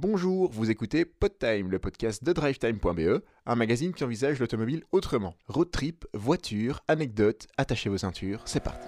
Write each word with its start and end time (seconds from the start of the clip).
Bonjour, 0.00 0.48
vous 0.52 0.70
écoutez 0.70 1.04
Podtime, 1.04 1.72
le 1.72 1.80
podcast 1.80 2.22
de 2.22 2.32
drivetime.be, 2.32 3.20
un 3.46 3.54
magazine 3.56 3.92
qui 3.92 4.04
envisage 4.04 4.38
l'automobile 4.38 4.84
autrement. 4.92 5.34
Road 5.48 5.72
trip, 5.72 6.06
voiture, 6.14 6.84
anecdotes, 6.86 7.48
attachez 7.56 7.90
vos 7.90 7.98
ceintures, 7.98 8.42
c'est 8.44 8.62
parti. 8.62 8.86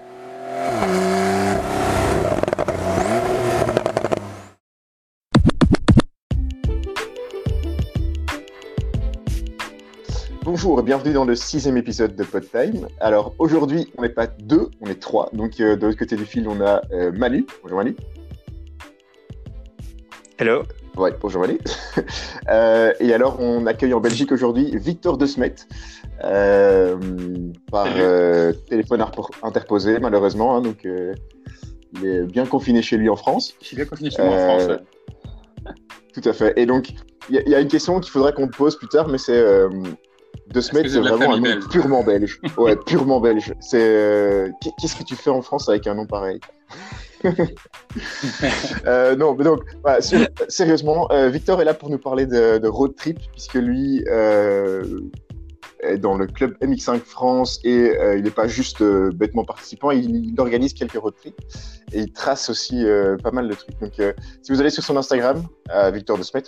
Bonjour 10.44 10.78
et 10.78 10.82
bienvenue 10.84 11.12
dans 11.12 11.24
le 11.24 11.34
sixième 11.34 11.76
épisode 11.76 12.14
de 12.14 12.22
Podtime. 12.22 12.86
Alors 13.00 13.34
aujourd'hui, 13.40 13.92
on 13.98 14.02
n'est 14.02 14.10
pas 14.10 14.28
deux, 14.28 14.70
on 14.80 14.86
est 14.86 15.00
trois. 15.00 15.28
Donc 15.32 15.58
euh, 15.58 15.74
de 15.74 15.86
l'autre 15.86 15.98
côté 15.98 16.14
du 16.14 16.24
fil, 16.24 16.46
on 16.46 16.60
a 16.60 16.82
euh, 16.92 17.10
Manu. 17.10 17.46
Bonjour 17.64 17.78
Manu. 17.78 17.96
Hello. 20.40 20.62
Ouais, 20.96 21.12
bonjour 21.20 21.42
Manu. 21.42 21.58
Euh, 22.48 22.94
et 22.98 23.12
alors, 23.12 23.38
on 23.40 23.66
accueille 23.66 23.92
en 23.92 24.00
Belgique 24.00 24.32
aujourd'hui 24.32 24.70
Victor 24.74 25.18
De 25.18 25.26
Smet, 25.26 25.54
euh, 26.24 26.96
par 27.70 27.86
euh, 27.96 28.52
téléphone 28.68 29.04
interposé 29.42 29.98
malheureusement. 30.00 30.56
hein, 30.56 30.62
donc, 30.62 30.86
euh, 30.86 31.14
il 31.92 32.06
est 32.06 32.22
bien 32.24 32.46
confiné 32.46 32.80
chez 32.80 32.96
lui 32.96 33.10
en 33.10 33.16
France. 33.16 33.54
Je 33.60 33.66
suis 33.66 33.76
bien 33.76 33.84
confiné 33.84 34.10
chez 34.10 34.22
moi 34.22 34.32
en 34.34 34.38
France. 34.38 34.66
Ouais. 34.68 35.72
Tout 36.14 36.28
à 36.28 36.32
fait. 36.32 36.58
Et 36.58 36.64
donc, 36.64 36.94
il 37.28 37.42
y, 37.46 37.50
y 37.50 37.54
a 37.54 37.60
une 37.60 37.68
question 37.68 38.00
qu'il 38.00 38.10
faudrait 38.10 38.32
qu'on 38.32 38.48
te 38.48 38.56
pose 38.56 38.76
plus 38.76 38.88
tard, 38.88 39.08
mais 39.08 39.18
c'est 39.18 39.36
euh, 39.36 39.68
De 40.52 40.60
Smet, 40.60 40.88
c'est 40.88 40.98
vraiment 40.98 41.32
un 41.34 41.36
nom 41.36 41.42
belge 41.42 41.68
purement 41.68 42.02
belge. 42.04 42.40
Ouais, 42.56 42.76
purement 42.76 43.20
belge. 43.20 43.54
C'est 43.60 43.78
euh, 43.80 44.50
qu'est- 44.60 44.72
qu'est-ce 44.80 44.96
que 44.96 45.04
tu 45.04 45.14
fais 45.14 45.30
en 45.30 45.42
France 45.42 45.68
avec 45.68 45.86
un 45.86 45.94
nom 45.94 46.06
pareil? 46.06 46.40
Euh, 48.86 49.16
non, 49.16 49.34
mais 49.34 49.44
donc, 49.44 49.62
sérieusement, 50.48 51.08
euh, 51.10 51.28
Victor 51.28 51.60
est 51.60 51.64
là 51.64 51.74
pour 51.74 51.90
nous 51.90 51.98
parler 51.98 52.24
de, 52.26 52.58
de 52.58 52.68
road 52.68 52.94
trip, 52.94 53.18
puisque 53.32 53.54
lui 53.54 54.04
euh, 54.08 54.82
dans 55.98 56.14
le 56.14 56.26
club 56.26 56.56
MX5 56.60 57.00
France 57.00 57.60
et 57.64 57.96
euh, 57.96 58.16
il 58.16 58.24
n'est 58.24 58.30
pas 58.30 58.48
juste 58.48 58.82
euh, 58.82 59.10
bêtement 59.12 59.44
participant, 59.44 59.90
il, 59.90 60.34
organise 60.38 60.74
quelques 60.74 60.94
road 60.94 61.14
trips 61.16 61.38
et 61.92 62.00
il 62.00 62.12
trace 62.12 62.50
aussi 62.50 62.84
euh, 62.86 63.16
pas 63.16 63.30
mal 63.30 63.48
de 63.48 63.54
trucs. 63.54 63.78
Donc, 63.80 63.92
si 64.42 64.52
vous 64.52 64.60
allez 64.60 64.70
sur 64.70 64.82
son 64.82 64.96
Instagram, 64.96 65.42
Victor 65.92 66.18
de 66.18 66.22
Smet, 66.22 66.44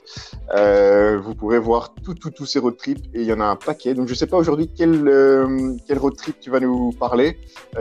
vous 1.19 1.35
pourrez 1.35 1.59
voir 1.59 1.95
tout, 2.03 2.15
tout, 2.15 2.31
tous 2.31 2.47
ses 2.47 2.59
road 2.59 2.77
trips 2.77 3.05
et 3.15 3.21
il 3.21 3.27
y 3.27 3.33
en 3.33 3.41
a 3.41 3.45
un 3.45 3.57
paquet. 3.57 3.95
Donc, 3.95 4.09
je 4.09 4.15
sais 4.15 4.27
pas 4.27 4.37
aujourd'hui 4.37 4.71
quel, 4.75 5.05
quel 5.87 5.99
road 5.99 6.17
trip 6.17 6.41
tu 6.41 6.51
vas 6.51 6.61
nous 6.61 6.91
parler, 6.93 7.39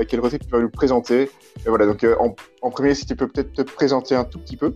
quel 0.07 0.19
road 0.19 0.31
trip 0.31 0.43
tu 0.45 0.51
vas 0.51 0.59
nous 0.59 0.69
présenter. 0.69 1.29
Et 1.65 1.69
voilà, 1.69 1.85
donc 1.85 2.05
en 2.61 2.69
premier, 2.69 2.93
si 2.93 3.05
tu 3.05 3.15
peux 3.15 3.27
peut-être 3.27 3.53
te 3.53 3.61
présenter 3.61 4.15
un 4.15 4.23
tout 4.23 4.39
petit 4.39 4.57
peu. 4.57 4.73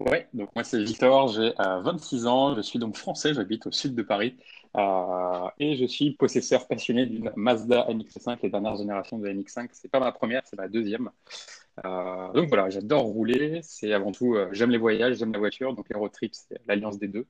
Ouais, 0.00 0.28
donc 0.32 0.48
moi 0.54 0.64
c'est 0.64 0.82
Victor, 0.82 1.28
j'ai 1.28 1.52
euh, 1.60 1.80
26 1.82 2.26
ans, 2.26 2.54
je 2.56 2.62
suis 2.62 2.78
donc 2.78 2.96
français, 2.96 3.34
j'habite 3.34 3.66
au 3.66 3.70
sud 3.70 3.94
de 3.94 4.02
Paris 4.02 4.34
euh, 4.76 5.48
et 5.58 5.76
je 5.76 5.84
suis 5.84 6.12
possesseur 6.14 6.66
passionné 6.68 7.04
d'une 7.04 7.30
Mazda 7.36 7.86
MX-5, 7.86 8.38
les 8.42 8.48
dernières 8.48 8.76
générations 8.76 9.18
de 9.18 9.28
MX-5. 9.28 9.68
C'est 9.72 9.90
pas 9.90 10.00
ma 10.00 10.10
première, 10.10 10.40
c'est 10.46 10.56
ma 10.56 10.68
deuxième. 10.68 11.10
Euh, 11.84 12.32
donc 12.32 12.48
voilà, 12.48 12.70
j'adore 12.70 13.02
rouler, 13.02 13.60
c'est 13.62 13.92
avant 13.92 14.12
tout, 14.12 14.36
euh, 14.36 14.48
j'aime 14.52 14.70
les 14.70 14.78
voyages, 14.78 15.16
j'aime 15.18 15.32
la 15.32 15.38
voiture, 15.38 15.74
donc 15.74 15.86
les 15.90 15.96
road 15.96 16.12
trips, 16.12 16.34
c'est 16.34 16.60
l'alliance 16.66 16.98
des 16.98 17.08
deux. 17.08 17.26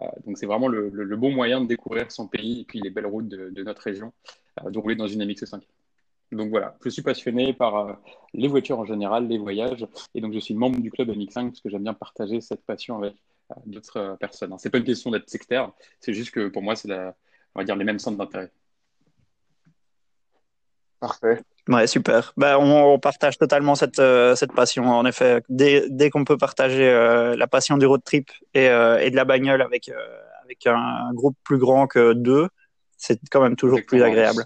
Euh, 0.00 0.06
donc 0.26 0.38
c'est 0.38 0.46
vraiment 0.46 0.68
le, 0.68 1.16
bon 1.16 1.30
moyen 1.32 1.60
de 1.60 1.66
découvrir 1.66 2.10
son 2.10 2.28
pays 2.28 2.62
et 2.62 2.64
puis 2.64 2.80
les 2.80 2.90
belles 2.90 3.06
routes 3.06 3.28
de, 3.28 3.50
de 3.50 3.62
notre 3.62 3.82
région, 3.82 4.12
euh, 4.64 4.70
de 4.70 4.78
rouler 4.78 4.96
dans 4.96 5.08
une 5.08 5.22
MX-5. 5.24 5.62
Donc 6.32 6.50
voilà, 6.50 6.76
je 6.84 6.88
suis 6.90 7.02
passionné 7.02 7.52
par 7.52 7.76
euh, 7.76 7.92
les 8.34 8.48
voitures 8.48 8.78
en 8.78 8.84
général, 8.84 9.28
les 9.28 9.38
voyages. 9.38 9.86
Et 10.14 10.20
donc, 10.20 10.32
je 10.32 10.38
suis 10.38 10.54
membre 10.54 10.80
du 10.80 10.90
club 10.90 11.10
MX5 11.10 11.48
parce 11.50 11.60
que 11.60 11.68
j'aime 11.70 11.84
bien 11.84 11.94
partager 11.94 12.40
cette 12.40 12.64
passion 12.64 12.98
avec 12.98 13.14
euh, 13.52 13.54
d'autres 13.66 13.98
euh, 13.98 14.16
personnes. 14.16 14.52
hein. 14.52 14.58
C'est 14.58 14.70
pas 14.70 14.78
une 14.78 14.84
question 14.84 15.10
d'être 15.10 15.30
sectaire, 15.30 15.70
c'est 16.00 16.14
juste 16.14 16.32
que 16.32 16.48
pour 16.48 16.62
moi, 16.62 16.74
c'est 16.76 16.88
la- 16.88 17.14
on 17.54 17.60
va 17.60 17.64
dire 17.64 17.76
les 17.76 17.84
mêmes 17.84 17.98
centres 17.98 18.18
d'intérêt. 18.18 18.50
Parfait. 21.00 21.42
Ouais, 21.68 21.86
super. 21.86 22.32
Ben, 22.36 22.56
on, 22.58 22.94
on 22.94 22.98
partage 22.98 23.38
totalement 23.38 23.74
cette, 23.74 23.98
euh, 23.98 24.36
cette 24.36 24.52
passion. 24.52 24.84
En 24.84 25.04
effet, 25.04 25.42
dès, 25.48 25.84
dès 25.90 26.10
qu'on 26.10 26.24
peut 26.24 26.38
partager 26.38 26.88
euh, 26.88 27.36
la 27.36 27.46
passion 27.48 27.76
du 27.76 27.86
road 27.86 28.02
trip 28.04 28.30
et, 28.54 28.68
euh, 28.68 28.98
et 28.98 29.10
de 29.10 29.16
la 29.16 29.24
bagnole 29.24 29.62
avec, 29.62 29.88
euh, 29.88 29.94
avec 30.44 30.66
un, 30.66 31.12
groupe 31.12 31.36
plus 31.42 31.58
grand 31.58 31.86
que 31.88 32.12
deux, 32.12 32.48
c'est 32.96 33.20
quand 33.30 33.40
même 33.40 33.56
toujours 33.56 33.80
plus 33.86 34.02
agréable. 34.02 34.44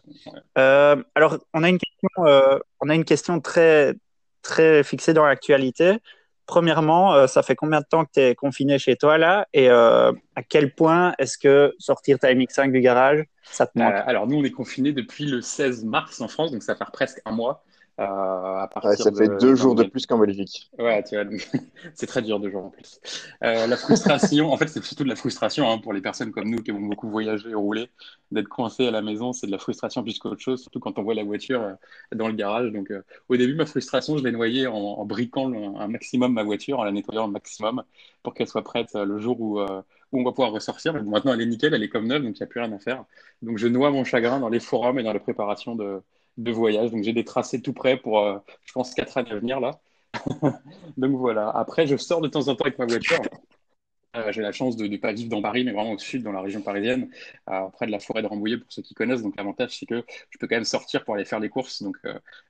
Euh, 0.59 0.97
alors, 1.15 1.39
on 1.55 1.63
a 1.63 1.69
une 1.69 1.79
question, 1.79 2.27
euh, 2.27 2.59
on 2.81 2.89
a 2.89 2.95
une 2.95 3.05
question 3.05 3.41
très, 3.41 3.95
très 4.43 4.83
fixée 4.83 5.15
dans 5.15 5.25
l'actualité. 5.25 5.99
Premièrement, 6.47 7.15
euh, 7.15 7.27
ça 7.29 7.43
fait 7.43 7.55
combien 7.55 7.81
de 7.81 7.87
temps 7.89 8.05
que 8.05 8.11
tu 8.15 8.21
es 8.21 8.35
confiné 8.35 8.79
chez 8.79 8.97
toi 8.97 9.19
là? 9.19 9.47
Et 9.53 9.69
à 9.71 10.13
quel 10.49 10.75
point 10.75 11.15
est-ce 11.19 11.39
que 11.39 11.75
sortir 11.79 12.19
ta 12.19 12.33
MX5 12.33 12.73
du 12.73 12.81
garage, 12.81 13.25
ça 13.45 13.67
te 13.67 13.79
manque? 13.79 13.95
Alors, 14.07 14.27
nous, 14.27 14.39
on 14.39 14.45
est 14.45 14.51
confinés 14.51 14.93
depuis 14.93 15.27
le 15.27 15.41
16 15.41 15.85
mars 15.85 16.21
en 16.21 16.29
France, 16.29 16.51
donc 16.51 16.63
ça 16.63 16.75
fait 16.75 16.85
presque 16.93 17.21
un 17.25 17.33
mois. 17.33 17.65
Euh, 18.01 18.05
à 18.05 18.69
Ouais, 18.83 18.95
partir 18.95 18.97
ça 18.97 19.11
fait 19.13 19.29
de- 19.29 19.39
deux 19.39 19.55
jours 19.55 19.75
de 19.75 19.85
plus 19.85 20.05
qu'en 20.07 20.19
Belgique. 20.19 20.71
Ouais, 20.79 21.03
tu 21.03 21.17
vois, 21.17 21.25
c'est 21.95 22.07
très 22.07 22.23
dur 22.23 22.39
deux 22.41 22.49
jours 22.51 22.65
en 22.67 22.71
plus. 22.71 23.01
Euh, 23.43 23.67
la 23.67 23.77
frustration, 23.77 24.53
en 24.53 24.57
fait, 24.57 24.69
c'est 24.69 24.83
surtout 24.85 25.03
de 25.05 25.09
la 25.09 25.17
frustration 25.17 25.69
hein, 25.71 25.79
pour 25.79 25.93
les 25.93 26.01
personnes 26.01 26.31
comme 26.31 26.49
nous 26.49 26.63
qui 26.63 26.71
aimons 26.71 26.87
beaucoup 26.87 27.11
voyager 27.11 27.51
et 27.51 27.55
rouler, 27.55 27.91
d'être 28.31 28.49
coincé 28.49 28.87
à 28.87 28.91
la 28.93 29.03
maison, 29.03 29.33
c'est 29.33 29.47
de 29.49 29.53
la 29.53 29.59
frustration 29.59 30.03
plus 30.05 30.19
qu'autre 30.21 30.41
chose, 30.41 30.63
surtout 30.63 30.79
quand 30.81 30.99
on 30.99 31.03
voit 31.03 31.15
la 31.15 31.25
voiture 31.25 31.61
euh, 31.63 31.75
dans 32.15 32.29
le 32.29 32.35
garage. 32.35 32.71
Donc, 32.73 32.93
au 33.29 33.37
début, 33.37 33.55
ma 33.57 33.67
frustration, 33.67 34.17
je 34.17 34.23
l'ai 34.25 34.33
noyée 34.33 34.67
en, 34.69 34.75
en 34.77 35.05
briquant 35.05 35.49
le- 35.49 35.59
un 35.59 35.89
maximum 35.89 36.33
ma 36.33 36.45
voiture, 36.45 36.79
en 36.79 36.85
la 36.85 36.93
nettoyant 36.93 37.25
un 37.25 37.29
maximum 37.31 37.83
pour 38.23 38.33
qu'elle 38.35 38.49
soit 38.49 38.63
prête 38.65 38.95
le 38.95 39.19
jour 39.19 39.41
où, 39.41 39.61
où 39.61 40.21
on 40.21 40.25
va 40.25 40.31
pouvoir 40.33 40.53
ressortir. 40.53 40.95
Mais 40.95 41.03
maintenant, 41.03 41.33
elle 41.35 41.41
est 41.41 41.47
nickel, 41.47 41.75
elle 41.75 41.83
est 41.83 41.89
comme 41.89 42.07
neuve, 42.07 42.23
donc 42.23 42.37
il 42.39 42.43
n'y 42.43 42.45
a 42.45 42.47
plus 42.47 42.61
rien 42.61 42.73
à 42.73 42.79
faire. 42.79 43.05
Donc, 43.43 43.59
je 43.59 43.67
noie 43.67 43.91
mon 43.91 44.05
chagrin 44.05 44.41
dans 44.41 44.49
les 44.49 44.61
forums 44.61 44.99
et 44.99 45.03
dans 45.03 45.13
la 45.13 45.21
préparation 45.21 45.75
de, 45.77 46.01
de 46.39 46.53
voyage. 46.53 46.91
Donc, 46.91 47.03
j'ai 47.05 47.13
des 47.13 47.25
tracés 47.25 47.61
tout 47.63 47.73
prêts 47.73 47.97
pour, 47.97 48.21
euh, 48.21 48.39
je 48.65 48.73
pense, 48.73 48.95
quatre 48.95 49.17
années 49.19 49.31
à 49.33 49.37
venir 49.37 49.61
là. 49.61 49.81
Donc 50.97 51.17
voilà. 51.17 51.51
Après, 51.51 51.87
je 51.87 51.97
sors 51.97 52.21
de 52.21 52.29
temps 52.29 52.49
en 52.49 52.55
temps 52.57 52.65
avec 52.65 52.79
ma 52.79 52.87
voiture. 52.87 53.21
Euh, 54.17 54.33
j'ai 54.33 54.43
la 54.43 54.51
chance 54.51 54.77
de 54.77 54.89
ne 54.89 54.97
pas 54.97 55.13
vivre 55.13 55.31
dans 55.31 55.41
Paris, 55.41 55.63
mais 55.65 55.71
vraiment 55.71 55.93
au 55.93 55.99
sud, 55.99 56.25
dans 56.25 56.33
la 56.33 56.41
région 56.41 56.63
parisienne, 56.63 57.11
euh, 57.49 57.69
près 57.69 57.87
de 57.87 57.93
la 57.93 58.01
forêt 58.01 58.23
de 58.23 58.27
Rambouillet, 58.27 58.59
pour 58.59 58.73
ceux 58.73 58.83
qui 58.83 58.93
connaissent. 58.93 59.23
Donc 59.23 59.37
l'avantage, 59.37 59.79
c'est 59.79 59.87
que 59.87 60.05
je 60.31 60.39
peux 60.39 60.49
quand 60.49 60.57
même 60.57 60.65
sortir 60.65 61.05
pour 61.05 61.15
aller 61.15 61.25
faire 61.25 61.39
les 61.39 61.49
courses. 61.49 61.83
Donc 61.83 61.97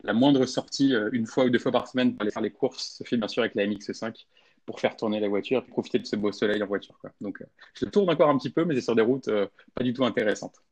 la 0.03 0.13
moindre 0.15 0.47
sortie, 0.47 0.95
une 1.13 1.27
fois 1.27 1.45
ou 1.45 1.51
deux 1.51 1.59
fois 1.59 1.73
par 1.73 1.87
semaine, 1.87 2.15
pour 2.15 2.23
aller 2.23 2.31
faire 2.31 2.43
les 2.43 2.51
courses, 2.51 2.97
se 2.99 3.05
fait 3.05 3.19
bien 3.19 3.29
sûr 3.29 3.43
avec 3.43 3.55
la 3.55 3.67
MX5 3.67 4.27
pour 4.65 4.81
faire 4.81 4.97
tourner 4.97 5.21
la 5.21 5.29
voiture 5.29 5.65
et 5.67 5.71
profiter 5.71 5.99
de 5.99 6.07
ce 6.07 6.17
beau 6.17 6.33
soleil 6.33 6.63
en 6.63 6.67
voiture. 6.67 6.99
Donc 7.21 7.43
je 7.75 7.85
tourne 7.85 8.09
encore 8.09 8.31
un 8.31 8.39
petit 8.39 8.51
peu, 8.51 8.65
mais 8.65 8.75
c'est 8.75 8.81
sur 8.81 8.95
des 8.95 9.03
routes 9.03 9.29
pas 9.75 9.85
du 9.85 9.93
tout 9.93 10.05
intéressantes. 10.05 10.63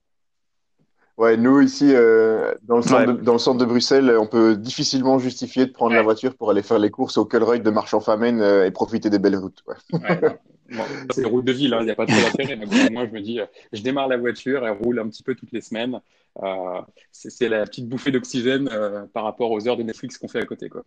Ouais, 1.19 1.37
nous 1.37 1.61
ici, 1.61 1.93
euh, 1.93 2.55
dans, 2.63 2.77
le 2.77 2.83
centre 2.83 3.01
Ouais. 3.01 3.07
de, 3.07 3.13
dans 3.21 3.33
le 3.33 3.39
centre 3.41 3.59
de 3.59 3.65
Bruxelles, 3.65 4.17
on 4.19 4.29
peut 4.29 4.57
difficilement 4.57 5.19
justifier 5.19 5.67
de 5.67 5.73
prendre 5.73 5.95
la 5.95 6.03
voiture 6.03 6.37
pour 6.37 6.51
aller 6.51 6.63
faire 6.63 6.79
les 6.79 6.91
courses 6.91 7.19
au 7.19 7.25
Colruyt 7.25 7.61
de 7.61 7.71
Marchand-Famenne 7.71 8.41
euh, 8.41 8.65
et 8.65 8.71
profiter 8.71 9.11
des 9.11 9.19
belles 9.19 9.37
routes. 9.37 9.65
Ouais. 9.67 9.75
Ouais, 9.93 10.21
non. 10.23 10.39
Bon, 10.71 10.85
ça, 10.85 11.07
c'est 11.11 11.23
des 11.23 11.29
routes 11.29 11.45
de 11.45 11.53
ville, 11.53 11.75
hein, 11.75 11.79
il 11.81 11.87
n'y 11.87 11.91
a 11.91 11.97
pas 11.97 12.07
trop 12.07 12.21
d'intérêt. 12.21 12.57
Moi, 12.91 13.07
je 13.07 13.11
me 13.11 13.21
dis, 13.21 13.41
euh, 13.41 13.47
je 13.73 13.83
démarre 13.83 14.09
la 14.09 14.17
voiture, 14.17 14.65
elle 14.65 14.77
roule 14.77 15.01
un 15.01 15.09
petit 15.09 15.23
peu 15.23 15.35
toutes 15.35 15.53
les 15.53 15.61
semaines. 15.61 16.01
Euh, 16.43 16.81
c'est 17.11 17.49
la 17.49 17.65
petite 17.65 17.89
bouffée 17.89 18.13
d'oxygène 18.13 18.69
euh, 18.73 19.07
par 19.13 19.25
rapport 19.25 19.51
aux 19.51 19.67
heures 19.67 19.77
de 19.77 19.83
Netflix 19.83 20.19
qu'on 20.19 20.29
fait 20.29 20.41
à 20.41 20.47
côté. 20.47 20.69
Quoi. 20.69 20.85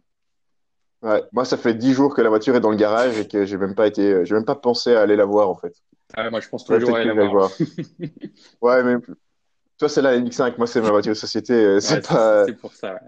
Ouais. 1.02 1.24
Moi, 1.34 1.46
ça 1.46 1.58
fait 1.58 1.74
dix 1.74 1.94
jours 1.94 2.16
que 2.16 2.22
la 2.22 2.30
voiture 2.30 2.56
est 2.56 2.62
dans 2.62 2.72
le 2.72 2.78
garage 2.78 3.20
et 3.20 3.28
que 3.28 3.44
j'ai 3.46 3.58
même 3.58 3.76
pas 3.76 3.88
été, 3.88 4.24
j'ai 4.26 4.34
même 4.34 4.46
pas 4.46 4.56
pensé 4.56 4.96
à 4.96 5.02
aller 5.02 5.16
la 5.16 5.26
voir 5.26 5.50
en 5.50 5.56
fait. 5.56 5.74
Ah, 6.14 6.30
moi, 6.30 6.40
je 6.40 6.48
pense 6.48 6.64
tous 6.64 6.74
Ouais, 6.74 6.80
les 6.80 6.86
jours 6.86 6.96
à 6.96 7.00
aller 7.00 7.14
la 7.14 7.28
voir. 7.28 7.50
Ouais, 8.62 8.84
mais 8.84 8.96
toi, 9.82 9.90
c'est 9.90 10.02
la 10.04 10.16
MX5, 10.20 10.58
moi, 10.60 10.68
c'est 10.68 10.80
ma 10.80 10.90
voiture 10.92 11.12
de 11.14 11.18
société. 11.18 11.54
euh, 11.54 11.74
Ouais, 11.76 11.82
C'est 11.82 11.96
c'est 12.06 12.08
pas. 12.08 12.46
pour 12.60 12.72
ça. 12.72 12.94
ouais. 12.94 13.00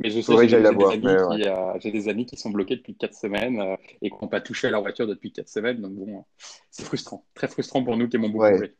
Mais 0.00 0.10
je 0.10 0.20
sais, 0.20 0.34
que 0.34 0.48
j'ai 0.48 0.60
des 0.60 0.68
ouais. 0.70 0.98
qui, 0.98 1.48
euh, 1.48 1.92
des 1.92 2.08
amis 2.08 2.26
qui 2.26 2.36
sont 2.36 2.50
bloqués 2.50 2.74
depuis 2.74 2.96
quatre 2.96 3.14
semaines 3.14 3.60
euh, 3.60 3.76
et 4.02 4.10
qui 4.10 4.16
n'ont 4.20 4.26
pas 4.26 4.40
touché 4.40 4.66
à 4.66 4.70
leur 4.72 4.82
voiture 4.82 5.06
depuis 5.06 5.30
quatre 5.30 5.48
semaines. 5.48 5.80
Donc 5.80 5.92
bon, 5.92 6.24
c'est 6.72 6.82
frustrant. 6.84 7.24
Très 7.34 7.46
frustrant 7.46 7.84
pour 7.84 7.96
nous 7.96 8.08
qui 8.08 8.16
aimons 8.16 8.28
beaucoup 8.28 8.42
Ouais. 8.42 8.74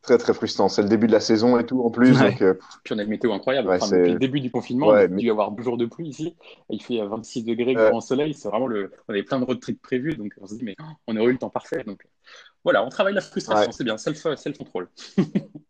Très, 0.00 0.16
très 0.16 0.32
frustrant. 0.32 0.70
C'est 0.70 0.80
le 0.80 0.88
début 0.88 1.06
de 1.06 1.12
la 1.12 1.20
saison 1.20 1.58
et 1.58 1.66
tout 1.66 1.82
en 1.82 1.90
plus. 1.90 2.18
Ouais. 2.18 2.30
Donc, 2.30 2.40
euh, 2.40 2.54
Puis 2.82 2.94
on 2.94 2.98
a 2.98 3.02
une 3.02 3.10
météo 3.10 3.30
incroyable. 3.34 3.68
Ouais, 3.68 3.76
Enfin, 3.78 3.94
depuis 3.94 4.12
le 4.14 4.18
début 4.18 4.40
du 4.40 4.50
confinement, 4.50 4.88
Ouais, 4.88 5.04
il 5.04 5.12
a 5.12 5.16
dû 5.18 5.26
y 5.26 5.30
avoir 5.30 5.50
deux 5.50 5.62
jours 5.62 5.76
de 5.76 5.84
pluie 5.84 6.08
ici. 6.08 6.34
Il 6.70 6.82
fait 6.82 6.98
euh, 7.02 7.06
26 7.06 7.44
degrés, 7.44 7.76
Ouais. 7.76 7.90
grand 7.90 8.00
soleil. 8.00 8.32
C'est 8.32 8.48
vraiment 8.48 8.68
le. 8.68 8.90
On 9.06 9.12
avait 9.12 9.22
plein 9.22 9.38
de 9.38 9.44
road 9.44 9.60
trips 9.60 9.82
prévus, 9.82 10.14
donc 10.14 10.32
on 10.40 10.46
se 10.46 10.54
dit 10.54 10.64
mais 10.64 10.76
oh, 10.80 10.84
on 11.08 11.16
aurait 11.18 11.28
eu 11.28 11.32
le 11.32 11.38
temps 11.38 11.50
parfait. 11.50 11.84
Donc 11.84 12.06
voilà, 12.64 12.82
on 12.86 12.88
travaille 12.88 13.12
la 13.12 13.20
frustration, 13.20 13.66
Ouais. 13.66 13.72
c'est 13.76 13.84
bien. 13.84 13.98
Self, 13.98 14.16
self. 14.16 14.56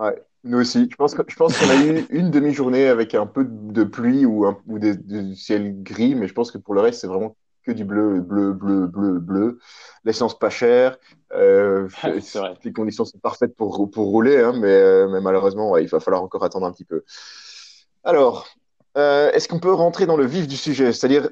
ouais. 0.00 0.22
Nous 0.44 0.58
aussi. 0.58 0.88
Je 0.90 0.96
pense 0.96 1.14
que, 1.14 1.22
je 1.28 1.36
pense 1.36 1.56
qu'on 1.58 1.68
a 1.68 1.76
eu 1.76 2.06
une 2.10 2.30
demi-journée 2.30 2.88
avec 2.88 3.14
un 3.14 3.26
peu 3.26 3.44
de 3.46 3.84
pluie 3.84 4.24
ou, 4.24 4.46
un, 4.46 4.58
ou 4.66 4.78
des, 4.78 4.96
du 4.96 5.36
ciel 5.36 5.82
gris, 5.82 6.14
mais 6.14 6.28
je 6.28 6.34
pense 6.34 6.50
que 6.50 6.58
pour 6.58 6.74
le 6.74 6.80
reste, 6.80 7.00
c'est 7.00 7.06
vraiment 7.06 7.36
que 7.62 7.72
du 7.72 7.84
bleu, 7.84 8.20
bleu, 8.20 8.52
bleu, 8.52 8.86
bleu, 8.86 9.18
bleu. 9.18 9.58
L'essence 10.04 10.38
pas 10.38 10.50
chère. 10.50 10.96
Euh, 11.32 11.88
les 12.64 12.72
conditions 12.72 13.04
sont 13.04 13.18
parfaites 13.18 13.54
pour, 13.54 13.90
pour 13.90 14.06
rouler, 14.06 14.38
hein, 14.38 14.54
mais, 14.56 14.68
euh, 14.68 15.08
mais 15.08 15.20
malheureusement, 15.20 15.70
ouais, 15.70 15.84
il 15.84 15.88
va 15.88 16.00
falloir 16.00 16.22
encore 16.22 16.42
attendre 16.44 16.66
un 16.66 16.72
petit 16.72 16.84
peu. 16.84 17.04
Alors, 18.02 18.48
euh, 18.96 19.30
est-ce 19.32 19.46
qu'on 19.46 19.60
peut 19.60 19.72
rentrer 19.72 20.06
dans 20.06 20.16
le 20.16 20.24
vif 20.24 20.48
du 20.48 20.56
sujet? 20.56 20.92
C'est-à-dire, 20.92 21.28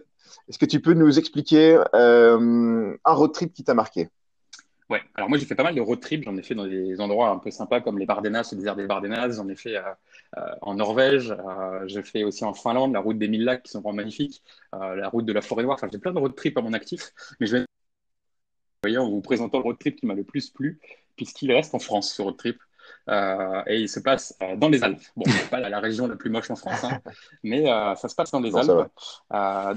est-ce 0.48 0.58
que 0.58 0.66
tu 0.66 0.80
peux 0.80 0.92
nous 0.92 1.18
expliquer 1.18 1.82
un 1.94 2.96
road 3.06 3.32
trip 3.32 3.54
qui 3.54 3.64
t'a 3.64 3.74
marqué? 3.74 4.10
Ouais, 4.90 5.02
alors 5.14 5.28
moi 5.28 5.36
j'ai 5.36 5.44
fait 5.44 5.54
pas 5.54 5.64
mal 5.64 5.74
de 5.74 5.82
road 5.82 6.00
trips, 6.00 6.24
j'en 6.24 6.34
ai 6.38 6.42
fait 6.42 6.54
dans 6.54 6.66
des 6.66 6.98
endroits 6.98 7.28
un 7.28 7.38
peu 7.38 7.50
sympas 7.50 7.82
comme 7.82 7.98
les 7.98 8.06
Bardenas, 8.06 8.48
le 8.52 8.56
désert 8.56 8.74
des 8.74 8.86
Bardenas, 8.86 9.32
j'en 9.32 9.46
ai 9.48 9.54
fait 9.54 9.76
euh, 9.76 9.82
euh, 10.38 10.54
en 10.62 10.76
Norvège, 10.76 11.30
euh, 11.30 11.86
j'ai 11.86 12.02
fait 12.02 12.24
aussi 12.24 12.42
en 12.44 12.54
Finlande, 12.54 12.94
la 12.94 13.00
route 13.00 13.18
des 13.18 13.28
mille 13.28 13.44
lacs 13.44 13.64
qui 13.64 13.72
sont 13.72 13.82
vraiment 13.82 13.96
magnifiques, 13.96 14.42
la 14.72 15.08
route 15.10 15.26
de 15.26 15.32
la 15.34 15.42
forêt 15.42 15.62
noire, 15.62 15.74
enfin 15.74 15.88
j'ai 15.92 15.98
plein 15.98 16.12
de 16.12 16.18
road 16.18 16.34
trips 16.34 16.56
à 16.56 16.62
mon 16.62 16.72
actif, 16.72 17.12
mais 17.38 17.46
je 17.46 17.56
vais 17.58 17.66
voyez, 18.82 18.96
en 18.96 19.10
vous 19.10 19.20
présentant 19.20 19.58
le 19.58 19.64
road 19.64 19.78
trip 19.78 19.96
qui 19.96 20.06
m'a 20.06 20.14
le 20.14 20.24
plus 20.24 20.48
plu, 20.48 20.80
puisqu'il 21.16 21.52
reste 21.52 21.74
en 21.74 21.80
France 21.80 22.14
ce 22.14 22.22
road 22.22 22.38
trip. 22.38 22.58
et 23.08 23.76
il 23.80 23.90
se 23.90 24.00
passe 24.00 24.38
dans 24.56 24.70
les 24.70 24.82
Alpes. 24.82 25.02
Bon, 25.16 25.24
c'est 25.26 25.50
pas 25.50 25.60
la, 25.60 25.80
région 25.80 26.06
la 26.06 26.16
plus 26.16 26.30
moche 26.30 26.50
en 26.50 26.56
France, 26.56 26.84
hein, 26.84 27.00
mais 27.42 27.66
ça 27.96 28.08
se 28.08 28.14
passe 28.14 28.30
dans 28.30 28.40
les 28.40 28.56
Alpes. 28.56 28.88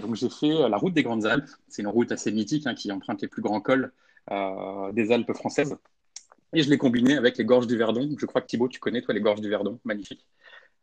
donc 0.02 0.16
j'ai 0.16 0.30
fait 0.30 0.70
la 0.70 0.78
route 0.78 0.94
des 0.94 1.04
Grandes 1.04 1.26
Alpes. 1.26 1.50
C'est 1.68 1.82
une 1.82 1.90
route 1.90 2.14
assez 2.14 2.32
mythique 2.32 2.66
hein, 2.66 2.76
qui 2.76 2.94
emprunte 2.94 3.22
les 3.22 3.28
plus 3.28 3.42
grands 3.42 3.60
cols 3.60 3.92
des 4.30 5.12
Alpes 5.12 5.34
françaises. 5.34 5.76
Et 6.54 6.64
je 6.64 6.70
l'ai 6.70 6.78
combiné 6.78 7.16
avec 7.16 7.38
les 7.38 7.46
gorges 7.46 7.68
du 7.68 7.78
Verdon. 7.78 8.10
Je 8.20 8.26
crois 8.26 8.42
que 8.42 8.48
Thibaut, 8.48 8.68
tu 8.68 8.80
connais, 8.80 9.02
toi, 9.02 9.14
les 9.14 9.22
gorges 9.22 9.42
du 9.42 9.50
Verdon. 9.50 9.80
Magnifique. 9.86 10.26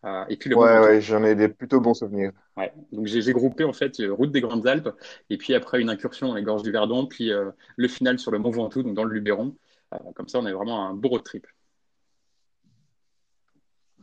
Euh, 0.05 0.25
et 0.29 0.37
puis 0.37 0.49
le 0.49 0.57
ouais, 0.57 0.79
ouais 0.79 1.01
j'en 1.01 1.25
ai 1.25 1.35
des 1.35 1.49
plutôt 1.49 1.81
bons 1.81 1.95
souvenirs. 1.95 2.31
Ouais. 2.57 2.73
Donc 2.93 3.07
j'ai 3.07 3.33
groupé 3.33 3.65
en 3.65 3.73
fait 3.73 3.99
euh, 3.99 4.13
route 4.13 4.31
des 4.31 4.41
Grandes 4.41 4.65
Alpes 4.69 4.91
et 5.29 5.37
puis 5.37 5.55
après 5.55 5.81
une 5.81 5.91
incursion 5.91 6.29
dans 6.29 6.35
les 6.37 6.45
gorges 6.45 6.63
du 6.63 6.71
Verdon, 6.71 7.07
puis 7.07 7.33
le 7.77 7.89
final 7.89 8.19
sur 8.19 8.31
le 8.31 8.39
Mont 8.39 8.51
Ventoux, 8.51 8.85
donc 8.85 8.95
dans 8.95 9.05
le 9.05 9.13
Luberon. 9.13 9.57
comme 10.15 10.29
ça, 10.29 10.39
on 10.39 10.47
a 10.47 10.53
vraiment 10.53 10.87
un 10.87 10.95
beau 10.95 11.09
road 11.09 11.25
trip. 11.25 11.47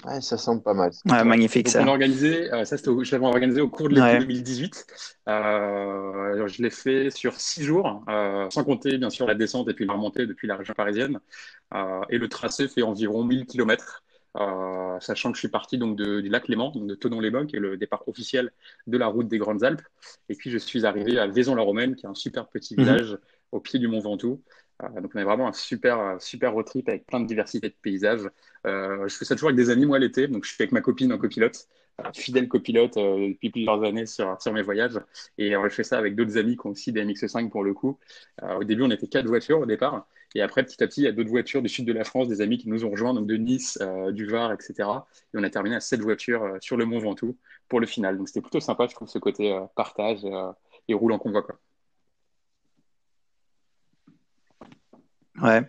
Ouais, 0.06 0.22
ça 0.22 0.38
semble 0.38 0.62
pas 0.62 0.74
mal. 0.74 0.92
Ouais, 1.06 1.24
magnifique 1.24 1.68
ça. 1.68 1.82
On 1.82 1.88
a 1.88 1.92
organisé, 1.92 2.52
euh, 2.54 2.64
ça 2.64 2.76
j'avais 3.02 3.26
organisé 3.26 3.62
au 3.62 3.70
cours 3.70 3.90
de 3.90 3.96
l'été 3.96 4.20
2018. 4.20 4.86
Euh, 5.28 6.48
je 6.48 6.62
l'ai 6.62 6.70
fait 6.70 7.10
sur 7.10 7.40
six 7.40 7.64
jours, 7.64 8.04
euh, 8.10 8.48
sans 8.52 8.64
compter 8.64 8.98
bien 8.98 9.10
sûr 9.10 9.26
la 9.26 9.34
descente 9.34 9.68
et 9.70 9.74
puis 9.74 9.86
la 9.86 9.94
remontée 9.94 10.28
depuis 10.28 10.48
la 10.48 10.58
région 10.58 10.74
parisienne. 10.76 11.20
Euh, 11.74 12.02
et 12.10 12.18
le 12.18 12.30
tracé 12.30 12.68
fait 12.68 12.84
environ 12.84 13.24
1000 13.24 13.46
km. 13.46 14.04
Euh, 14.38 15.00
sachant 15.00 15.32
que 15.32 15.38
je 15.38 15.40
suis 15.40 15.50
parti 15.50 15.78
donc 15.78 15.96
de, 15.96 16.20
du 16.20 16.28
lac 16.28 16.50
Léman, 16.50 16.72
donc 16.72 16.88
de 16.88 16.96
Tonon-les-Bains, 16.96 17.46
qui 17.46 17.56
est 17.56 17.60
le 17.60 17.78
départ 17.78 18.06
officiel 18.08 18.52
de 18.86 18.98
la 18.98 19.08
route 19.08 19.28
des 19.28 19.38
Grandes 19.38 19.64
Alpes. 19.64 19.82
Et 20.30 20.36
puis 20.36 20.52
je 20.52 20.58
suis 20.58 20.86
arrivé 20.86 21.18
à 21.18 21.28
Vaison-la-Romaine, 21.28 21.96
qui 21.96 22.06
est 22.06 22.10
un 22.10 22.16
super 22.16 22.48
petit 22.48 22.76
mhm. 22.76 22.84
village 22.84 23.18
au 23.52 23.62
pied 23.62 23.80
du 23.80 23.88
Mont 23.88 24.02
Ventoux, 24.02 24.42
donc 24.82 25.12
on 25.16 25.20
a 25.20 25.24
vraiment 25.24 25.48
un 25.48 25.54
super, 25.54 26.18
super 26.22 26.54
road 26.54 26.66
trip 26.66 26.90
avec 26.90 27.06
plein 27.06 27.20
de 27.20 27.28
diversité 27.28 27.70
de 27.70 27.76
paysages. 27.82 28.30
Euh, 28.66 29.08
je 29.08 29.16
fais 29.16 29.26
ça 29.26 29.36
toujours 29.36 29.50
avec 29.50 29.58
des 29.58 29.70
amis, 29.70 29.86
moi, 29.86 30.00
l'été. 30.00 30.28
Donc 30.28 30.44
je 30.46 30.52
suis 30.52 30.62
avec 30.62 30.72
ma 30.72 30.82
copine 30.82 31.14
en 31.14 31.18
copilote, 31.18 31.68
euh, 32.02 32.12
fidèle 32.14 32.48
copilote 32.48 32.96
depuis 32.96 33.50
plusieurs 33.52 33.84
années 33.84 34.06
sur, 34.06 34.42
sur 34.42 34.54
mes 34.54 34.62
voyages. 34.62 35.00
Et 35.38 35.52
je 35.52 35.70
fais 35.70 35.84
ça 35.84 35.98
avec 35.98 36.16
d'autres 36.16 36.38
amis 36.38 36.58
qui 36.58 36.68
ont 36.68 36.72
aussi 36.72 36.92
des 36.92 37.04
MX5 37.06 37.50
pour 37.50 37.64
le 37.64 37.74
coup. 37.74 38.00
au 38.44 38.64
début, 38.64 38.84
on 38.84 38.92
était 38.92 39.08
quatre 39.08 39.28
voitures 39.28 39.60
au 39.60 39.66
départ. 39.66 40.08
Et 40.36 40.42
après, 40.42 40.64
petit 40.64 40.84
à 40.84 40.88
petit, 40.88 41.02
il 41.02 41.04
y 41.06 41.08
a 41.08 41.14
d'autres 41.14 41.30
voitures 41.30 41.62
du 41.62 41.70
sud 41.70 41.86
de 41.86 41.94
la 41.94 42.04
France, 42.04 42.28
des 42.28 42.42
amis 42.42 42.58
qui 42.58 42.68
nous 42.68 42.84
ont 42.84 42.90
rejoints, 42.92 43.14
donc 43.14 43.28
de 43.28 43.38
Nice, 43.38 43.80
du 44.12 44.26
Var, 44.28 44.52
etc. 44.52 44.90
Et 45.34 45.38
on 45.38 45.44
a 45.44 45.50
terminé 45.50 45.78
à 45.78 45.80
sept 45.80 46.02
voitures 46.02 46.58
sur 46.60 46.76
le 46.76 46.86
Mont 46.86 47.00
Ventoux 47.00 47.38
pour 47.70 47.80
le 47.80 47.88
final. 47.88 48.18
Donc 48.18 48.28
c'était 48.28 48.42
plutôt 48.42 48.60
sympa, 48.60 48.88
je 48.88 48.96
trouve, 48.96 49.08
ce 49.08 49.20
côté 49.20 49.58
partage 49.76 50.26
et 50.88 50.94
roule 50.94 51.14
en 51.14 51.20
convoi. 51.20 51.44
Quoi. 51.44 51.58
Ouais. 55.46 55.62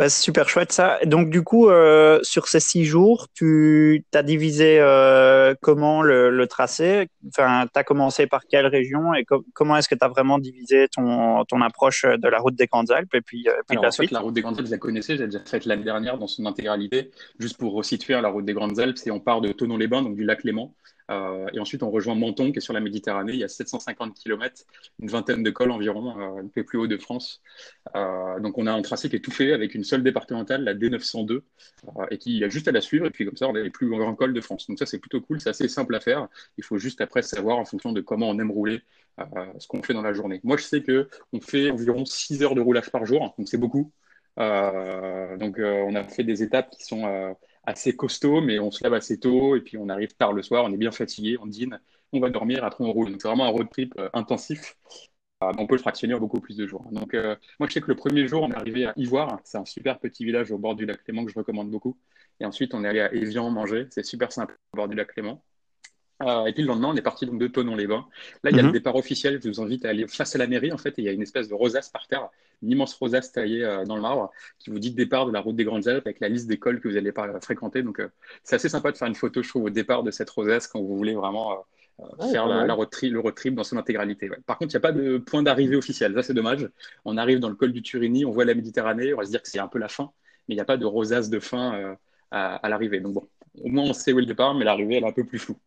Bah, 0.00 0.08
c'est 0.08 0.22
super 0.22 0.48
chouette 0.48 0.72
ça. 0.72 0.98
Donc 1.04 1.28
du 1.28 1.42
coup, 1.42 1.68
euh, 1.68 2.20
sur 2.22 2.48
ces 2.48 2.60
six 2.60 2.84
jours, 2.86 3.26
tu 3.34 4.02
as 4.14 4.22
divisé 4.22 4.78
euh, 4.80 5.54
comment 5.60 6.00
le, 6.00 6.30
le, 6.30 6.46
tracé? 6.46 7.08
Enfin, 7.28 7.66
tu 7.70 7.78
as 7.78 7.84
commencé 7.84 8.26
par 8.26 8.46
quelle 8.46 8.66
région 8.66 9.12
et 9.14 9.26
comment 9.52 9.76
est-ce 9.76 9.88
que 9.88 9.94
tu 9.94 10.02
as 10.04 10.08
vraiment 10.08 10.38
divisé 10.38 10.86
ton, 10.88 11.44
ton 11.44 11.60
approche 11.60 12.06
de 12.06 12.28
la 12.28 12.38
route 12.38 12.54
des 12.54 12.66
Grandes 12.66 12.92
Alpes 12.92 13.14
et 13.14 13.20
puis, 13.20 13.46
euh, 13.48 13.52
puis 13.68 13.78
la 13.82 13.90
suite? 13.90 14.10
La 14.12 14.20
route 14.20 14.32
des 14.32 14.40
Grandes 14.42 14.58
Alpes, 14.58 14.68
je 14.68 14.72
la 14.72 14.78
connaissais, 14.78 15.16
j'ai 15.18 15.26
déjà 15.26 15.40
faite 15.44 15.66
l'année 15.66 15.84
dernière 15.84 16.16
dans 16.16 16.28
son 16.28 16.46
intégralité. 16.46 17.10
Juste 17.38 17.58
pour 17.58 17.74
resituer, 17.74 18.14
hein, 18.14 18.22
la 18.22 18.30
route 18.30 18.44
des 18.44 18.54
Grandes 18.54 18.78
Alpes, 18.78 18.96
c'est 18.96 19.10
on 19.10 19.20
part 19.20 19.40
de 19.40 19.52
Tonon-les-Bains, 19.52 20.02
donc 20.02 20.14
du 20.14 20.24
lac 20.24 20.44
Léman, 20.44 20.72
euh, 21.10 21.48
et 21.52 21.58
ensuite, 21.58 21.82
on 21.82 21.90
rejoint 21.90 22.14
Menton, 22.14 22.52
qui 22.52 22.58
est 22.58 22.60
sur 22.60 22.72
la 22.72 22.80
Méditerranée. 22.80 23.32
Il 23.32 23.38
y 23.38 23.44
a 23.44 23.48
750 23.48 24.14
km, 24.14 24.64
une 25.00 25.08
vingtaine 25.08 25.42
de 25.42 25.50
cols 25.50 25.70
environ, 25.70 26.18
euh, 26.18 26.42
un 26.42 26.48
peu 26.48 26.64
plus 26.64 26.78
haut 26.78 26.86
de 26.86 26.96
France. 26.96 27.42
Euh, 27.96 28.38
donc, 28.40 28.58
on 28.58 28.66
a 28.66 28.72
un 28.72 28.82
tracé 28.82 29.08
qui 29.08 29.16
est 29.16 29.20
tout 29.20 29.32
fait 29.32 29.52
avec 29.52 29.74
une 29.74 29.84
seule 29.84 30.02
départementale, 30.02 30.62
la 30.64 30.74
D902, 30.74 31.42
et 32.10 32.18
qui 32.18 32.44
a 32.44 32.48
juste 32.48 32.68
à 32.68 32.72
la 32.72 32.80
suivre. 32.80 33.06
Et 33.06 33.10
puis, 33.10 33.24
comme 33.24 33.36
ça, 33.36 33.48
on 33.48 33.54
a 33.54 33.60
les 33.60 33.70
plus 33.70 33.88
grands 33.88 34.14
cols 34.14 34.34
de 34.34 34.40
France. 34.40 34.66
Donc, 34.68 34.78
ça, 34.78 34.86
c'est 34.86 34.98
plutôt 34.98 35.20
cool. 35.20 35.40
C'est 35.40 35.50
assez 35.50 35.68
simple 35.68 35.94
à 35.94 36.00
faire. 36.00 36.28
Il 36.58 36.64
faut 36.64 36.78
juste 36.78 37.00
après 37.00 37.22
savoir, 37.22 37.58
en 37.58 37.64
fonction 37.64 37.92
de 37.92 38.00
comment 38.00 38.28
on 38.28 38.38
aime 38.38 38.50
rouler, 38.50 38.82
ce 39.58 39.66
qu'on 39.66 39.82
fait 39.82 39.94
dans 39.94 40.02
la 40.02 40.12
journée. 40.14 40.40
Moi, 40.44 40.56
je 40.56 40.62
sais 40.62 40.82
que 40.82 41.08
on 41.32 41.40
fait 41.40 41.70
environ 41.70 42.04
6 42.04 42.42
heures 42.42 42.54
de 42.54 42.60
roulage 42.60 42.90
par 42.90 43.04
jour, 43.04 43.34
donc 43.36 43.48
c'est 43.48 43.58
beaucoup. 43.58 43.92
donc, 44.36 45.58
on 45.58 45.94
a 45.94 46.04
fait 46.04 46.24
des 46.24 46.42
étapes 46.42 46.70
qui 46.70 46.84
sont 46.84 47.34
assez 47.64 47.94
costaud, 47.96 48.40
mais 48.40 48.58
on 48.58 48.70
se 48.70 48.82
lève 48.84 48.94
assez 48.94 49.18
tôt 49.20 49.56
et 49.56 49.60
puis 49.60 49.76
on 49.78 49.88
arrive 49.88 50.14
tard 50.16 50.32
le 50.32 50.42
soir, 50.42 50.64
on 50.64 50.72
est 50.72 50.76
bien 50.76 50.90
fatigué, 50.92 51.36
on 51.40 51.46
dîne, 51.46 51.80
on 52.12 52.20
va 52.20 52.30
dormir, 52.30 52.64
après 52.64 52.84
on 52.84 52.92
roule. 52.92 53.10
Donc 53.12 53.22
c'est 53.22 53.28
vraiment 53.28 53.44
un 53.44 53.50
road 53.50 53.68
trip 53.70 53.94
euh, 53.98 54.08
intensif. 54.14 54.76
On 55.42 55.66
peut 55.66 55.74
le 55.76 55.80
fractionner 55.80 56.14
beaucoup 56.18 56.40
plus 56.40 56.56
de 56.56 56.66
jours. 56.66 56.86
Donc 56.92 57.14
euh, 57.14 57.34
moi 57.58 57.66
je 57.68 57.72
sais 57.74 57.80
que 57.80 57.88
le 57.88 57.96
premier 57.96 58.28
jour 58.28 58.42
on 58.42 58.50
est 58.52 58.56
arrivé 58.56 58.84
à 58.86 58.92
Ivoire, 58.96 59.40
c'est 59.44 59.56
un 59.58 59.64
super 59.64 59.98
petit 59.98 60.24
village 60.24 60.50
au 60.52 60.58
bord 60.58 60.74
du 60.76 60.84
lac 60.86 61.02
Clément 61.02 61.24
que 61.24 61.30
je 61.32 61.38
recommande 61.38 61.70
beaucoup. 61.70 61.98
Et 62.40 62.44
ensuite 62.44 62.74
on 62.74 62.84
est 62.84 62.88
allé 62.88 63.00
à 63.00 63.12
Evian 63.14 63.50
manger, 63.50 63.86
c'est 63.90 64.04
super 64.04 64.32
simple 64.32 64.58
au 64.72 64.76
bord 64.76 64.88
du 64.88 64.96
lac 64.96 65.08
Clément. 65.08 65.42
Euh, 66.22 66.44
et 66.46 66.52
puis 66.52 66.62
le 66.62 66.68
lendemain, 66.68 66.88
on 66.88 66.96
est 66.96 67.02
parti 67.02 67.26
donc 67.26 67.38
de 67.38 67.46
Tonon-les-Bains. 67.46 68.06
Là, 68.44 68.50
il 68.50 68.56
y 68.56 68.58
a 68.58 68.62
le 68.62 68.68
mhm. 68.68 68.74
départ 68.74 68.96
officiel. 68.96 69.40
Je 69.42 69.48
vous 69.48 69.60
invite 69.60 69.84
à 69.84 69.90
aller 69.90 70.06
face 70.06 70.34
à 70.34 70.38
la 70.38 70.46
mairie, 70.46 70.72
en 70.72 70.78
fait, 70.78 70.90
et 70.90 71.02
il 71.02 71.04
y 71.04 71.08
a 71.08 71.12
une 71.12 71.22
espèce 71.22 71.48
de 71.48 71.54
rosace 71.54 71.88
par 71.88 72.06
terre, 72.06 72.28
une 72.62 72.72
immense 72.72 72.94
rosace 72.94 73.32
taillée 73.32 73.64
euh, 73.64 73.84
dans 73.84 73.96
le 73.96 74.02
marbre, 74.02 74.30
qui 74.58 74.70
vous 74.70 74.78
dit 74.78 74.90
le 74.90 74.96
départ 74.96 75.26
de 75.26 75.32
la 75.32 75.40
route 75.40 75.56
des 75.56 75.64
Grandes 75.64 75.88
Alpes 75.88 76.06
avec 76.06 76.20
la 76.20 76.28
liste 76.28 76.46
d'écoles 76.46 76.80
que 76.80 76.88
vous 76.88 76.96
allez 76.96 77.12
pas 77.12 77.40
fréquenter. 77.40 77.82
Donc, 77.82 78.00
euh, 78.00 78.08
c'est 78.44 78.56
assez 78.56 78.68
sympa 78.68 78.92
de 78.92 78.98
faire 78.98 79.08
une 79.08 79.14
photo, 79.14 79.42
je 79.42 79.48
trouve, 79.48 79.64
au 79.64 79.70
départ 79.70 80.02
de 80.02 80.10
cette 80.10 80.28
rosace 80.30 80.66
quand 80.66 80.80
vous 80.80 80.96
voulez 80.96 81.14
vraiment 81.14 81.64
faire 82.30 82.46
la, 82.46 82.72
road 82.72 82.88
trip, 82.90 83.12
le 83.12 83.20
road 83.20 83.34
trip 83.34 83.54
dans 83.54 83.64
son 83.64 83.76
intégralité. 83.76 84.30
Par 84.46 84.56
contre, 84.56 84.74
il 84.74 84.76
n'y 84.76 84.78
a 84.78 84.80
pas 84.80 84.92
de 84.92 85.18
point 85.18 85.42
d'arrivée 85.42 85.76
officiel. 85.76 86.14
Ça, 86.14 86.22
c'est 86.22 86.34
dommage. 86.34 86.68
On 87.04 87.16
arrive 87.16 87.40
dans 87.40 87.48
le 87.48 87.54
col 87.54 87.72
du 87.72 87.82
Turini, 87.82 88.24
on 88.24 88.30
voit 88.30 88.44
la 88.44 88.54
Méditerranée, 88.54 89.12
on 89.14 89.18
va 89.18 89.24
se 89.24 89.30
dire 89.30 89.42
que 89.42 89.48
c'est 89.48 89.58
un 89.58 89.68
peu 89.68 89.78
la 89.78 89.88
fin, 89.88 90.10
mais 90.48 90.54
il 90.54 90.56
n'y 90.56 90.62
a 90.62 90.66
pas 90.66 90.78
de 90.78 90.86
rosace 90.86 91.28
de 91.28 91.40
fin 91.40 91.96
à, 92.30 92.56
à 92.56 92.68
l'arrivée. 92.68 93.00
Donc 93.00 93.14
bon, 93.14 93.28
au 93.62 93.68
moins 93.68 93.84
on 93.84 93.92
sait 93.92 94.12
où 94.12 94.18
est 94.18 94.22
le 94.22 94.26
départ, 94.26 94.54
mais 94.54 94.64
l'arrivée, 94.64 94.96
elle 94.96 95.04
est 95.04 95.08
un 95.08 95.12
peu 95.12 95.24
plus 95.24 95.38
floue. 95.38 95.58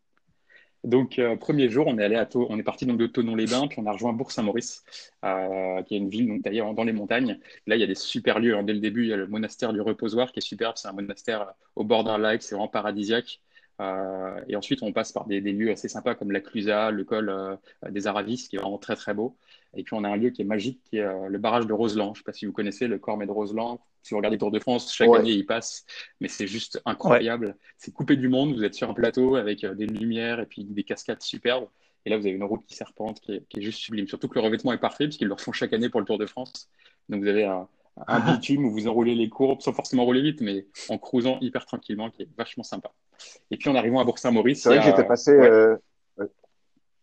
Donc, 0.84 1.18
euh, 1.18 1.38
premier 1.38 1.70
jour, 1.70 1.88
on 1.88 1.98
est 1.98 2.04
allé 2.04 2.16
à 2.18 2.28
on 2.36 2.60
est 2.60 2.64
parti 2.64 2.86
donc 2.86 2.98
de 2.98 3.08
Tonon-les-Bains, 3.08 3.68
puis 3.68 3.80
on 3.80 3.86
a 3.86 3.94
rejoint 3.94 4.12
Bourg-Saint-Maurice, 4.12 4.84
euh, 5.24 5.82
qui 5.84 5.96
est 5.96 5.98
une 5.98 6.10
ville 6.10 6.28
donc 6.28 6.42
d'ailleurs 6.42 6.74
dans 6.74 6.84
les 6.84 6.92
montagnes. 6.92 7.40
Là, 7.68 7.76
il 7.78 7.80
y 7.80 7.84
a 7.84 7.88
des 7.88 7.96
super 7.96 8.40
lieux. 8.40 8.62
Dès 8.64 8.74
le 8.74 8.80
début, 8.80 9.04
il 9.04 9.10
y 9.10 9.14
a 9.14 9.18
le 9.18 9.28
monastère 9.28 9.72
du 9.72 9.80
Reposoir 9.80 10.32
qui 10.34 10.40
est 10.40 10.42
superbe. 10.42 10.74
C'est 10.78 10.90
un 10.90 10.94
monastère 10.94 11.54
au 11.76 11.86
bord 11.86 12.04
d'un 12.04 12.18
lac, 12.18 12.42
c'est 12.44 12.56
vraiment 12.56 12.68
paradisiaque. 12.68 13.40
Euh, 13.82 14.40
et 14.48 14.56
ensuite, 14.56 14.84
on 14.84 14.94
passe 14.94 15.12
par 15.12 15.26
des, 15.26 15.42
lieux 15.42 15.72
assez 15.72 15.88
sympas 15.88 16.16
comme 16.16 16.32
la 16.32 16.42
Clusa, 16.42 16.92
le 16.92 17.04
col 17.04 17.58
des 17.90 18.08
Aravis, 18.08 18.48
qui 18.50 18.56
est 18.56 18.60
vraiment 18.60 18.78
très 18.78 18.96
très 18.96 19.14
beau. 19.14 19.36
Et 19.76 19.84
puis, 19.84 19.96
on 19.96 20.04
a 20.04 20.10
un 20.10 20.16
lieu 20.16 20.30
qui 20.30 20.42
est 20.42 20.46
magique, 20.46 20.80
qui 20.84 20.98
est 20.98 21.30
le 21.30 21.38
barrage 21.40 21.66
de 21.66 21.74
Roseland. 21.74 22.14
Je 22.14 22.20
ne 22.20 22.24
sais 22.24 22.24
pas 22.24 22.34
si 22.34 22.46
vous 22.46 22.54
connaissez 22.54 22.88
le 22.88 23.00
Cormet 23.00 23.26
de 23.26 23.32
Roseland 23.32 23.80
si 24.04 24.14
vous 24.14 24.18
regardez 24.18 24.38
Tour 24.38 24.52
de 24.52 24.60
France, 24.60 24.94
chaque 24.94 25.10
année 25.10 25.32
il 25.32 25.46
passe, 25.46 25.86
mais 26.20 26.28
c'est 26.28 26.46
juste 26.46 26.82
incroyable. 26.86 27.56
C'est 27.78 27.92
coupé 27.92 28.18
du 28.18 28.28
monde, 28.28 28.54
vous 28.54 28.64
êtes 28.64 28.76
sur 28.76 28.90
un 28.90 28.94
plateau 28.94 29.36
avec 29.38 29.64
euh, 29.64 29.74
des 29.74 29.88
lumières 29.88 30.40
et 30.40 30.46
puis 30.46 30.66
des 30.66 30.84
cascades 30.84 31.22
superbes. 31.22 31.68
Et 32.06 32.10
là, 32.10 32.18
vous 32.18 32.26
avez 32.26 32.36
une 32.36 32.44
route 32.44 32.66
qui 32.66 32.76
serpente 32.76 33.22
qui 33.22 33.34
est, 33.36 33.62
juste 33.62 33.80
sublime. 33.80 34.08
Surtout 34.08 34.28
que 34.28 34.36
le 34.36 34.42
revêtement 34.42 34.74
est 34.74 34.78
parfait 34.78 35.06
puisqu'ils 35.06 35.28
le 35.28 35.34
refont 35.34 35.54
chaque 35.54 35.72
année 35.72 35.88
pour 35.88 36.02
le 36.02 36.06
Tour 36.06 36.18
de 36.18 36.26
France. 36.26 36.70
Donc 37.08 37.22
vous 37.22 37.30
avez 37.30 37.46
un, 37.46 37.70
un 37.96 38.04
ah. 38.08 38.32
bitume 38.34 38.66
où 38.66 38.72
vous 38.72 38.88
enroulez 38.88 39.16
les 39.16 39.30
courbes 39.30 39.62
sans 39.62 39.72
forcément 39.72 40.04
rouler 40.04 40.22
vite, 40.22 40.42
mais 40.42 40.68
en 40.90 40.98
cruisant 40.98 41.40
hyper 41.40 41.66
tranquillement, 41.66 42.10
qui 42.10 42.24
est 42.24 42.30
vachement 42.38 42.64
sympa. 42.64 42.92
Et 43.52 43.58
puis 43.58 43.70
en 43.70 43.76
arrivant 43.76 44.00
à 44.00 44.04
Bourg-Saint-Maurice. 44.04 44.64
C'est 44.64 44.70
vrai 44.70 44.80
que 44.80 44.86
j'étais 44.86 45.06
passé. 45.06 45.32
Euh, 45.32 45.76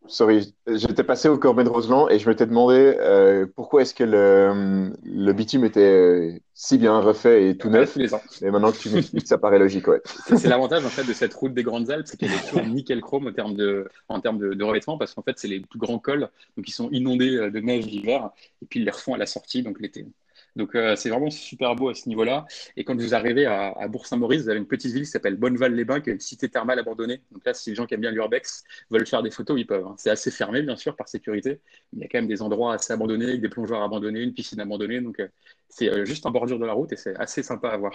Sorry, 0.07 0.55
j'étais 0.67 1.05
passé 1.05 1.29
au 1.29 1.37
Cormet 1.37 1.62
de 1.62 1.69
Roseland 1.69 2.09
et 2.09 2.19
je 2.19 2.29
m'étais 2.29 2.47
demandé 2.47 2.97
euh, 2.99 3.47
pourquoi 3.55 3.83
est-ce 3.83 3.95
que 3.95 4.02
le, 4.02 4.93
le, 5.05 5.33
bitume 5.35 5.64
était 5.64 6.43
si 6.55 6.79
bien 6.79 6.99
refait 7.00 7.50
et 7.50 7.57
tout 7.57 7.69
neuf. 7.69 7.97
Et 8.43 8.50
maintenant 8.50 8.73
que 8.73 8.79
tu 8.79 8.88
m'expliques, 8.88 9.29
ça 9.29 9.37
paraît 9.37 9.59
logique, 9.59 9.87
ouais. 9.88 10.00
C'est 10.37 10.49
l'avantage 10.49 10.85
en 10.87 10.88
fait 10.88 11.05
de 11.05 11.12
cette 11.12 11.35
route 11.35 11.52
des 11.52 11.62
Grandes 11.62 11.90
Alpes, 11.90 12.07
c'est 12.07 12.17
qu'elle 12.17 12.33
est 12.33 12.49
toujours 12.49 12.67
nickel 12.67 13.02
chrome 13.02 13.29
en 13.29 13.33
termes 13.33 13.55
de, 13.55 13.88
en 14.09 14.21
termes 14.21 14.38
de, 14.38 14.55
de 14.55 14.64
revêtement, 14.64 14.97
parce 14.97 15.14
qu'en 15.14 15.23
fait 15.23 15.38
c'est 15.38 15.49
les 15.49 15.61
plus 15.61 15.79
grands 15.79 15.99
cols, 15.99 16.29
donc 16.57 16.67
ils 16.67 16.73
sont 16.73 16.88
inondés 16.90 17.37
euh, 17.37 17.50
de 17.50 17.61
neige 17.61 17.87
l'hiver, 17.87 18.31
et 18.62 18.67
puis 18.67 18.81
ils 18.81 18.85
les 18.85 18.90
refont 18.90 19.14
à 19.14 19.19
la 19.19 19.26
sortie, 19.26 19.62
donc 19.62 19.81
l'été. 19.81 20.07
Donc 20.57 20.75
euh, 20.75 20.97
c'est 20.97 21.09
vraiment 21.11 21.30
super 21.30 21.75
beau 21.75 21.88
à 21.88 21.95
ce 21.95 22.09
niveau-là. 22.09 22.47
Et 22.76 22.85
quand 22.85 22.97
vous 22.97 23.14
arrivez 23.14 23.47
à, 23.47 23.73
à 23.73 23.88
Bourg-Saint-Maurice, 23.88 24.42
vous 24.42 24.49
avez 24.49 24.59
une 24.59 24.66
petite 24.66 24.92
ville 24.92 25.04
qui 25.04 25.11
s'appelle 25.11 25.37
Bonneval-les-Bains, 25.37 26.00
qui 26.00 26.11
est 26.11 26.14
une 26.14 26.21
cité 26.21 26.49
thermale 26.49 26.78
abandonnée. 26.78 27.23
Donc 27.33 27.45
là, 27.45 27.54
si 27.54 27.71
les 27.71 27.76
gens 27.76 27.87
qui 27.87 27.95
aiment 27.95 28.00
bien 28.00 28.11
l'urbex 28.11 28.64
veulent 28.90 29.07
faire 29.07 29.23
des 29.23 29.30
photos, 29.30 29.59
ils 29.59 29.66
peuvent. 29.66 29.87
Hein. 29.87 29.95
C'est 29.99 30.11
assez 30.11 30.30
fermé, 30.30 30.62
bien 30.62 30.76
sûr, 30.76 30.97
par 30.97 31.09
sécurité. 31.09 31.61
Mais 31.92 31.99
il 31.99 32.02
y 32.02 32.04
a 32.04 32.09
quand 32.09 32.19
même 32.19 32.28
des 32.28 32.42
endroits 32.42 32.75
assez 32.75 32.92
abandonnés, 32.92 33.26
avec 33.26 33.40
des 33.40 33.49
plongeoires 33.49 33.83
abandonnés, 33.83 34.23
une 34.23 34.35
piscine 34.35 34.61
abandonnée. 34.61 35.00
Donc 35.00 35.21
euh, 35.21 35.28
c'est 35.69 35.88
euh, 35.88 36.04
juste 36.04 36.26
en 36.26 36.30
bordure 36.30 36.59
de 36.59 36.66
la 36.66 36.73
route 36.73 36.92
et 36.92 36.97
c'est 36.97 37.16
assez 37.16 37.42
sympa 37.42 37.69
à 37.69 37.76
voir. 37.76 37.92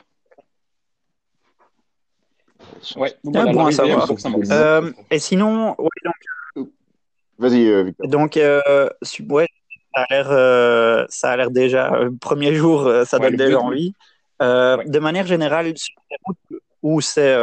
Ouais, 2.96 3.14
ah, 3.36 3.46
bon, 3.52 3.72
ça 3.72 3.86
va. 3.86 4.06
Euh, 4.52 4.92
et 5.12 5.20
sinon, 5.20 5.76
ouais, 5.80 5.90
donc, 6.56 6.70
vas-y, 7.38 7.68
euh, 7.68 7.84
Victor. 7.84 8.08
Donc, 8.08 8.38
euh, 8.38 8.90
ouais, 9.30 9.48
ça 9.96 10.04
a 10.04 10.14
l'air, 10.14 10.28
euh, 10.30 11.06
ça 11.10 11.32
a 11.32 11.38
l'air 11.38 11.52
déjà. 11.52 12.00
premier 12.20 12.54
jour, 12.54 12.92
ça 13.06 13.20
donne 13.20 13.36
déjà 13.36 13.60
envie. 13.60 13.94
Ouais. 14.40 14.86
De 14.86 15.00
manière 15.00 15.26
générale, 15.26 15.78
sur 15.78 15.96
les 16.12 16.18
routes 16.26 16.62
où 16.82 17.02
c'est 17.02 17.36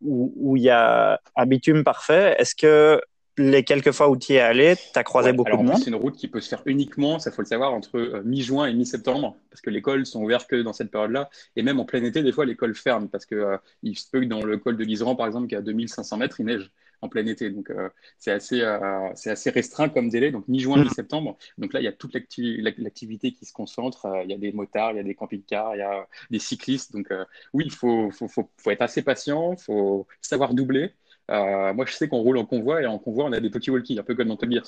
où 0.00 0.56
il 0.56 0.62
y 0.62 0.70
a 0.70 1.20
un 1.36 1.46
bitume 1.46 1.82
parfait, 1.82 2.36
est-ce 2.38 2.54
que 2.54 3.00
les 3.36 3.64
quelques 3.64 3.90
fois 3.90 4.08
où 4.08 4.16
tu 4.16 4.32
y 4.32 4.36
es 4.36 4.40
allé, 4.40 4.76
tu 4.76 4.98
as 4.98 5.02
croisé 5.02 5.30
ouais, 5.30 5.36
beaucoup 5.36 5.48
alors, 5.48 5.62
de 5.62 5.66
monde? 5.68 5.78
C'est 5.78 5.90
une 5.90 5.96
route 5.96 6.16
qui 6.16 6.28
peut 6.28 6.40
se 6.40 6.48
faire 6.48 6.62
uniquement, 6.66 7.18
ça 7.18 7.30
faut 7.30 7.42
le 7.42 7.46
savoir, 7.46 7.72
entre 7.72 7.98
euh, 7.98 8.22
mi-juin 8.24 8.66
et 8.66 8.74
mi-septembre, 8.74 9.36
parce 9.50 9.60
que 9.60 9.70
les 9.70 9.82
cols 9.82 10.06
sont 10.06 10.22
ouverts 10.22 10.46
que 10.46 10.62
dans 10.62 10.72
cette 10.72 10.90
période-là. 10.90 11.30
Et 11.56 11.62
même 11.62 11.80
en 11.80 11.84
plein 11.84 12.02
été, 12.04 12.22
des 12.22 12.32
fois, 12.32 12.44
les 12.44 12.54
cols 12.54 12.74
ferment, 12.74 13.08
parce 13.08 13.26
que 13.26 13.34
euh, 13.34 13.56
il 13.82 13.98
se 13.98 14.08
peut 14.08 14.20
que 14.20 14.26
dans 14.26 14.42
le 14.42 14.56
col 14.58 14.76
de 14.76 14.84
l'Iseran, 14.84 15.16
par 15.16 15.26
exemple, 15.26 15.48
qui 15.48 15.54
est 15.54 15.58
à 15.58 15.62
2500 15.62 16.16
mètres, 16.18 16.38
il 16.38 16.46
neige 16.46 16.70
en 17.04 17.08
plein 17.08 17.26
été. 17.26 17.50
Donc, 17.50 17.70
euh, 17.70 17.88
c'est 18.18 18.32
assez, 18.32 18.60
euh, 18.62 19.08
c'est 19.14 19.30
assez 19.30 19.50
restreint 19.50 19.88
comme 19.88 20.08
délai, 20.08 20.30
donc 20.30 20.48
mi-juin, 20.48 20.82
mi-septembre. 20.82 21.36
Donc 21.58 21.72
là, 21.72 21.80
il 21.80 21.84
y 21.84 21.88
a 21.88 21.92
toute 21.92 22.14
l'acti 22.14 22.60
l'activité 22.60 23.32
qui 23.32 23.44
se 23.44 23.52
concentre. 23.52 24.06
Euh, 24.06 24.22
il 24.24 24.30
y 24.30 24.34
a 24.34 24.38
des 24.38 24.52
motards, 24.52 24.92
il 24.92 24.96
y 24.96 25.00
a 25.00 25.04
des 25.04 25.14
camping-cars, 25.14 25.76
il 25.76 25.80
y 25.80 25.82
a 25.82 26.06
des 26.30 26.38
cyclistes. 26.38 26.92
Donc, 26.92 27.12
oui, 27.52 27.64
il 27.66 27.72
faut, 27.72 28.10
faut, 28.10 28.28
faut, 28.28 28.50
faut, 28.56 28.70
être 28.70 28.82
assez 28.82 29.02
patient, 29.02 29.52
il 29.52 29.62
faut 29.62 30.06
savoir 30.20 30.54
doubler. 30.54 30.92
Euh, 31.30 31.72
moi, 31.72 31.86
je 31.86 31.92
sais 31.92 32.08
qu'on 32.08 32.18
roule 32.18 32.38
en 32.38 32.44
convoi 32.44 32.82
et 32.82 32.86
en 32.86 32.98
convoi, 32.98 33.24
on 33.24 33.32
a 33.32 33.40
des 33.40 33.50
petits 33.50 33.70
walkies, 33.70 33.98
un 33.98 34.02
peu 34.02 34.14
comme 34.14 34.28
dans 34.28 34.36
Top 34.36 34.50
Gear. 34.50 34.64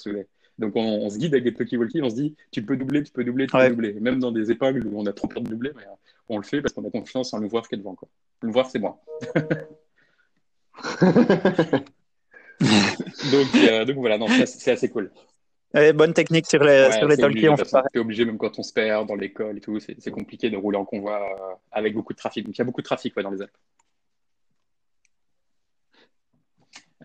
Donc, 0.59 0.75
on, 0.75 0.81
on, 0.81 1.11
se 1.11 1.19
guide 1.19 1.35
avec 1.35 1.45
des 1.45 1.53
petits 1.53 1.77
walkies, 1.77 2.01
on 2.03 2.09
se 2.09 2.15
dit, 2.15 2.35
tu 2.51 2.65
peux 2.65 2.77
doubler, 2.77 3.03
tu 3.03 3.13
peux 3.13 3.25
doubler, 3.25 3.47
tu 3.47 3.55
ouais. 3.57 3.65
peux 3.69 3.75
doubler. 3.75 3.93
Même 3.95 4.21
dans 4.21 4.33
des 4.33 4.51
épingles 4.51 4.87
où 4.87 4.99
on 4.99 5.05
a 5.07 5.13
trop 5.13 5.29
peur 5.29 5.43
de 5.43 5.51
doubler, 5.51 5.73
mais 5.77 5.85
on 6.29 6.39
le 6.39 6.45
fait 6.45 6.63
parce 6.63 6.73
qu'on 6.73 6.87
a 6.87 6.91
confiance 6.91 7.35
en 7.35 7.39
le 7.39 7.49
voir 7.49 7.69
qui 7.69 7.75
est 7.75 7.79
devant. 7.79 7.95
Quoi. 7.95 8.09
Le 8.41 8.51
voir, 8.51 8.71
c'est 8.71 8.79
moi. 8.79 8.99
donc, 13.31 13.55
euh, 13.55 13.85
donc 13.85 13.97
voilà, 13.97 14.19
c'est 14.47 14.73
assez 14.73 14.89
cool. 14.89 15.11
Et 15.75 15.93
bonne 15.93 16.15
technique 16.15 16.47
sur 16.47 16.63
les, 16.63 16.87
ouais, 16.87 16.93
sur 16.93 17.09
les 17.09 17.17
talkies. 17.17 17.49
On 17.49 17.57
fait 17.57 17.99
obligé, 17.99 18.25
même 18.25 18.39
quand 18.39 18.59
on 18.59 18.63
se 18.63 18.73
perd 18.73 19.07
dans 19.09 19.15
l'école 19.15 19.59
et 19.59 19.61
tout, 19.61 19.79
c'est 19.81 20.11
compliqué 20.11 20.49
de 20.49 20.57
rouler 20.57 20.79
en 20.79 20.85
convoi 20.85 21.21
euh, 21.21 21.55
avec 21.71 21.95
beaucoup 21.95 22.13
de 22.13 22.19
trafic. 22.19 22.47
Donc, 22.47 22.57
il 22.57 22.59
y 22.59 22.63
a 22.63 22.65
beaucoup 22.65 22.81
de 22.81 22.87
trafic 22.87 23.15
ouais, 23.17 23.23
dans 23.23 23.31
les 23.31 23.43
Alpes. 23.43 23.51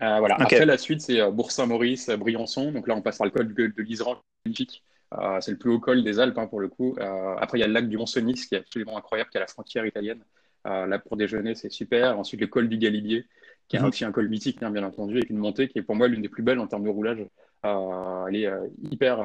Euh, 0.00 0.18
voilà. 0.20 0.36
Okay. 0.36 0.56
Après, 0.56 0.64
la 0.66 0.78
suite, 0.78 1.00
c'est 1.02 1.20
euh, 1.20 1.30
Bourg-Saint-Maurice, 1.30 2.08
Briançon. 2.10 2.72
Donc 2.72 2.88
là, 2.88 2.94
on 2.94 3.02
passe 3.02 3.18
par 3.18 3.26
le 3.26 3.30
col 3.30 3.52
de, 3.52 3.66
de 3.66 3.82
l'Iseran, 3.82 4.16
magnifique. 4.46 4.82
Euh, 5.18 5.38
c'est 5.40 5.50
le 5.50 5.58
plus 5.58 5.70
haut 5.70 5.80
col 5.80 6.02
des 6.02 6.18
Alpes, 6.18 6.38
hein, 6.38 6.46
pour 6.46 6.60
le 6.60 6.68
coup. 6.68 6.96
Euh, 6.98 7.36
après, 7.38 7.58
il 7.58 7.60
y 7.60 7.64
a 7.64 7.66
le 7.66 7.74
lac 7.74 7.88
du 7.88 7.98
Mont-Cenis, 7.98 8.46
qui 8.48 8.54
est 8.54 8.58
absolument 8.58 8.96
incroyable, 8.96 9.28
qui 9.30 9.36
est 9.36 9.40
à 9.40 9.42
la 9.42 9.48
frontière 9.48 9.84
italienne. 9.84 10.22
Là, 10.64 10.98
pour 11.00 11.16
déjeuner, 11.16 11.56
c'est 11.56 11.72
super. 11.72 12.16
Ensuite, 12.16 12.40
le 12.40 12.46
col 12.46 12.68
du 12.68 12.78
Galibier, 12.78 13.26
qui 13.68 13.76
est 13.76 13.80
mm 13.80 13.84
-hmm. 13.84 13.88
aussi 13.88 14.04
un 14.04 14.12
col 14.12 14.28
mythique, 14.28 14.62
hein, 14.62 14.70
bien 14.70 14.84
entendu, 14.84 15.14
avec 15.16 15.30
une 15.30 15.38
montée 15.38 15.68
qui 15.68 15.78
est 15.78 15.82
pour 15.82 15.96
moi 15.96 16.08
l'une 16.08 16.22
des 16.22 16.28
plus 16.28 16.42
belles 16.42 16.60
en 16.60 16.66
termes 16.66 16.84
de 16.84 16.90
roulage. 16.90 17.24
elle 17.64 18.36
est 18.36 18.48
hyper, 18.90 19.16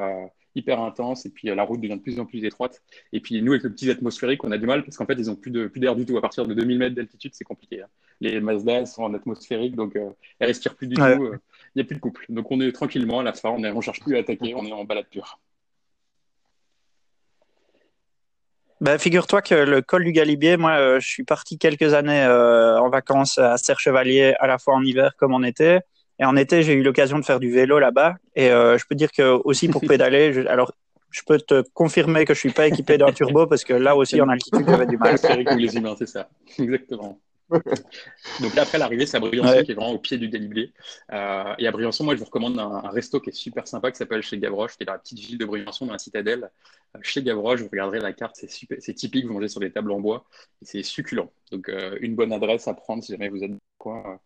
hyper 0.56 0.80
intense, 0.82 1.26
et 1.26 1.32
puis 1.36 1.48
la 1.48 1.64
route 1.64 1.82
devient 1.82 1.98
de 1.98 2.02
plus 2.08 2.20
en 2.20 2.26
plus 2.26 2.44
étroite. 2.44 2.76
Et 3.14 3.20
puis, 3.20 3.42
nous, 3.42 3.54
avec 3.54 3.64
le 3.64 3.72
petit 3.76 3.90
atmosphérique, 3.90 4.44
on 4.44 4.52
a 4.52 4.58
du 4.58 4.68
mal, 4.68 4.84
parce 4.84 4.96
qu'en 4.98 5.06
fait, 5.10 5.20
ils 5.22 5.28
n'ont 5.28 5.36
plus 5.36 5.52
d'air 5.52 5.94
plus 5.96 6.06
du 6.06 6.06
tout. 6.06 6.18
À 6.18 6.22
partir 6.22 6.46
de 6.48 6.54
2000 6.54 6.78
mètres 6.78 6.96
d'altitude, 6.96 7.34
c'est 7.34 7.44
compliqué. 7.52 7.82
Hein 7.82 7.90
les 8.22 8.40
Mazda 8.40 8.86
sont 8.86 9.04
en 9.04 9.14
atmosphérique, 9.14 9.76
donc 9.76 9.96
euh, 9.96 10.10
elles 10.40 10.48
respirent 10.48 10.76
plus 10.76 10.88
du 10.88 11.02
ouais. 11.02 11.16
tout. 11.16 11.24
Il 11.24 11.34
euh, 11.34 11.38
n'y 11.76 11.82
a 11.82 11.86
plus 11.86 11.96
de 11.96 12.02
couple. 12.02 12.26
Donc 12.30 12.52
on 12.52 12.60
est 12.62 12.72
tranquillement 12.72 13.20
à 13.20 13.24
la 13.24 13.34
fin, 13.34 13.50
on 13.50 13.60
ne 13.60 13.82
cherche 13.82 14.00
plus 14.00 14.16
à 14.16 14.20
attaquer, 14.20 14.56
on 14.56 14.66
est 14.66 14.72
en 14.72 14.86
balade 14.86 15.06
pure. 15.10 15.40
Ben, 18.80 19.00
Figure-toi 19.00 19.42
que 19.42 19.56
le 19.56 19.82
col 19.82 20.04
du 20.04 20.12
Galibier, 20.12 20.56
moi, 20.56 20.74
euh, 20.74 21.00
je 21.00 21.08
suis 21.08 21.24
parti 21.24 21.58
quelques 21.58 21.94
années 21.96 22.24
euh, 22.24 22.80
en 22.80 22.90
vacances 22.90 23.40
à 23.40 23.58
Serre-Chevalier, 23.58 24.36
à 24.40 24.46
la 24.46 24.60
fois 24.60 24.76
en 24.76 24.84
hiver 24.84 25.16
comme 25.18 25.34
en 25.34 25.42
été. 25.42 25.80
Et 26.20 26.26
en 26.26 26.36
été, 26.36 26.62
j'ai 26.62 26.74
eu 26.74 26.84
l'occasion 26.84 27.18
de 27.18 27.26
faire 27.26 27.40
du 27.40 27.52
vélo 27.52 27.80
là-bas. 27.80 28.16
Et 28.36 28.50
euh, 28.50 28.78
je 28.78 28.86
peux 28.88 28.96
dire 28.96 29.12
que 29.12 29.40
aussi 29.44 29.68
pour 29.68 29.82
pédaler, 29.88 30.32
je, 30.32 30.42
alors 30.42 30.72
je 31.10 31.22
peux 31.26 31.40
te 31.40 31.64
confirmer 31.74 32.26
que 32.26 32.36
je 32.36 32.40
suis 32.40 32.52
pas 32.52 32.68
équipé 32.68 32.98
d'un 32.98 33.12
turbo 33.12 33.48
parce 33.48 33.64
que 33.64 33.74
là 33.74 33.96
aussi 33.96 34.22
en 34.22 34.30
altitude, 34.30 34.66
j'avais 34.68 34.86
du 34.86 34.98
mal. 34.98 35.18
les 35.58 35.76
humains, 35.76 35.96
c'est 35.98 36.08
ça. 36.08 36.30
Exactement. 36.60 37.20
Donc 38.42 38.56
là, 38.56 38.64
après 38.64 38.78
l'arrivée, 38.78 39.06
c'est 39.06 39.18
à 39.18 39.20
Briançon 39.20 39.50
ouais. 39.50 39.64
qui 39.64 39.72
est 39.72 39.76
vraiment 39.76 39.92
au 39.92 40.00
pied 40.00 40.18
du 40.18 40.30
Galibier. 40.30 40.74
Euh, 41.14 41.54
et 41.58 41.68
à 41.68 41.72
Briançon, 41.72 42.04
moi, 42.04 42.16
je 42.16 42.20
vous 42.20 42.26
recommande 42.26 42.60
un, 42.60 42.84
un 42.84 42.90
resto 42.90 43.20
qui 43.20 43.30
est 43.30 43.34
super 43.34 43.68
sympa 43.68 43.92
qui 43.92 43.98
s'appelle 43.98 44.22
chez 44.22 44.38
Gavroche, 44.38 44.76
qui 44.78 44.84
est 44.84 44.86
dans 44.86 44.94
la 44.94 45.00
petite 45.00 45.20
ville 45.20 45.38
de 45.38 45.46
Briançon, 45.46 45.86
dans 45.86 45.94
la 45.94 46.00
citadelle. 46.00 46.50
Euh, 46.96 47.00
chez 47.02 47.24
Gavroche, 47.24 47.62
vous 47.62 47.70
regarderez 47.70 48.00
la 48.00 48.14
carte, 48.14 48.36
c'est 48.38 48.50
super, 48.50 48.78
c'est 48.82 48.94
typique, 48.94 49.26
vous 49.26 49.34
mangez 49.34 49.48
sur 49.48 49.60
des 49.60 49.72
tables 49.72 49.92
en 49.92 50.00
bois, 50.00 50.26
c'est 50.62 50.84
succulent. 50.84 51.32
Donc 51.52 51.70
euh, 51.70 51.98
une 52.02 52.16
bonne 52.16 52.34
adresse 52.34 52.68
à 52.68 52.74
prendre 52.74 53.04
si 53.04 53.12
jamais 53.12 53.30
vous 53.30 53.44
êtes 53.44 53.52
quoi. 53.78 54.20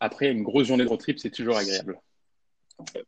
Après, 0.00 0.30
une 0.30 0.42
grosse 0.42 0.66
journée 0.66 0.84
de 0.84 0.88
road 0.88 1.00
trip, 1.00 1.18
c'est 1.18 1.30
toujours 1.30 1.56
agréable. 1.56 1.98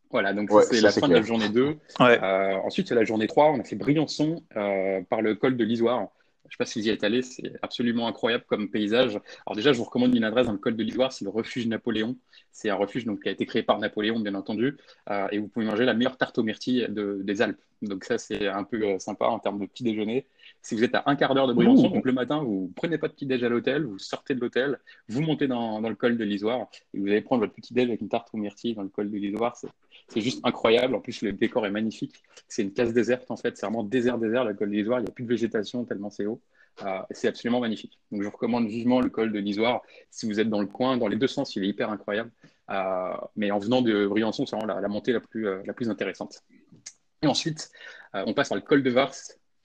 Voilà, 0.09 0.33
donc 0.33 0.51
ouais, 0.51 0.63
c'est 0.63 0.81
la 0.81 0.91
fin 0.91 1.01
clair. 1.01 1.09
de 1.09 1.15
la 1.15 1.21
journée 1.21 1.49
2. 1.49 1.77
Ouais. 1.99 2.19
Euh, 2.21 2.55
ensuite, 2.63 2.87
c'est 2.87 2.95
la 2.95 3.03
journée 3.03 3.27
3. 3.27 3.51
On 3.51 3.59
a 3.59 3.63
fait 3.63 3.75
Briançon 3.75 4.43
euh, 4.55 5.01
par 5.09 5.21
le 5.21 5.35
col 5.35 5.57
de 5.57 5.63
l'Isoire. 5.63 6.07
Je 6.49 6.55
ne 6.55 6.57
sais 6.57 6.57
pas 6.57 6.65
si 6.65 6.81
vous 6.81 6.87
y 6.87 6.89
êtes 6.89 7.03
allé, 7.03 7.21
c'est 7.21 7.53
absolument 7.61 8.07
incroyable 8.07 8.43
comme 8.47 8.69
paysage. 8.71 9.19
Alors 9.45 9.55
déjà, 9.55 9.71
je 9.71 9.77
vous 9.77 9.83
recommande 9.83 10.15
une 10.15 10.23
adresse 10.23 10.47
dans 10.47 10.53
le 10.53 10.57
col 10.57 10.75
de 10.75 10.83
l'Ivoire, 10.83 11.13
c'est 11.13 11.23
le 11.23 11.29
refuge 11.29 11.67
Napoléon. 11.67 12.17
C'est 12.51 12.71
un 12.71 12.75
refuge 12.75 13.05
donc, 13.05 13.21
qui 13.21 13.29
a 13.29 13.31
été 13.31 13.45
créé 13.45 13.61
par 13.61 13.77
Napoléon, 13.77 14.19
bien 14.19 14.33
entendu, 14.33 14.75
euh, 15.11 15.27
et 15.31 15.37
vous 15.37 15.47
pouvez 15.47 15.65
manger 15.65 15.85
la 15.85 15.93
meilleure 15.93 16.17
tarte 16.17 16.39
aux 16.39 16.43
myrtilles 16.43 16.87
de, 16.89 17.21
des 17.23 17.43
Alpes. 17.43 17.61
Donc 17.83 18.03
ça, 18.03 18.17
c'est 18.17 18.47
un 18.47 18.63
peu 18.63 18.81
euh, 18.81 18.99
sympa 18.99 19.25
en 19.25 19.37
termes 19.37 19.59
de 19.59 19.67
petit 19.67 19.83
déjeuner. 19.83 20.25
Si 20.61 20.75
vous 20.75 20.83
êtes 20.83 20.93
à 20.95 21.03
un 21.05 21.15
quart 21.15 21.33
d'heure 21.33 21.47
de 21.47 21.53
Briançon, 21.53 21.89
donc 21.89 22.05
le 22.05 22.11
matin, 22.11 22.43
vous 22.43 22.71
prenez 22.75 22.97
pas 22.97 23.07
de 23.07 23.13
petit 23.13 23.25
déj 23.25 23.43
à 23.43 23.49
l'hôtel, 23.49 23.85
vous 23.85 23.97
sortez 23.97 24.35
de 24.35 24.41
l'hôtel, 24.41 24.79
vous 25.07 25.21
montez 25.21 25.47
dans, 25.47 25.81
dans, 25.81 25.89
le 25.89 25.95
col 25.95 26.17
de 26.17 26.23
l'Isoire, 26.23 26.67
et 26.93 26.99
vous 26.99 27.07
allez 27.07 27.21
prendre 27.21 27.41
votre 27.41 27.53
petit 27.53 27.73
déj 27.73 27.87
avec 27.87 28.01
une 28.01 28.09
tarte 28.09 28.29
aux 28.33 28.37
myrtilles 28.37 28.75
dans 28.75 28.83
le 28.83 28.89
col 28.89 29.09
de 29.09 29.17
l'Isoire. 29.17 29.55
C'est 30.09 30.21
juste 30.21 30.41
incroyable. 30.43 30.95
En 30.95 30.99
plus, 30.99 31.21
le 31.21 31.31
décor 31.31 31.65
est 31.65 31.71
magnifique. 31.71 32.23
C'est 32.47 32.63
une 32.63 32.73
case 32.73 32.93
déserte, 32.93 33.29
en 33.29 33.37
fait. 33.37 33.57
C'est 33.57 33.65
vraiment 33.65 33.83
désert-désert, 33.83 34.43
le 34.43 34.53
col 34.53 34.69
de 34.69 34.75
l'Isoire. 34.75 34.99
Il 34.99 35.03
n'y 35.03 35.09
a 35.09 35.13
plus 35.13 35.23
de 35.23 35.29
végétation 35.29 35.85
tellement 35.85 36.09
c'est 36.09 36.25
haut. 36.25 36.41
Euh, 36.83 36.99
c'est 37.11 37.27
absolument 37.27 37.59
magnifique. 37.59 37.99
Donc, 38.11 38.21
je 38.21 38.27
vous 38.27 38.33
recommande 38.33 38.67
vivement 38.67 39.01
le 39.01 39.09
col 39.09 39.31
de 39.31 39.39
l'Isoire. 39.39 39.81
Si 40.09 40.25
vous 40.25 40.39
êtes 40.39 40.49
dans 40.49 40.61
le 40.61 40.67
coin, 40.67 40.97
dans 40.97 41.07
les 41.07 41.17
deux 41.17 41.27
sens, 41.27 41.55
il 41.55 41.63
est 41.63 41.67
hyper 41.67 41.89
incroyable. 41.89 42.31
Euh, 42.69 43.13
mais 43.35 43.51
en 43.51 43.59
venant 43.59 43.81
de 43.81 44.07
Briançon, 44.07 44.45
c'est 44.45 44.55
vraiment 44.55 44.73
la, 44.73 44.81
la, 44.81 44.87
montée 44.87 45.11
la 45.11 45.19
plus, 45.19 45.47
euh, 45.47 45.61
la 45.65 45.73
plus 45.73 45.89
intéressante. 45.89 46.43
Et 47.21 47.27
ensuite, 47.27 47.69
on 48.13 48.33
passe 48.33 48.49
par 48.49 48.55
le 48.55 48.61
col 48.61 48.81
de 48.81 48.89
Vars, 48.89 49.13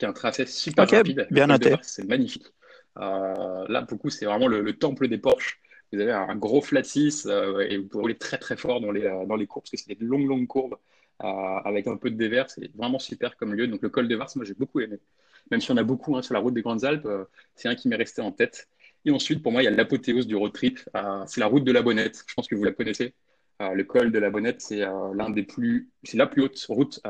qui 0.04 0.06
est 0.06 0.11
un 0.11 0.12
tracé 0.12 0.46
super 0.46 0.84
okay, 0.84 0.96
rapide. 0.99 1.26
Bien 1.30 1.46
noté. 1.46 1.75
C'est 1.82 2.04
magnifique. 2.04 2.46
Euh, 2.99 3.64
là, 3.68 3.82
pour 3.82 3.96
le 3.96 3.99
coup, 3.99 4.11
c'est 4.11 4.25
vraiment 4.25 4.46
le, 4.46 4.61
le, 4.61 4.73
temple 4.75 5.08
des 5.08 5.18
Porsche. 5.18 5.61
Vous 5.92 6.00
avez 6.00 6.12
un 6.12 6.37
gros 6.37 6.61
flat 6.61 6.82
6 6.82 7.26
et 7.68 7.78
vous 7.78 7.84
pouvez 7.84 8.02
rouler 8.02 8.18
très 8.18 8.38
très 8.38 8.56
fort 8.56 8.80
dans 8.80 8.90
les, 8.90 9.02
dans 9.02 9.37
les 9.37 9.46
courbes, 9.46 9.62
parce 9.64 9.70
que 9.70 9.76
c'est 9.76 9.94
des 9.94 10.04
longues, 10.04 10.26
longues 10.26 10.46
courbes. 10.46 10.76
avec 11.20 11.87
un 11.87 11.96
peu 11.96 12.11
de 12.11 12.16
dévers, 12.16 12.50
c'est 12.50 12.75
vraiment 12.75 12.99
super 12.99 13.37
comme 13.37 13.54
lieu. 13.54 13.68
Donc 13.68 13.82
le 13.82 13.88
col 13.88 14.08
de 14.08 14.16
Vars, 14.16 14.30
moi 14.34 14.44
j'ai 14.44 14.54
beaucoup 14.54 14.80
aimé 14.80 14.99
même 15.50 15.61
si 15.61 15.70
on 15.70 15.76
a 15.76 15.82
beaucoup 15.82 16.16
hein, 16.16 16.23
sur 16.23 16.34
la 16.34 16.40
route 16.40 16.54
des 16.54 16.62
Grandes 16.62 16.84
Alpes, 16.84 17.06
euh, 17.06 17.25
c'est 17.54 17.68
un 17.68 17.75
qui 17.75 17.88
m'est 17.88 17.96
resté 17.96 18.23
en 18.23 18.32
tête. 18.32 18.68
Et 19.04 19.11
ensuite, 19.11 19.42
pour 19.42 19.52
moi, 19.52 19.62
il 19.62 19.66
y 19.66 19.68
a 19.68 19.70
l'apothéose 19.70 20.26
du 20.26 20.34
road 20.34 20.52
trip. 20.52 20.80
Euh, 20.96 21.25
c'est 21.26 21.40
la 21.40 21.46
route 21.46 21.64
de 21.64 21.73
la 21.73 21.82
Bonnette. 21.82 22.25
Je 22.26 22.34
pense 22.34 22.49
que 22.49 22.54
vous 22.54 22.64
la 22.64 22.73
connaissez. 22.73 23.14
Euh, 23.62 23.73
le 23.73 23.84
col 23.84 24.11
de 24.11 24.18
la 24.18 24.30
Bonnette, 24.30 24.61
c'est 24.61 24.80
l'un 24.80 25.30
des 25.30 25.44
plus, 25.44 25.90
c'est 26.02 26.16
la 26.16 26.26
plus 26.26 26.42
haute 26.42 26.64
route 26.68 27.00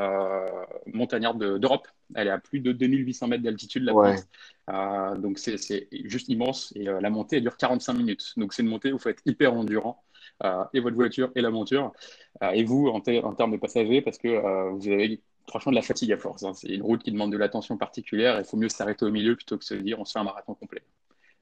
montagnarde 0.86 1.58
d'Europe. 1.58 1.88
Elle 2.14 2.28
est 2.28 2.30
à 2.30 2.38
plus 2.38 2.60
de 2.60 2.72
2800 2.72 3.28
mètres 3.28 3.42
d'altitude, 3.42 3.84
la 3.84 3.94
ouais. 3.94 4.16
donc 5.18 5.38
c'est 5.38 5.88
juste 6.04 6.28
immense. 6.28 6.72
Et 6.76 6.84
la 6.84 7.10
montée, 7.10 7.36
elle 7.36 7.42
dure 7.42 7.56
45 7.56 7.94
minutes. 7.94 8.34
Donc 8.36 8.52
c'est 8.52 8.62
une 8.62 8.68
montée 8.68 8.92
où 8.92 8.96
il 8.96 9.00
faut 9.00 9.08
être 9.08 9.22
hyper 9.24 9.54
endurant. 9.54 10.02
et 10.74 10.80
votre 10.80 10.96
voiture 10.96 11.30
et 11.34 11.40
la 11.40 11.50
monture. 11.50 11.92
et 12.52 12.64
vous, 12.64 12.88
en, 12.88 12.98
en, 12.98 13.34
termes 13.34 13.52
de 13.52 13.56
passagers, 13.56 14.02
parce 14.02 14.18
que 14.18 14.70
vous 14.70 14.88
avez 14.88 15.22
franchement 15.46 15.72
de 15.72 15.76
la 15.76 15.82
fatigue 15.82 16.12
à 16.12 16.16
force. 16.16 16.42
Hein. 16.42 16.52
C'est 16.54 16.68
une 16.68 16.82
route 16.82 17.02
qui 17.02 17.12
demande 17.12 17.32
de 17.32 17.36
l'attention 17.36 17.76
particulière. 17.76 18.38
Il 18.38 18.44
faut 18.44 18.56
mieux 18.56 18.68
s'arrêter 18.68 19.04
au 19.04 19.10
milieu 19.10 19.36
plutôt 19.36 19.58
que 19.58 19.64
se 19.64 19.74
dire 19.74 19.98
on 20.00 20.04
se 20.04 20.12
fait 20.12 20.18
un 20.18 20.24
marathon 20.24 20.54
complet. 20.54 20.82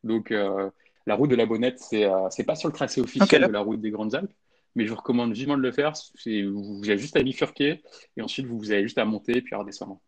Donc 0.05 0.31
euh, 0.31 0.71
la 1.07 1.15
route 1.15 1.31
de 1.31 1.37
la 1.37 1.47
Bonnette, 1.47 1.79
c'est 1.79 2.05
euh, 2.05 2.29
pas 2.47 2.55
sur 2.55 2.69
le 2.69 2.75
tracé 2.75 3.01
officiel 3.01 3.43
okay. 3.43 3.49
de 3.49 3.53
la 3.53 3.61
route 3.61 3.81
des 3.81 3.91
Grandes 3.91 4.15
Alpes, 4.15 4.33
mais 4.75 4.85
je 4.85 4.91
vous 4.91 4.97
recommande 4.97 5.33
vivement 5.33 5.57
de 5.57 5.63
le 5.63 5.73
faire. 5.73 5.93
Vous, 6.27 6.79
vous 6.79 6.89
avez 6.89 6.99
juste 6.99 7.17
à 7.17 7.23
bifurquer 7.23 7.83
et 8.17 8.23
ensuite 8.23 8.47
vous, 8.47 8.59
vous 8.59 8.71
avez 8.73 8.83
juste 8.83 8.99
à 8.99 9.05
monter 9.05 9.39
et 9.39 9.43
puis 9.43 9.55
à 9.55 9.59
redescendre. 9.59 10.01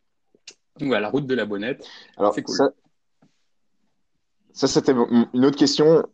Donc 0.78 0.88
voilà, 0.88 1.02
la 1.02 1.10
route 1.10 1.26
de 1.26 1.34
la 1.34 1.46
Bonnette, 1.46 1.86
c'est 2.34 2.42
cool. 2.42 2.56
Ça, 2.56 2.70
ça 4.52 4.66
c'était 4.66 4.92
une 4.92 5.44
autre 5.44 5.58
question 5.58 6.04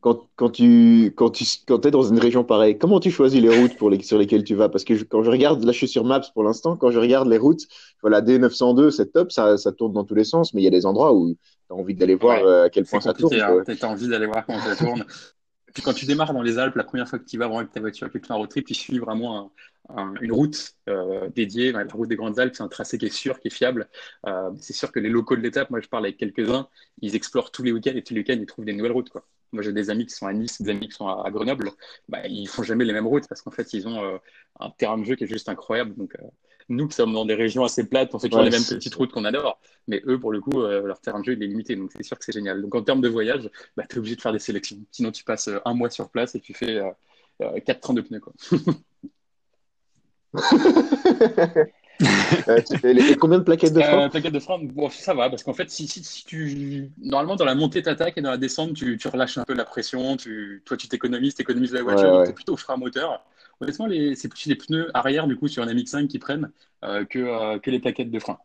quand, 0.00 0.26
quand 0.36 0.50
tu 0.50 1.12
quand 1.14 1.30
tu 1.30 1.44
quand 1.66 1.84
es 1.84 1.90
dans 1.90 2.02
une 2.02 2.18
région 2.18 2.42
pareille, 2.42 2.78
comment 2.78 3.00
tu 3.00 3.10
choisis 3.10 3.40
les 3.40 3.54
routes 3.54 3.76
pour 3.76 3.90
les, 3.90 4.02
sur 4.02 4.18
lesquelles 4.18 4.44
tu 4.44 4.54
vas? 4.54 4.68
Parce 4.68 4.84
que 4.84 4.94
je, 4.94 5.04
quand 5.04 5.22
je 5.22 5.30
regarde, 5.30 5.62
là 5.62 5.72
je 5.72 5.76
suis 5.76 5.88
sur 5.88 6.04
Maps 6.04 6.22
pour 6.32 6.42
l'instant, 6.42 6.76
quand 6.76 6.90
je 6.90 6.98
regarde 6.98 7.28
les 7.28 7.38
routes, 7.38 7.66
voilà, 8.00 8.22
D902, 8.22 8.90
c'est 8.90 9.12
top, 9.12 9.30
ça, 9.30 9.58
ça 9.58 9.72
tourne 9.72 9.92
dans 9.92 10.04
tous 10.04 10.14
les 10.14 10.24
sens, 10.24 10.54
mais 10.54 10.62
il 10.62 10.64
y 10.64 10.68
a 10.68 10.70
des 10.70 10.86
endroits 10.86 11.14
où 11.14 11.34
tu 11.34 11.36
as 11.70 11.74
envie 11.74 11.94
d'aller 11.94 12.14
voir 12.14 12.42
ouais, 12.42 12.48
euh, 12.48 12.64
à 12.64 12.70
quel 12.70 12.86
point 12.86 13.00
ça 13.00 13.12
tourne. 13.12 13.34
Hein, 13.34 13.62
tu 13.66 13.84
as 13.84 13.88
envie 13.88 14.08
d'aller 14.08 14.26
voir 14.26 14.46
comment 14.46 14.60
ça 14.60 14.76
tourne. 14.76 15.04
puis 15.72 15.82
quand 15.82 15.94
tu 15.94 16.06
démarres 16.06 16.32
dans 16.32 16.42
les 16.42 16.58
Alpes, 16.58 16.76
la 16.76 16.84
première 16.84 17.08
fois 17.08 17.18
que 17.18 17.24
tu 17.24 17.38
vas 17.38 17.46
vraiment 17.46 17.60
avec 17.60 17.72
ta 17.72 17.80
voiture, 17.80 18.10
que 18.10 18.18
tu 18.18 18.26
fais 18.26 18.32
un 18.32 18.36
road 18.36 18.48
trip, 18.48 18.66
tu 18.66 18.74
suis 18.74 18.98
vraiment 18.98 19.52
une 20.20 20.32
route 20.32 20.74
euh, 20.88 21.28
dédiée. 21.30 21.72
La 21.72 21.84
route 21.84 22.08
des 22.08 22.16
Grandes 22.16 22.38
Alpes, 22.38 22.54
c'est 22.54 22.62
un 22.62 22.68
tracé 22.68 22.98
qui 22.98 23.06
est 23.06 23.14
sûr, 23.14 23.40
qui 23.40 23.48
est 23.48 23.52
fiable. 23.52 23.88
Euh, 24.26 24.50
c'est 24.58 24.72
sûr 24.72 24.92
que 24.92 25.00
les 25.00 25.08
locaux 25.08 25.36
de 25.36 25.40
l'étape, 25.40 25.70
moi 25.70 25.80
je 25.80 25.88
parle 25.88 26.04
avec 26.04 26.16
quelques-uns, 26.16 26.68
ils 27.00 27.14
explorent 27.16 27.50
tous 27.50 27.62
les 27.62 27.72
week-ends 27.72 27.92
et 27.94 28.02
tous 28.02 28.14
les 28.14 28.20
week-ends 28.20 28.38
ils 28.38 28.46
trouvent 28.46 28.64
des 28.64 28.72
nouvelles 28.72 28.92
routes. 28.92 29.10
Moi 29.52 29.62
j'ai 29.62 29.72
des 29.72 29.90
amis 29.90 30.06
qui 30.06 30.14
sont 30.14 30.26
à 30.26 30.32
Nice, 30.32 30.62
des 30.62 30.70
amis 30.70 30.88
qui 30.88 30.94
sont 30.94 31.08
à, 31.08 31.30
Grenoble. 31.30 31.72
Bah, 32.08 32.26
ils 32.26 32.48
font 32.48 32.62
jamais 32.62 32.84
les 32.84 32.92
mêmes 32.92 33.06
routes 33.06 33.28
parce 33.28 33.42
qu'en 33.42 33.50
fait 33.50 33.72
ils 33.74 33.88
ont 33.88 34.02
euh, 34.04 34.18
un 34.60 34.70
terrain 34.70 34.98
de 34.98 35.04
jeu 35.04 35.16
qui 35.16 35.24
est 35.24 35.28
juste 35.28 35.48
incroyable. 35.48 35.94
Nous 36.70 36.88
qui 36.88 36.96
sommes 36.96 37.12
dans 37.12 37.24
des 37.24 37.34
régions 37.34 37.64
assez 37.64 37.86
plates, 37.88 38.14
on 38.14 38.18
fait 38.18 38.28
toujours 38.28 38.44
les 38.44 38.50
mêmes 38.50 38.64
petites 38.64 38.94
routes 38.94 39.12
qu'on 39.12 39.24
adore. 39.24 39.60
Mais 39.88 40.02
eux, 40.06 40.18
pour 40.18 40.32
le 40.32 40.40
coup, 40.40 40.62
leur 40.62 41.00
terrain 41.00 41.20
de 41.20 41.24
jeu 41.24 41.32
il 41.34 41.42
est 41.42 41.46
limité. 41.46 41.76
Donc 41.76 41.90
c'est 41.94 42.02
sûr 42.02 42.18
que 42.18 42.24
c'est 42.24 42.32
génial. 42.32 42.62
Donc 42.62 42.74
en 42.74 42.82
termes 42.82 43.00
de 43.00 43.08
voyage, 43.08 43.50
bah, 43.76 43.84
tu 43.88 43.96
es 43.96 43.98
obligé 43.98 44.16
de 44.16 44.20
faire 44.20 44.32
des 44.32 44.38
sélections. 44.38 44.78
Sinon 44.90 45.10
tu 45.12 45.24
passes 45.24 45.50
un 45.64 45.74
mois 45.74 45.90
sur 45.90 46.10
place 46.10 46.34
et 46.34 46.40
tu 46.40 46.54
fais 46.54 46.80
4 47.66 47.80
trains 47.80 47.94
de 47.94 48.00
pneus. 48.00 48.20
Quoi. 48.20 48.32
Euh, 52.48 52.60
et 52.82 53.16
combien 53.16 53.38
de 53.38 53.44
plaquettes 53.44 53.74
de 53.74 53.80
frein 53.80 54.06
euh, 54.06 54.08
Plaquettes 54.08 54.32
de 54.32 54.38
frein, 54.38 54.58
bon, 54.62 54.88
ça 54.88 55.14
va, 55.14 55.28
parce 55.28 55.42
qu'en 55.42 55.52
fait, 55.52 55.70
si, 55.70 55.86
si, 55.86 56.24
tu. 56.24 56.90
Normalement, 57.02 57.36
dans 57.36 57.44
la 57.44 57.54
montée, 57.54 57.82
t'attaques 57.82 58.16
et 58.16 58.22
dans 58.22 58.30
la 58.30 58.38
descente, 58.38 58.74
tu, 58.74 58.96
tu, 58.96 59.08
relâches 59.08 59.38
un 59.38 59.44
peu 59.44 59.54
la 59.54 59.64
pression. 59.64 60.16
Tu, 60.16 60.62
toi, 60.64 60.76
tu 60.76 60.88
t'économises, 60.88 61.34
tu 61.34 61.42
économises 61.42 61.72
la 61.72 61.82
voiture, 61.82 62.10
ouais, 62.10 62.18
ouais. 62.20 62.32
plutôt 62.32 62.56
frein 62.56 62.76
moteur. 62.76 63.24
Honnêtement, 63.60 63.88
c'est 64.14 64.28
plus 64.28 64.46
les 64.46 64.56
pneus 64.56 64.90
arrière, 64.94 65.26
du 65.26 65.36
coup, 65.36 65.48
sur 65.48 65.62
un 65.62 65.66
MX5 65.66 66.06
qui 66.06 66.18
prennent 66.18 66.50
euh, 66.84 67.04
que, 67.04 67.18
euh, 67.18 67.58
que 67.58 67.70
les 67.70 67.78
plaquettes 67.78 68.10
de 68.10 68.18
frein. 68.18 68.38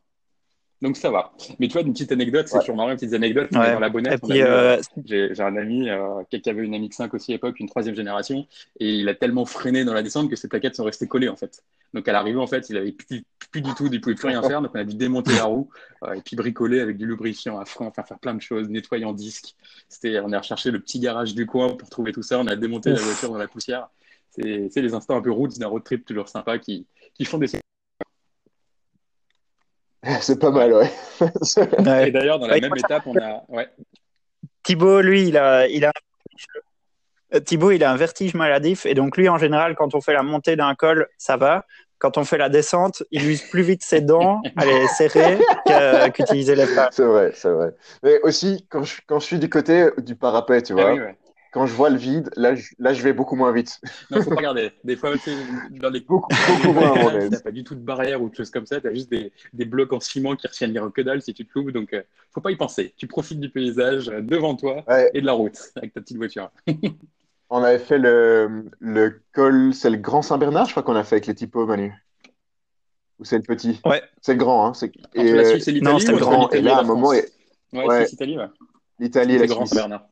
Donc 0.82 0.98
ça 0.98 1.10
va. 1.10 1.32
Mais 1.60 1.68
tu 1.68 1.74
vois, 1.74 1.84
une 1.84 1.94
petite 1.94 2.12
anecdote, 2.12 2.48
c'est 2.48 2.60
toujours 2.60 2.76
marrant, 2.76 2.90
une 2.90 2.98
petite 2.98 3.14
anecdote. 3.14 3.52
Dans 3.52 3.80
la 3.80 3.90
bonnette, 3.90 4.22
euh, 4.30 4.82
j'ai 5.06 5.40
un 5.40 5.56
ami 5.56 5.90
euh, 5.90 6.22
qui 6.30 6.50
avait 6.50 6.64
une 6.64 6.76
MX5 6.76 7.16
aussi 7.16 7.32
à 7.32 7.36
l'époque, 7.36 7.60
une 7.60 7.70
troisième 7.70 7.96
génération, 7.96 8.46
et 8.80 8.94
il 8.96 9.08
a 9.08 9.16
tellement 9.16 9.46
freiné 9.46 9.86
dans 9.86 9.94
la 9.94 10.04
descente 10.04 10.30
que 10.30 10.36
ses 10.36 10.48
plaquettes 10.48 10.76
sont 10.76 10.84
restées 10.84 11.08
collées 11.08 11.30
en 11.30 11.36
fait. 11.38 11.64
Donc 11.94 12.08
à 12.08 12.12
l'arrivée, 12.12 12.40
en 12.40 12.48
fait, 12.48 12.70
il 12.70 12.78
avait 12.78 12.92
plus, 12.92 13.24
plus, 13.52 13.62
du 13.62 13.74
tout, 13.74 13.88
il 13.92 14.02
pouvait 14.02 14.16
plus 14.16 14.28
rien 14.28 14.44
faire, 14.44 14.62
donc 14.62 14.72
on 14.76 14.80
a 14.80 14.84
dû 14.84 14.96
démonter 14.96 15.34
la 15.34 15.46
roue 15.46 15.70
euh, 16.04 16.14
et 16.14 16.22
puis 16.22 16.36
bricoler 16.36 16.82
avec 16.82 16.98
du 16.98 17.06
lubrifiant 17.06 17.58
à 17.58 17.66
frein, 17.66 17.88
enfin 17.88 18.04
faire 18.04 18.20
plein 18.20 18.36
de 18.36 18.42
choses, 18.42 18.68
nettoyer 18.68 19.06
en 19.06 19.14
disque. 19.14 19.56
C'était, 19.88 20.20
on 20.20 20.32
a 20.34 20.40
recherché 20.40 20.72
le 20.72 20.80
petit 20.82 21.00
garage 21.00 21.34
du 21.34 21.46
coin 21.46 21.76
pour 21.76 21.90
trouver 21.90 22.12
tout 22.12 22.24
ça, 22.24 22.38
on 22.40 22.48
a 22.48 22.56
démonté 22.58 22.92
la 22.92 23.00
voiture 23.00 23.30
dans 23.30 23.38
la 23.38 23.48
poussière. 23.48 23.88
C'est 24.36 24.82
les 24.82 24.94
instants 24.94 25.18
un 25.18 25.22
peu 25.22 25.32
routes 25.32 25.58
d'un 25.58 25.68
road 25.68 25.84
trip 25.84 26.06
toujours 26.06 26.30
sympa 26.30 26.60
qui, 26.60 26.86
qui 27.14 27.26
font 27.26 27.38
des 27.38 27.48
C'est 30.22 30.40
pas 30.40 30.52
mal, 30.52 30.74
ouais. 30.74 32.08
Et 32.08 32.12
d'ailleurs, 32.12 32.40
dans 32.40 32.48
la 32.48 32.60
même 32.60 32.76
étape, 32.78 33.04
on 33.08 33.16
a. 33.18 33.44
Ouais. 33.50 33.68
Thibaut, 34.64 35.02
lui, 35.02 35.28
il 35.28 35.38
a, 35.38 35.68
il 35.68 35.86
a. 35.86 35.92
Thibaut, 37.44 37.72
il 37.72 37.84
a 37.84 37.92
un 37.92 37.96
vertige 37.96 38.34
maladif 38.34 38.86
et 38.86 38.94
donc 38.94 39.18
lui, 39.18 39.28
en 39.30 39.38
général, 39.38 39.76
quand 39.76 39.96
on 39.96 40.02
fait 40.02 40.14
la 40.14 40.24
montée 40.24 40.56
d'un 40.56 40.76
col, 40.76 41.08
ça 41.18 41.38
va. 41.38 41.66
Quand 41.98 42.18
on 42.18 42.24
fait 42.24 42.38
la 42.38 42.50
descente, 42.50 43.04
il 43.10 43.28
use 43.28 43.42
plus 43.42 43.64
vite 43.64 43.84
ses 43.84 44.02
dents 44.02 44.42
à 44.58 44.66
les 44.66 44.88
serrer 44.90 45.40
qu'utiliser 46.14 46.56
les 46.56 46.66
bras. 46.66 46.90
C'est 46.92 47.06
vrai, 47.06 47.32
c'est 47.34 47.50
vrai. 47.50 47.74
Mais 48.04 48.20
aussi, 48.22 48.66
quand 48.70 48.84
je, 48.84 49.02
quand 49.08 49.20
je 49.20 49.26
suis 49.26 49.40
du 49.40 49.50
côté 49.50 49.90
du 49.98 50.16
parapet, 50.16 50.62
tu 50.62 50.74
ah 50.78 50.94
vois, 50.94 51.12
quand 51.56 51.68
je 51.68 51.74
vois 51.74 51.90
le 51.90 51.96
vide, 51.96 52.30
là, 52.36 52.54
je, 52.54 52.74
là, 52.80 52.92
je 52.92 53.02
vais 53.02 53.14
beaucoup 53.14 53.38
moins 53.38 53.54
vite. 53.54 53.80
Non, 54.12 54.22
faut 54.22 54.30
pas 54.32 54.36
regarder. 54.36 54.74
Des 54.84 54.98
fois, 54.98 55.14
dans 55.70 55.90
les 55.90 56.02
beaucoup, 56.06 56.28
beaucoup 56.50 56.74
moins 56.74 57.18
Tu 57.18 57.30
n'as 57.30 57.40
pas 57.40 57.52
du 57.52 57.64
tout 57.64 57.76
de 57.76 57.80
barrière 57.80 58.22
ou 58.22 58.30
de 58.30 58.36
choses 58.36 58.50
comme 58.50 58.66
ça. 58.66 58.82
Tu 58.82 58.88
as 58.90 58.94
juste 58.94 59.10
des, 59.10 59.32
des, 59.54 59.64
blocs 59.64 59.94
en 59.94 60.02
ciment 60.02 60.36
qui 60.36 60.48
retiennent 60.48 60.74
les 60.74 60.82
que 60.94 61.02
dalle 61.02 61.22
si 61.22 61.34
tu 61.34 61.46
te 61.46 61.58
loupes. 61.58 61.72
Donc, 61.72 61.94
ne 61.94 62.00
euh, 62.00 62.04
faut 62.34 62.42
pas 62.42 62.52
y 62.52 62.58
penser. 62.58 62.94
Tu 62.98 63.08
profites 63.08 63.40
du 63.40 63.50
paysage 63.50 64.10
euh, 64.10 64.20
devant 64.20 64.56
toi 64.56 64.84
et 65.14 65.22
de 65.22 65.26
la 65.26 65.32
route 65.32 65.58
avec 65.78 65.94
ta 65.94 66.02
petite 66.02 66.18
voiture. 66.18 66.52
On 67.50 67.64
avait 67.64 67.80
fait 67.80 68.00
le, 68.00 68.66
le 68.80 69.22
col, 69.32 69.74
c'est 69.74 69.90
le 69.90 69.98
Grand 69.98 70.24
Saint-Bernard, 70.24 70.66
je 70.66 70.72
crois 70.72 70.84
qu'on 70.84 70.98
a 70.98 71.06
fait 71.06 71.16
avec 71.16 71.28
les 71.28 71.36
typos, 71.36 71.66
Manu. 71.66 71.94
Ou 73.20 73.24
c'est 73.24 73.38
le 73.38 73.44
petit? 73.44 73.80
Ouais. 73.86 74.04
C'est 74.22 74.34
le 74.34 74.40
grand, 74.40 74.68
hein. 74.68 74.74
Et, 75.14 75.32
la 75.32 75.46
Suisse, 75.46 75.64
c'est 75.64 75.72
l'Italie. 75.72 75.94
Non, 75.94 76.00
c'est 76.00 76.12
le 76.12 76.18
grand. 76.18 76.50
Et 76.52 76.62
là, 76.62 76.80
à 76.80 76.80
un 76.82 76.84
moment. 76.84 77.12
Ouais, 77.12 77.24
c'est 77.72 78.12
l'Italie, 78.12 78.38
ouais. 78.38 78.48
L'Italie 79.00 79.36
et 79.36 79.38
la 79.38 79.46
Suisse. 79.46 79.56
Grand 79.56 79.66
Saint-Bernard. 79.66 80.10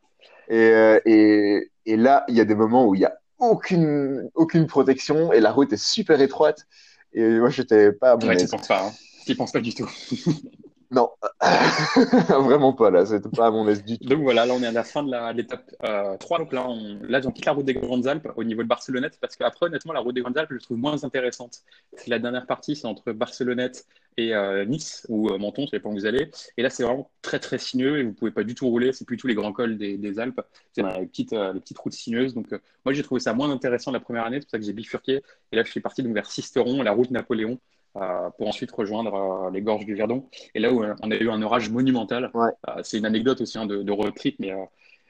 Et, 0.50 0.58
euh, 0.58 1.00
et, 1.06 1.72
et, 1.86 1.98
là, 1.98 2.26
il 2.28 2.36
y 2.36 2.42
a 2.42 2.46
des 2.46 2.56
moments 2.56 2.86
où 2.86 2.96
il 2.96 3.00
n'y 3.00 3.06
a 3.06 3.18
aucune, 3.40 4.30
aucune 4.36 4.68
protection 4.68 5.34
et 5.34 5.40
la 5.40 5.52
route 5.52 5.72
est 5.74 5.84
super 5.84 6.22
étroite. 6.22 6.66
Et 7.14 7.28
moi, 7.40 7.50
je 7.50 7.62
n'étais 7.62 7.92
pas 7.92 8.12
à 8.12 8.18
mon 8.18 8.28
ouais, 8.28 8.38
Tu 8.38 8.48
penses 8.48 8.68
pas, 8.68 8.88
hein. 8.88 8.92
Tu 9.26 9.36
penses 9.36 9.52
pas 9.52 9.62
du 9.62 9.74
tout. 9.74 9.90
non, 10.94 11.10
vraiment 12.30 12.74
pas 12.74 12.92
là, 12.92 13.06
c'était 13.06 13.30
pas 13.30 13.48
à 13.48 13.52
mon 13.52 13.68
aise 13.68 13.84
du 13.84 13.98
tout. 13.98 14.06
Donc 14.06 14.22
voilà, 14.22 14.46
là 14.46 14.54
on 14.54 14.62
est 14.62 14.68
à 14.68 14.72
la 14.72 14.84
fin 14.84 15.04
de 15.04 15.36
l'étape 15.36 15.72
euh, 15.84 16.18
3. 16.18 16.40
Donc 16.40 16.54
là, 16.54 16.66
on, 16.68 17.00
là, 17.02 17.20
on 17.26 17.32
quitte 17.32 17.46
la 17.46 17.54
route 17.54 17.66
des 17.66 17.74
Grandes 17.74 18.06
Alpes 18.06 18.30
au 18.36 18.44
niveau 18.44 18.62
de 18.62 18.68
Barcelonnette 18.68 19.18
parce 19.20 19.36
qu'après, 19.36 19.66
honnêtement, 19.66 19.94
la 19.94 20.02
route 20.02 20.14
des 20.14 20.22
Grandes 20.22 20.38
Alpes, 20.38 20.52
je 20.52 20.60
trouve 20.60 20.78
moins 20.78 21.04
intéressante. 21.04 21.62
La 22.08 22.20
dernière 22.20 22.46
partie, 22.46 22.76
c'est 22.76 22.86
entre 22.86 23.12
Barcelonnette 23.12 23.86
et 24.18 24.36
euh, 24.36 24.66
Nice 24.66 25.06
ou 25.10 25.30
euh, 25.30 25.40
Menton, 25.40 25.66
ça 25.66 25.78
dépend 25.78 25.90
où 25.90 25.94
vous 25.94 26.06
allez. 26.06 26.30
Et 26.58 26.62
là, 26.62 26.70
c'est 26.70 26.84
vraiment 26.84 27.10
très 27.24 27.40
très 27.40 27.58
sinueux 27.58 27.98
et 27.98 28.04
vous 28.04 28.14
pouvez 28.14 28.32
pas 28.32 28.44
du 28.44 28.54
tout 28.54 28.68
rouler. 28.68 28.94
C'est 28.94 29.06
plutôt 29.06 29.28
les 29.28 29.36
grands 29.36 29.54
cols 29.54 29.78
des, 29.78 29.98
des 29.98 30.20
Alpes. 30.20 30.42
C'est 30.74 30.84
les 30.84 31.08
petites, 31.08 31.34
euh, 31.34 31.54
les 31.54 31.60
petites 31.60 31.80
routes 31.80 31.94
sinueuses. 31.94 32.36
Donc 32.36 32.52
moi, 32.86 32.94
j'ai 32.94 33.02
trouvé 33.02 33.20
ça 33.20 33.34
moins 33.34 33.50
intéressant 33.50 33.92
la 33.92 34.00
première 34.00 34.26
année. 34.26 34.38
C'est 34.40 34.46
pour 34.46 34.52
ça 34.52 34.60
que 34.60 34.66
j'ai 34.66 34.74
bifurqué. 34.74 35.24
Et 35.52 35.56
là, 35.56 35.64
je 35.64 35.72
suis 35.72 35.82
parti 35.82 36.04
donc 36.04 36.14
vers 36.14 36.30
Sisteron, 36.30 36.84
la 36.84 36.92
route 36.92 37.10
Napoléon. 37.10 37.60
Pour 37.94 38.48
ensuite 38.48 38.72
rejoindre 38.72 39.50
les 39.54 39.62
gorges 39.62 39.86
du 39.86 39.96
Verdon. 39.96 40.28
Et 40.56 40.60
là 40.60 40.74
où 40.74 40.84
on 40.84 41.12
a 41.12 41.16
eu 41.16 41.30
un 41.30 41.42
orage 41.42 41.70
monumental, 41.70 42.32
ouais. 42.34 42.50
c'est 42.84 42.98
une 42.98 43.06
anecdote 43.06 43.42
aussi 43.42 43.58
hein, 43.58 43.66
de, 43.66 43.84
de, 43.84 43.92
road 43.92 44.16
trip, 44.16 44.36
mais 44.40 44.52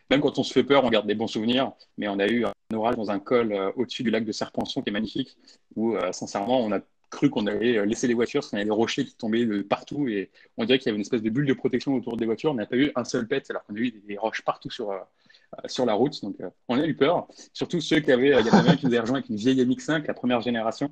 même 0.09 0.19
quand 0.19 0.37
on 0.37 0.43
se 0.43 0.51
fait 0.51 0.63
peur, 0.63 0.83
on 0.83 0.89
garde 0.89 1.07
des 1.07 1.15
bons 1.15 1.27
souvenirs. 1.27 1.71
Mais 1.97 2.07
on 2.09 2.19
a 2.19 2.27
eu 2.27 2.45
un 2.45 2.75
orage 2.75 2.95
dans 2.95 3.09
un 3.09 3.19
col 3.19 3.53
au-dessus 3.77 4.03
du 4.03 4.09
lac 4.09 4.25
de 4.25 4.31
Serpenson 4.31 4.81
qui 4.81 4.89
est 4.89 4.93
magnifique, 4.93 5.37
où 5.75 5.95
sincèrement, 6.11 6.59
on 6.59 6.73
a 6.73 6.79
cru 7.13 7.29
qu'on 7.29 7.47
allait 7.47 7.77
euh, 7.77 7.85
laisser 7.85 8.07
les 8.07 8.13
voitures 8.13 8.41
parce 8.41 8.51
qu'on 8.51 8.57
avait 8.57 8.65
des 8.65 8.71
rochers 8.71 9.05
qui 9.05 9.15
tombaient 9.15 9.45
de 9.45 9.61
partout 9.61 10.07
et 10.07 10.31
on 10.57 10.65
dirait 10.65 10.79
qu'il 10.79 10.87
y 10.87 10.89
avait 10.89 10.97
une 10.97 11.01
espèce 11.01 11.21
de 11.21 11.29
bulle 11.29 11.45
de 11.45 11.53
protection 11.53 11.93
autour 11.95 12.17
des 12.17 12.25
voitures. 12.25 12.51
On 12.51 12.55
n'a 12.55 12.65
pas 12.65 12.75
eu 12.75 12.91
un 12.95 13.05
seul 13.05 13.27
pet 13.27 13.45
alors 13.49 13.63
qu'on 13.63 13.75
a 13.75 13.79
eu 13.79 13.91
des 13.91 14.17
roches 14.17 14.41
partout 14.41 14.69
sur, 14.69 14.91
euh, 14.91 14.97
sur 15.67 15.85
la 15.85 15.93
route. 15.93 16.21
Donc 16.21 16.35
on 16.67 16.77
a 16.77 16.85
eu 16.85 16.95
peur. 16.95 17.27
Surtout 17.53 17.79
ceux 17.79 17.99
qui 17.99 18.11
avaient, 18.11 18.39
il 18.41 18.47
y 18.47 18.49
en 18.49 18.53
avait 18.53 18.71
un 18.71 18.75
qui 18.75 18.85
nous 18.85 18.91
avait 18.91 19.01
rejoint 19.01 19.17
avec 19.17 19.29
une 19.29 19.37
vieille 19.37 19.63
MX5, 19.63 20.07
la 20.07 20.13
première 20.13 20.41
génération. 20.41 20.91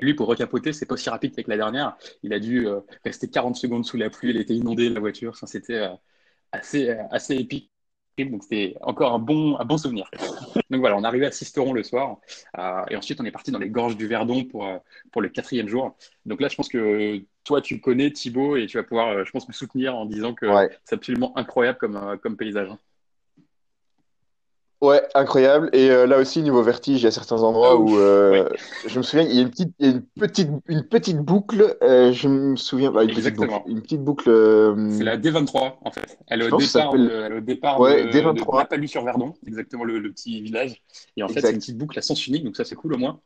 Lui, 0.00 0.14
pour 0.14 0.26
recapoter, 0.26 0.72
c'est 0.72 0.86
pas 0.86 0.94
aussi 0.94 1.10
rapide 1.10 1.32
qu'avec 1.32 1.48
la 1.48 1.56
dernière. 1.56 1.96
Il 2.22 2.32
a 2.32 2.40
dû 2.40 2.66
rester 3.04 3.28
40 3.28 3.56
secondes 3.56 3.84
sous 3.84 3.96
la 3.96 4.10
pluie. 4.10 4.30
Elle 4.30 4.38
était 4.38 4.54
inondée, 4.54 4.88
la 4.88 5.00
voiture. 5.00 5.30
Enfin, 5.30 5.46
c'était 5.46 5.86
assez, 6.52 6.90
assez 7.10 7.36
épique. 7.36 7.70
Donc 8.24 8.42
c'était 8.44 8.76
encore 8.80 9.12
un 9.12 9.18
bon, 9.18 9.58
un 9.58 9.64
bon 9.64 9.76
souvenir. 9.76 10.10
donc 10.70 10.80
voilà, 10.80 10.96
on 10.96 11.02
est 11.04 11.06
arrivé 11.06 11.26
à 11.26 11.30
Sisteron 11.30 11.74
le 11.74 11.82
soir. 11.82 12.18
Euh, 12.58 12.82
et 12.88 12.96
ensuite, 12.96 13.20
on 13.20 13.24
est 13.24 13.30
parti 13.30 13.50
dans 13.50 13.58
les 13.58 13.68
gorges 13.68 13.96
du 13.96 14.06
Verdon 14.06 14.44
pour, 14.44 14.66
euh, 14.66 14.78
pour 15.12 15.20
le 15.20 15.28
quatrième 15.28 15.68
jour. 15.68 15.96
Donc 16.24 16.40
là, 16.40 16.48
je 16.48 16.56
pense 16.56 16.68
que 16.68 17.20
toi, 17.44 17.60
tu 17.60 17.80
connais 17.80 18.10
Thibaut 18.10 18.56
et 18.56 18.66
tu 18.66 18.78
vas 18.78 18.84
pouvoir, 18.84 19.08
euh, 19.08 19.24
je 19.24 19.30
pense, 19.30 19.46
me 19.48 19.52
soutenir 19.52 19.94
en 19.94 20.06
disant 20.06 20.34
que 20.34 20.46
c'est 20.84 20.94
absolument 20.94 21.36
incroyable 21.36 21.78
comme, 21.78 22.18
comme 22.22 22.36
paysage. 22.36 22.70
Ouais, 24.82 25.02
incroyable. 25.14 25.70
Et 25.72 25.90
euh, 25.90 26.06
là 26.06 26.18
aussi, 26.18 26.42
niveau 26.42 26.62
vertige, 26.62 27.00
il 27.00 27.04
y 27.04 27.06
a 27.06 27.10
certains 27.10 27.42
endroits 27.42 27.70
Ah, 27.72 27.76
où 27.76 27.96
euh, 27.98 28.46
je 28.84 28.98
me 28.98 29.02
souviens, 29.02 29.24
il 29.26 29.34
y 29.34 29.38
a 29.38 29.42
une 29.42 29.50
petite, 29.50 29.74
il 29.78 29.86
y 29.86 29.88
a 29.88 29.92
une 29.92 30.02
petite, 30.02 30.50
une 30.68 30.84
petite 30.86 31.18
boucle. 31.18 31.76
euh, 31.82 32.12
je 32.12 32.28
me 32.28 32.56
souviens, 32.56 32.90
bah, 32.92 33.02
une 33.02 33.08
petite 33.08 33.34
boucle, 33.34 33.54
Exactement. 33.54 33.66
une 33.66 33.80
petite 33.80 34.02
boucle. 34.04 34.28
euh, 34.28 34.90
C'est 34.90 35.04
la 35.04 35.16
D23, 35.16 35.78
en 35.82 35.90
fait. 35.90 36.18
Elle 36.28 36.42
est 36.42 36.52
au 36.52 36.56
départ, 36.58 36.92
de, 36.92 37.10
elle 37.10 37.32
est 37.32 37.36
au 37.36 37.40
départ 37.40 37.80
Ouais, 37.80 38.04
de, 38.04 38.10
D23. 38.10 38.52
de 38.52 38.58
Napalus-sur-Verdon, 38.58 39.34
exactement 39.46 39.84
le, 39.84 39.98
le 39.98 40.10
petit 40.12 40.42
village. 40.42 40.82
Et 41.16 41.22
en 41.22 41.28
fait, 41.28 41.40
c'est 41.40 41.52
une 41.52 41.58
petite 41.58 41.78
boucle 41.78 41.98
à 41.98 42.02
sens 42.02 42.26
unique, 42.26 42.44
donc 42.44 42.56
ça, 42.56 42.64
c'est 42.66 42.74
cool 42.76 42.94
au 42.94 42.98
moins, 42.98 43.20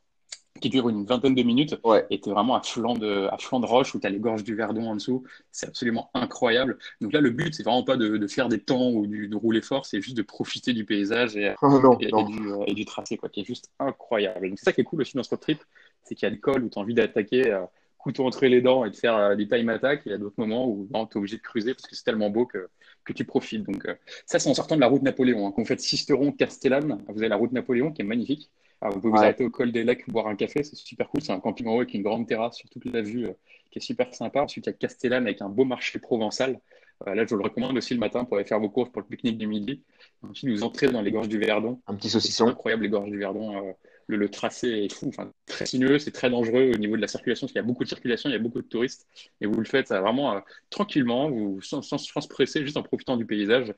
qui 0.61 0.69
dure 0.69 0.89
une 0.89 1.05
vingtaine 1.07 1.35
de 1.35 1.43
minutes. 1.43 1.77
Ouais. 1.85 2.05
Et 2.11 2.21
t'es 2.21 2.31
vraiment 2.31 2.55
à 2.57 2.63
flanc 2.63 2.95
de, 2.95 3.29
à 3.31 3.39
flanc 3.39 3.61
de 3.61 3.67
roche 3.67 3.95
où 3.95 4.01
tu 4.01 4.07
as 4.07 4.11
les 4.11 4.19
gorges 4.19 4.45
du 4.45 4.55
Verdon 4.55 4.91
en 4.91 4.95
dessous. 4.97 5.25
C'est 5.53 5.67
absolument 5.67 6.11
incroyable. 6.13 6.79
Donc 7.01 7.13
là, 7.13 7.21
le 7.21 7.31
but, 7.31 7.55
c'est 7.55 7.63
vraiment 7.63 7.85
pas 7.85 7.97
de, 7.97 8.17
de 8.17 8.27
faire 8.27 8.49
des 8.49 8.59
temps 8.61 8.91
ou 8.91 9.07
du- 9.07 9.29
de 9.29 9.37
rouler 9.37 9.63
fort, 9.63 9.87
c'est 9.87 10.01
juste 10.01 10.17
de 10.17 10.23
profiter 10.23 10.73
du 10.73 10.85
paysage 10.85 11.37
et, 11.37 11.55
Oh 11.63 11.81
non, 11.81 11.99
et, 11.99 12.09
et 12.09 12.13
non. 12.13 12.25
du, 12.25 12.39
et 12.67 12.75
du 12.75 12.85
tracé, 12.85 13.17
quoi, 13.17 13.29
qui 13.29 13.41
est 13.41 13.45
juste 13.45 13.71
incroyable. 13.79 14.49
Donc, 14.49 14.59
c'est 14.59 14.65
ça 14.67 14.73
qui 14.73 14.81
est 14.81 14.85
cool 14.85 15.01
aussi 15.03 15.17
dans 15.17 15.23
ce 15.23 15.31
road 15.31 15.41
trip, 15.41 15.63
c'est 16.03 16.15
qu'il 16.15 16.27
y 16.27 16.31
a 16.31 16.35
des 16.35 16.41
cols 16.41 16.65
où 16.65 16.69
tu 16.69 16.79
as 16.79 16.83
envie 16.83 16.95
d'attaquer, 16.95 17.51
euh, 17.53 17.65
couteau 17.99 18.27
entre 18.27 18.45
les 18.47 18.61
dents 18.63 18.85
et 18.85 18.91
de 18.91 18.97
faire 18.97 19.17
euh, 19.17 19.37
des 19.37 19.47
time 19.49 19.69
attack. 19.69 20.01
Et 20.07 20.11
il 20.11 20.13
y 20.13 20.15
a 20.15 20.19
d'autres 20.19 20.39
moments 20.39 20.67
où 20.69 20.89
tu 20.91 20.97
es 20.97 21.17
obligé 21.17 21.37
de 21.37 21.43
cruiser 21.43 21.75
parce 21.75 21.87
que 21.87 21.95
c'est 21.97 22.05
tellement 22.05 22.31
beau 22.31 22.47
que, 22.47 22.69
que 23.05 23.13
tu 23.13 23.25
profites. 23.25 23.63
Donc, 23.65 23.87
euh, 23.87 23.95
ça, 24.27 24.39
c'est 24.39 24.49
en 24.51 24.55
sortant 24.55 24.77
de 24.77 24.81
la 24.81 24.89
route 24.89 25.03
Napoléon. 25.03 25.47
Hein. 25.47 25.53
Quand 25.55 25.63
vous 25.63 25.69
faites 25.69 25.81
Sisteron, 25.81 26.33
Castellane, 26.33 27.03
vous 27.09 27.19
avez 27.19 27.29
la 27.29 27.37
route 27.37 27.53
Napoléon 27.53 27.93
qui 27.93 28.03
est 28.03 28.05
magnifique. 28.05 28.51
Alors, 28.81 28.95
vous 28.95 29.01
pouvez 29.01 29.13
vous 29.13 29.19
arrêter 29.19 29.45
au 29.45 29.51
col 29.51 29.73
des 29.73 29.85
Lacs, 29.85 30.09
boire 30.09 30.27
un 30.27 30.37
café, 30.37 30.63
c'est 30.63 30.77
super 30.77 31.09
cool. 31.11 31.23
C'est 31.23 31.33
un 31.33 31.41
camping 31.41 31.67
en 31.67 31.73
haut 31.75 31.81
avec 31.81 31.93
une 31.95 32.03
grande 32.03 32.27
terrasse 32.27 32.57
sur 32.57 32.69
toute 32.71 32.87
la 32.87 33.03
vue 33.03 33.27
euh, 33.27 33.33
qui 33.71 33.79
est 33.79 33.83
super 33.83 34.15
sympa. 34.15 34.41
Ensuite, 34.43 34.67
il 34.67 34.71
y 34.71 34.73
a 34.73 34.73
Castellane 34.75 35.25
avec 35.25 35.43
un 35.43 35.49
beau 35.51 35.65
marché 35.65 35.99
provençal. 35.99 36.59
Euh, 37.07 37.15
là, 37.15 37.25
je 37.25 37.31
vous 37.31 37.37
le 37.37 37.45
recommande 37.45 37.77
aussi 37.77 37.95
le 37.95 38.01
matin 38.01 38.25
pour 38.25 38.37
aller 38.37 38.47
faire 38.47 38.61
vos 38.61 38.71
courses 38.71 38.91
pour 38.91 39.03
le 39.03 39.07
pique-nique 39.09 39.39
du 39.39 39.47
midi. 39.47 39.83
Ensuite, 40.23 40.51
vous 40.51 40.63
entrez 40.63 40.89
dans 40.89 41.03
les 41.03 41.11
gorges 41.11 41.29
du 41.29 41.39
Verdon. 41.39 41.81
Un 41.87 41.95
petit 41.95 42.11
saucisson. 42.11 42.49
incroyable, 42.49 42.83
les 42.85 42.89
gorges 42.89 43.11
du 43.11 43.19
Verdon. 43.19 43.69
euh, 43.69 43.73
le, 44.07 44.17
le 44.17 44.29
tracé 44.29 44.69
est 44.69 44.93
fou, 44.93 45.07
enfin, 45.09 45.33
très 45.47 45.67
sinueux, 45.67 45.99
c'est 46.01 46.11
très 46.11 46.31
dangereux 46.31 46.73
au 46.75 46.79
niveau 46.79 46.97
de 46.97 47.01
la 47.01 47.07
circulation, 47.07 47.47
parce 47.47 47.53
qu'il 47.53 47.61
y 47.61 47.65
a 47.65 47.67
beaucoup 47.67 47.85
de 47.85 47.89
circulation, 47.89 48.29
il 48.29 48.33
y 48.33 48.37
a 48.37 48.41
beaucoup 48.41 48.61
de 48.61 48.67
touristes. 48.67 49.07
Et 49.41 49.47
vous 49.47 49.59
le 49.61 49.65
faites 49.67 49.91
vraiment 49.91 50.35
euh, 50.35 50.41
tranquillement, 50.71 51.31
vous, 51.31 51.61
sans, 51.63 51.81
sans, 51.83 51.99
sans 51.99 52.21
se 52.21 52.29
presser, 52.29 52.63
juste 52.65 52.77
en 52.77 52.83
profitant 52.83 53.17
du 53.17 53.25
paysage. 53.27 53.73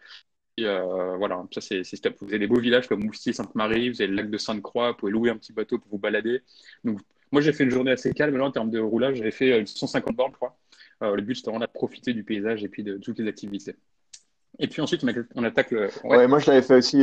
Euh, 0.61 1.17
voilà, 1.17 1.43
ça 1.53 1.61
c'est 1.61 1.83
top. 2.01 2.17
Vous 2.21 2.29
avez 2.29 2.38
des 2.38 2.47
beaux 2.47 2.61
villages 2.61 2.88
comme 2.88 3.05
Moustier, 3.05 3.33
Sainte-Marie, 3.33 3.91
vous 3.91 4.03
avez 4.03 4.11
le 4.11 4.17
lac 4.17 4.31
de 4.31 4.38
Sainte-Croix, 4.38 4.93
vous 4.93 4.97
pouvez 4.97 5.12
louer 5.12 5.31
un 5.31 5.37
petit 5.37 5.53
bateau 5.53 5.79
pour 5.79 5.91
vous 5.91 5.99
balader. 5.99 6.43
Donc, 6.85 7.01
moi 7.31 7.41
j'ai 7.41 7.53
fait 7.53 7.65
une 7.65 7.71
journée 7.71 7.93
assez 7.93 8.12
calme 8.12 8.37
là 8.37 8.45
en 8.45 8.51
termes 8.51 8.71
de 8.71 8.79
roulage, 8.79 9.17
j'avais 9.17 9.31
fait 9.31 9.65
150 9.65 10.15
bornes, 10.15 10.33
je 10.33 10.37
crois. 10.37 10.57
le 11.01 11.23
but 11.23 11.35
c'était 11.35 11.51
vraiment 11.51 11.65
de 11.65 11.71
profiter 11.71 12.12
du 12.12 12.23
paysage 12.23 12.62
et 12.65 12.69
puis 12.69 12.83
de, 12.83 12.99
toutes 12.99 13.19
les 13.19 13.29
activités. 13.29 13.75
Et 14.59 14.69
puis 14.69 14.83
ensuite, 14.83 15.03
on, 15.35 15.45
attaque 15.45 15.71
le. 15.71 15.88
Ouais, 16.05 16.29
moi 16.29 16.38
je 16.38 16.51
l'avais 16.51 16.62
fait 16.62 16.75
aussi 16.75 17.03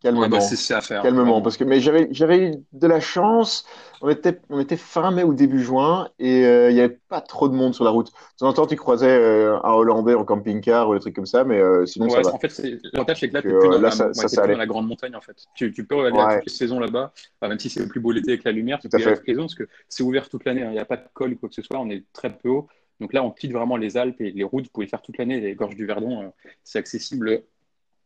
Calmement. 0.00 0.28
Bah, 0.28 0.40
c'est 0.40 0.74
à 0.74 0.80
faire. 0.80 1.02
Calmement, 1.02 1.42
parce 1.42 1.56
que 1.56 1.64
mais 1.64 1.80
j'avais 1.80 2.06
j'avais 2.12 2.38
eu 2.38 2.54
de 2.72 2.86
la 2.86 3.00
chance. 3.00 3.64
On 4.00 4.08
était 4.08 4.40
on 4.48 4.60
était 4.60 4.76
fin 4.76 5.10
mai 5.10 5.24
ou 5.24 5.34
début 5.34 5.60
juin 5.60 6.08
et 6.20 6.46
euh, 6.46 6.70
il 6.70 6.74
n'y 6.74 6.80
avait 6.80 7.00
pas 7.08 7.20
trop 7.20 7.48
de 7.48 7.54
monde 7.54 7.74
sur 7.74 7.82
la 7.82 7.90
route. 7.90 8.06
De 8.06 8.38
temps 8.38 8.48
en 8.48 8.52
temps, 8.52 8.66
tu 8.66 8.76
croisais 8.76 9.10
euh, 9.10 9.58
un 9.64 9.72
Hollandais 9.72 10.14
en 10.14 10.24
camping-car 10.24 10.88
ou 10.88 10.94
des 10.94 11.00
trucs 11.00 11.16
comme 11.16 11.26
ça, 11.26 11.42
mais 11.42 11.58
euh, 11.58 11.84
sinon 11.84 12.08
ça 12.08 12.20
va. 12.20 12.32
En 12.32 12.38
fait, 12.38 12.56
l'avantage 12.92 13.18
c'est 13.18 13.28
que 13.28 13.34
là, 13.34 13.42
tu 13.42 13.48
es 13.48 13.58
plus 13.58 13.68
dans, 13.68 13.80
la, 13.80 13.90
ça, 13.90 14.12
ça 14.12 14.46
dans 14.46 14.56
la 14.56 14.66
grande 14.66 14.86
montagne 14.86 15.16
en 15.16 15.20
fait. 15.20 15.36
Tu, 15.56 15.72
tu 15.72 15.84
peux 15.84 16.06
aller 16.06 16.20
à 16.20 16.36
toutes 16.36 16.46
les 16.46 16.52
saisons 16.52 16.78
là-bas, 16.78 17.12
même 17.42 17.58
si 17.58 17.68
c'est 17.68 17.80
le 17.80 17.88
plus 17.88 18.00
beau 18.00 18.12
l'été 18.12 18.30
avec 18.30 18.44
la 18.44 18.52
lumière. 18.52 18.78
Tu 18.78 18.88
peux 18.88 18.98
aller 18.98 19.06
à 19.06 19.16
toutes 19.16 19.26
les 19.26 19.34
parce 19.34 19.56
que 19.56 19.68
c'est 19.88 20.04
ouvert 20.04 20.28
toute 20.28 20.44
l'année. 20.44 20.62
Hein. 20.62 20.68
Il 20.70 20.74
n'y 20.74 20.78
a 20.78 20.84
pas 20.84 20.96
de 20.96 21.06
col 21.12 21.32
ou 21.32 21.36
quoi 21.36 21.48
que 21.48 21.56
ce 21.56 21.62
soit. 21.62 21.78
On 21.80 21.90
est 21.90 22.04
très 22.12 22.30
peu 22.30 22.50
haut. 22.50 22.68
Donc 23.00 23.12
là, 23.12 23.24
on 23.24 23.32
quitte 23.32 23.52
vraiment 23.52 23.76
les 23.76 23.96
Alpes 23.96 24.20
et 24.20 24.30
les 24.30 24.44
routes. 24.44 24.66
Vous 24.66 24.70
pouvez 24.72 24.86
faire 24.86 25.02
toute 25.02 25.18
l'année. 25.18 25.40
Les 25.40 25.56
gorges 25.56 25.76
du 25.76 25.86
Verdon, 25.86 26.32
c'est 26.62 26.78
accessible 26.78 27.42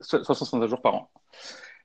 65 0.01 0.67
jours 0.67 0.81
par 0.81 0.95
an. 0.95 1.11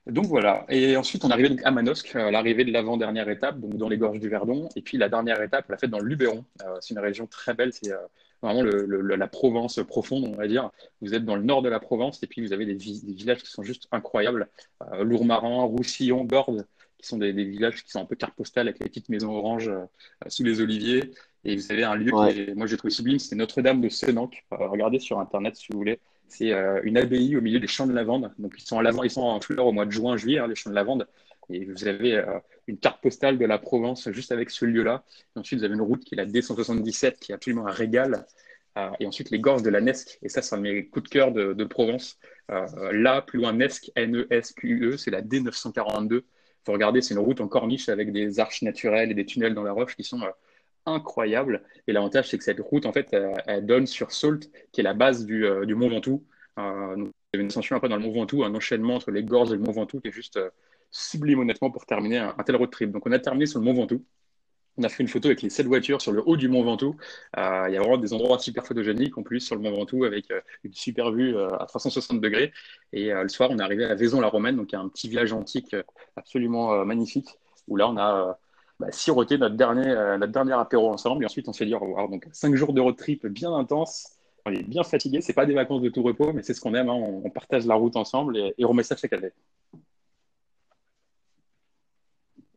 Donc 0.08 0.26
voilà. 0.26 0.64
Et 0.70 0.96
ensuite, 0.96 1.24
on 1.24 1.30
arrivait 1.30 1.50
donc 1.50 1.60
à 1.64 1.70
Manosque, 1.70 2.16
à 2.16 2.30
l'arrivée 2.30 2.64
de 2.64 2.72
l'avant-dernière 2.72 3.28
étape, 3.28 3.60
donc 3.60 3.76
dans 3.76 3.88
les 3.88 3.98
gorges 3.98 4.20
du 4.20 4.28
Verdon. 4.28 4.68
Et 4.74 4.82
puis 4.82 4.96
la 4.96 5.08
dernière 5.08 5.40
étape, 5.42 5.66
on 5.68 5.72
l'a 5.72 5.78
faite 5.78 5.90
dans 5.90 5.98
le 5.98 6.06
Luberon. 6.06 6.44
Euh, 6.62 6.76
c'est 6.80 6.94
une 6.94 7.00
région 7.00 7.26
très 7.26 7.52
belle. 7.52 7.72
C'est 7.72 7.92
euh, 7.92 7.98
vraiment 8.42 8.62
la 8.62 9.26
Provence 9.26 9.80
profonde, 9.86 10.24
on 10.24 10.36
va 10.36 10.46
dire. 10.46 10.70
Vous 11.02 11.14
êtes 11.14 11.24
dans 11.24 11.36
le 11.36 11.42
nord 11.42 11.62
de 11.62 11.68
la 11.68 11.80
Provence 11.80 12.22
et 12.22 12.26
puis 12.26 12.40
vous 12.40 12.52
avez 12.52 12.66
des, 12.66 12.74
villages 12.74 13.42
qui 13.42 13.50
sont 13.50 13.62
juste 13.62 13.88
incroyables. 13.92 14.48
Euh, 14.92 15.04
Lourmarin, 15.04 15.62
Roussillon, 15.64 16.24
Gordes, 16.24 16.66
qui 16.98 17.06
sont 17.06 17.18
des, 17.18 17.32
villages 17.32 17.84
qui 17.84 17.90
sont 17.90 18.00
un 18.00 18.06
peu 18.06 18.16
carte 18.16 18.34
postale 18.34 18.68
avec 18.68 18.80
les 18.80 18.86
petites 18.86 19.08
maisons 19.08 19.34
oranges 19.34 19.68
euh, 19.68 19.84
sous 20.28 20.44
les 20.44 20.60
oliviers. 20.60 21.10
Et 21.44 21.56
vous 21.56 21.70
avez 21.70 21.84
un 21.84 21.94
lieu 21.94 22.10
que 22.10 22.54
moi 22.54 22.66
j'ai 22.66 22.76
trouvé 22.76 22.92
sublime, 22.92 23.18
c'est 23.18 23.36
Notre-Dame 23.36 23.80
de 23.80 23.88
Senanque. 23.88 24.44
regardez 24.50 24.98
sur 24.98 25.20
Internet 25.20 25.56
si 25.56 25.68
vous 25.70 25.78
voulez. 25.78 26.00
C'est 26.28 26.52
euh, 26.52 26.80
une 26.84 26.98
abbaye 26.98 27.36
au 27.36 27.40
milieu 27.40 27.58
des 27.58 27.66
champs 27.66 27.86
de 27.86 27.92
lavande. 27.92 28.32
Donc, 28.38 28.54
ils 28.58 28.62
sont 28.62 28.76
en, 28.76 29.02
ils 29.02 29.10
sont 29.10 29.22
en 29.22 29.40
fleurs 29.40 29.66
au 29.66 29.72
mois 29.72 29.86
de 29.86 29.90
juin, 29.90 30.16
juillet, 30.16 30.38
hein, 30.38 30.46
les 30.46 30.54
champs 30.54 30.70
de 30.70 30.74
lavande. 30.74 31.08
Et 31.50 31.64
vous 31.64 31.86
avez 31.86 32.16
euh, 32.16 32.38
une 32.66 32.78
carte 32.78 33.00
postale 33.02 33.38
de 33.38 33.46
la 33.46 33.58
Provence 33.58 34.10
juste 34.10 34.32
avec 34.32 34.50
ce 34.50 34.66
lieu-là. 34.66 35.04
ensuite, 35.34 35.58
vous 35.58 35.64
avez 35.64 35.74
une 35.74 35.80
route 35.80 36.04
qui 36.04 36.14
est 36.14 36.18
la 36.18 36.26
D177, 36.26 37.18
qui 37.18 37.32
est 37.32 37.34
absolument 37.34 37.66
un 37.66 37.72
régal. 37.72 38.26
Euh, 38.76 38.90
et 39.00 39.06
ensuite, 39.06 39.30
les 39.30 39.38
gorges 39.40 39.62
de 39.62 39.70
la 39.70 39.80
Nesque. 39.80 40.18
Et 40.22 40.28
ça, 40.28 40.42
c'est 40.42 40.54
un 40.54 40.58
de 40.58 40.62
mes 40.62 40.86
coups 40.86 41.04
de 41.04 41.08
cœur 41.08 41.32
de, 41.32 41.64
Provence. 41.64 42.18
là, 42.48 43.22
plus 43.22 43.38
loin, 43.38 43.54
Nesque, 43.54 43.90
N-E-S-Q-U-E, 43.96 44.98
c'est 44.98 45.10
la 45.10 45.22
D942. 45.22 46.22
Faut 46.66 46.72
regarder, 46.72 47.00
c'est 47.00 47.14
une 47.14 47.20
route 47.20 47.40
en 47.40 47.48
corniche 47.48 47.88
avec 47.88 48.12
des 48.12 48.40
arches 48.40 48.60
naturelles 48.60 49.10
et 49.10 49.14
des 49.14 49.24
tunnels 49.24 49.54
dans 49.54 49.62
la 49.62 49.72
roche 49.72 49.96
qui 49.96 50.04
sont 50.04 50.20
incroyable. 50.86 51.62
Et 51.86 51.92
l'avantage, 51.92 52.28
c'est 52.28 52.38
que 52.38 52.44
cette 52.44 52.60
route, 52.60 52.86
en 52.86 52.92
fait, 52.92 53.14
elle, 53.46 53.66
donne 53.66 53.86
sur 53.86 54.12
Salt, 54.12 54.50
qui 54.72 54.80
est 54.80 54.84
la 54.84 54.94
base 54.94 55.24
du, 55.24 55.46
euh, 55.46 55.66
Mont 55.74 55.88
Ventoux. 55.88 56.24
Euh, 56.58 56.94
il 56.96 57.02
y 57.02 57.36
avait 57.36 57.42
une 57.42 57.48
ascension 57.48 57.76
après 57.76 57.88
dans 57.88 57.96
le 57.96 58.02
Mont 58.02 58.12
Ventoux, 58.12 58.44
un 58.44 58.54
enchaînement 58.54 58.96
entre 58.96 59.10
les 59.10 59.22
gorges 59.22 59.50
et 59.50 59.56
le 59.56 59.60
Mont 59.60 59.72
Ventoux 59.72 60.00
qui 60.00 60.08
est 60.08 60.12
juste 60.12 60.38
euh, 60.38 60.50
sublime, 60.90 61.40
honnêtement, 61.40 61.70
pour 61.70 61.86
terminer 61.86 62.18
un, 62.18 62.34
tel 62.44 62.56
road 62.56 62.70
trip. 62.70 62.90
Donc, 62.90 63.06
on 63.06 63.12
a 63.12 63.18
terminé 63.18 63.46
sur 63.46 63.60
le 63.60 63.64
Mont 63.64 63.74
Ventoux. 63.74 64.04
On 64.80 64.84
a 64.84 64.88
fait 64.88 65.02
une 65.02 65.08
photo 65.08 65.26
avec 65.26 65.42
les 65.42 65.50
sept 65.50 65.66
voitures 65.66 66.00
sur 66.00 66.12
le 66.12 66.22
haut 66.24 66.36
du 66.36 66.48
Mont 66.48 66.62
Ventoux. 66.62 66.96
il 67.36 67.72
y 67.72 67.76
a 67.76 67.80
vraiment 67.80 67.98
des 67.98 68.12
endroits 68.12 68.38
super 68.38 68.64
photogéniques 68.64 69.18
en 69.18 69.24
plus 69.24 69.40
sur 69.40 69.56
le 69.56 69.62
Mont 69.62 69.72
Ventoux 69.72 70.04
avec 70.04 70.32
une 70.62 70.72
super 70.72 71.10
vue 71.10 71.36
à 71.36 71.66
360 71.66 72.20
degrés. 72.20 72.52
Et 72.92 73.10
le 73.10 73.28
soir, 73.28 73.50
on 73.50 73.58
est 73.58 73.62
arrivé 73.62 73.86
à 73.86 73.96
Vaison-la-Romaine, 73.96 74.54
donc 74.54 74.72
un 74.74 74.88
petit 74.88 75.08
village 75.08 75.32
antique 75.32 75.74
absolument 76.14 76.84
magnifique 76.84 77.26
où 77.66 77.76
là, 77.76 77.88
on 77.88 77.96
a 77.96 78.38
bah, 78.78 78.92
siroter 78.92 79.38
notre 79.38 79.56
dernier, 79.56 79.88
euh, 79.88 80.18
notre 80.18 80.32
dernier 80.32 80.52
apéro 80.52 80.92
ensemble. 80.92 81.24
Et 81.24 81.26
ensuite, 81.26 81.48
on 81.48 81.52
s'est 81.52 81.66
dit 81.66 81.74
au 81.74 81.78
revoir. 81.78 82.08
Donc, 82.08 82.26
cinq 82.32 82.54
jours 82.54 82.72
de 82.72 82.80
road 82.80 82.96
trip 82.96 83.26
bien 83.26 83.52
intense. 83.54 84.18
On 84.46 84.52
est 84.52 84.62
bien 84.62 84.84
fatigué. 84.84 85.20
C'est 85.20 85.32
pas 85.32 85.46
des 85.46 85.54
vacances 85.54 85.82
de 85.82 85.88
tout 85.88 86.02
repos, 86.02 86.32
mais 86.32 86.42
c'est 86.42 86.54
ce 86.54 86.60
qu'on 86.60 86.74
aime. 86.74 86.88
Hein. 86.88 86.94
On, 86.94 87.30
partage 87.30 87.66
la 87.66 87.74
route 87.74 87.96
ensemble 87.96 88.36
et, 88.36 88.54
on 88.64 88.68
remet 88.68 88.82
ça 88.82 88.96
chaque 88.96 89.12
année. 89.12 89.32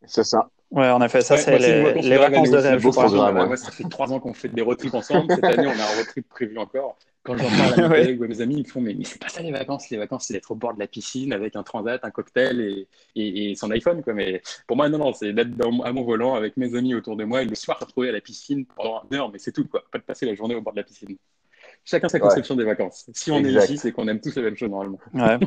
C'est 0.06 0.24
ça. 0.24 0.50
Ouais, 0.72 0.90
en 0.90 1.02
effet, 1.02 1.22
ça, 1.22 1.38
c'est 1.38 1.58
les, 1.60 2.18
vacances 2.18 2.50
de 2.50 2.58
rêve. 2.58 2.82
Moi, 2.82 3.58
ça 3.58 3.72
fait 3.72 3.84
trois 3.90 4.12
ans 4.14 4.20
qu'on 4.20 4.34
fait 4.34 4.48
des 4.48 4.62
road 4.62 4.78
trips 4.78 4.94
ensemble. 4.94 5.34
Cette 5.34 5.44
année, 5.44 5.68
on 5.68 5.80
a 5.80 5.84
un 5.84 5.96
road 5.98 6.08
trip 6.08 6.30
prévu 6.30 6.58
encore 6.58 6.98
quand 7.24 7.38
j'en 7.38 7.50
parle 7.50 7.74
à 7.74 7.76
mes 7.76 7.88
collègues 8.04 8.22
ou 8.22 8.24
à 8.24 8.28
mes 8.28 8.42
amis, 8.42 8.56
ils 8.56 8.64
me 8.64 8.68
font 8.68 8.82
Mais, 8.82 8.96
mais 8.96 9.06
c'est 9.06 9.22
pas 9.22 9.30
ça 9.30 9.42
les 9.42 9.52
vacances. 9.52 9.90
Les 9.90 9.98
vacances, 9.98 10.26
c'est 10.26 10.34
d'être 10.34 10.52
au 10.52 10.56
bord 10.56 10.74
de 10.74 10.80
la 10.80 10.88
piscine 10.88 11.34
avec 11.34 11.56
un 11.56 11.64
transat, 11.64 12.04
un 12.04 12.12
cocktail 12.12 12.62
et, 13.16 13.52
et, 13.52 13.56
son 13.56 13.70
iPhone. 13.72 14.02
Quoi. 14.04 14.14
Mais 14.14 14.42
pour 14.68 14.78
moi, 14.78 14.90
non, 14.90 14.98
non, 14.98 15.14
c'est 15.14 15.34
d'être 15.34 15.52
à 15.84 15.94
mon 15.94 16.04
volant 16.04 16.36
avec 16.36 16.58
mes 16.58 16.76
amis 16.76 16.96
autour 16.96 17.16
de 17.16 17.24
moi 17.24 17.44
et 17.44 17.46
le 17.46 17.56
soir 17.56 17.80
retrouver 17.80 18.10
à 18.10 18.12
la 18.12 18.22
piscine 18.22 18.66
pendant 18.66 19.04
une 19.10 19.18
heure. 19.18 19.32
Mais 19.32 19.40
c'est 19.40 19.52
tout, 19.52 19.68
quoi. 19.68 19.84
Pas 19.92 20.00
de 20.00 20.04
passer 20.04 20.26
la 20.26 20.36
journée 20.36 20.56
au 20.56 20.62
bord 20.62 20.74
de 20.74 20.80
la 20.80 20.84
piscine. 20.84 21.16
Chacun 21.86 22.10
sa 22.10 22.20
conception 22.20 22.56
des 22.56 22.64
vacances. 22.64 23.10
Si 23.14 23.32
on 23.32 23.44
est 23.44 23.52
ici, 23.52 23.78
c'est 23.78 23.92
qu'on 23.92 24.08
aime 24.08 24.20
tous 24.20 24.36
la 24.36 24.44
même 24.44 24.58
chose 24.58 24.70
normalement. 24.70 25.00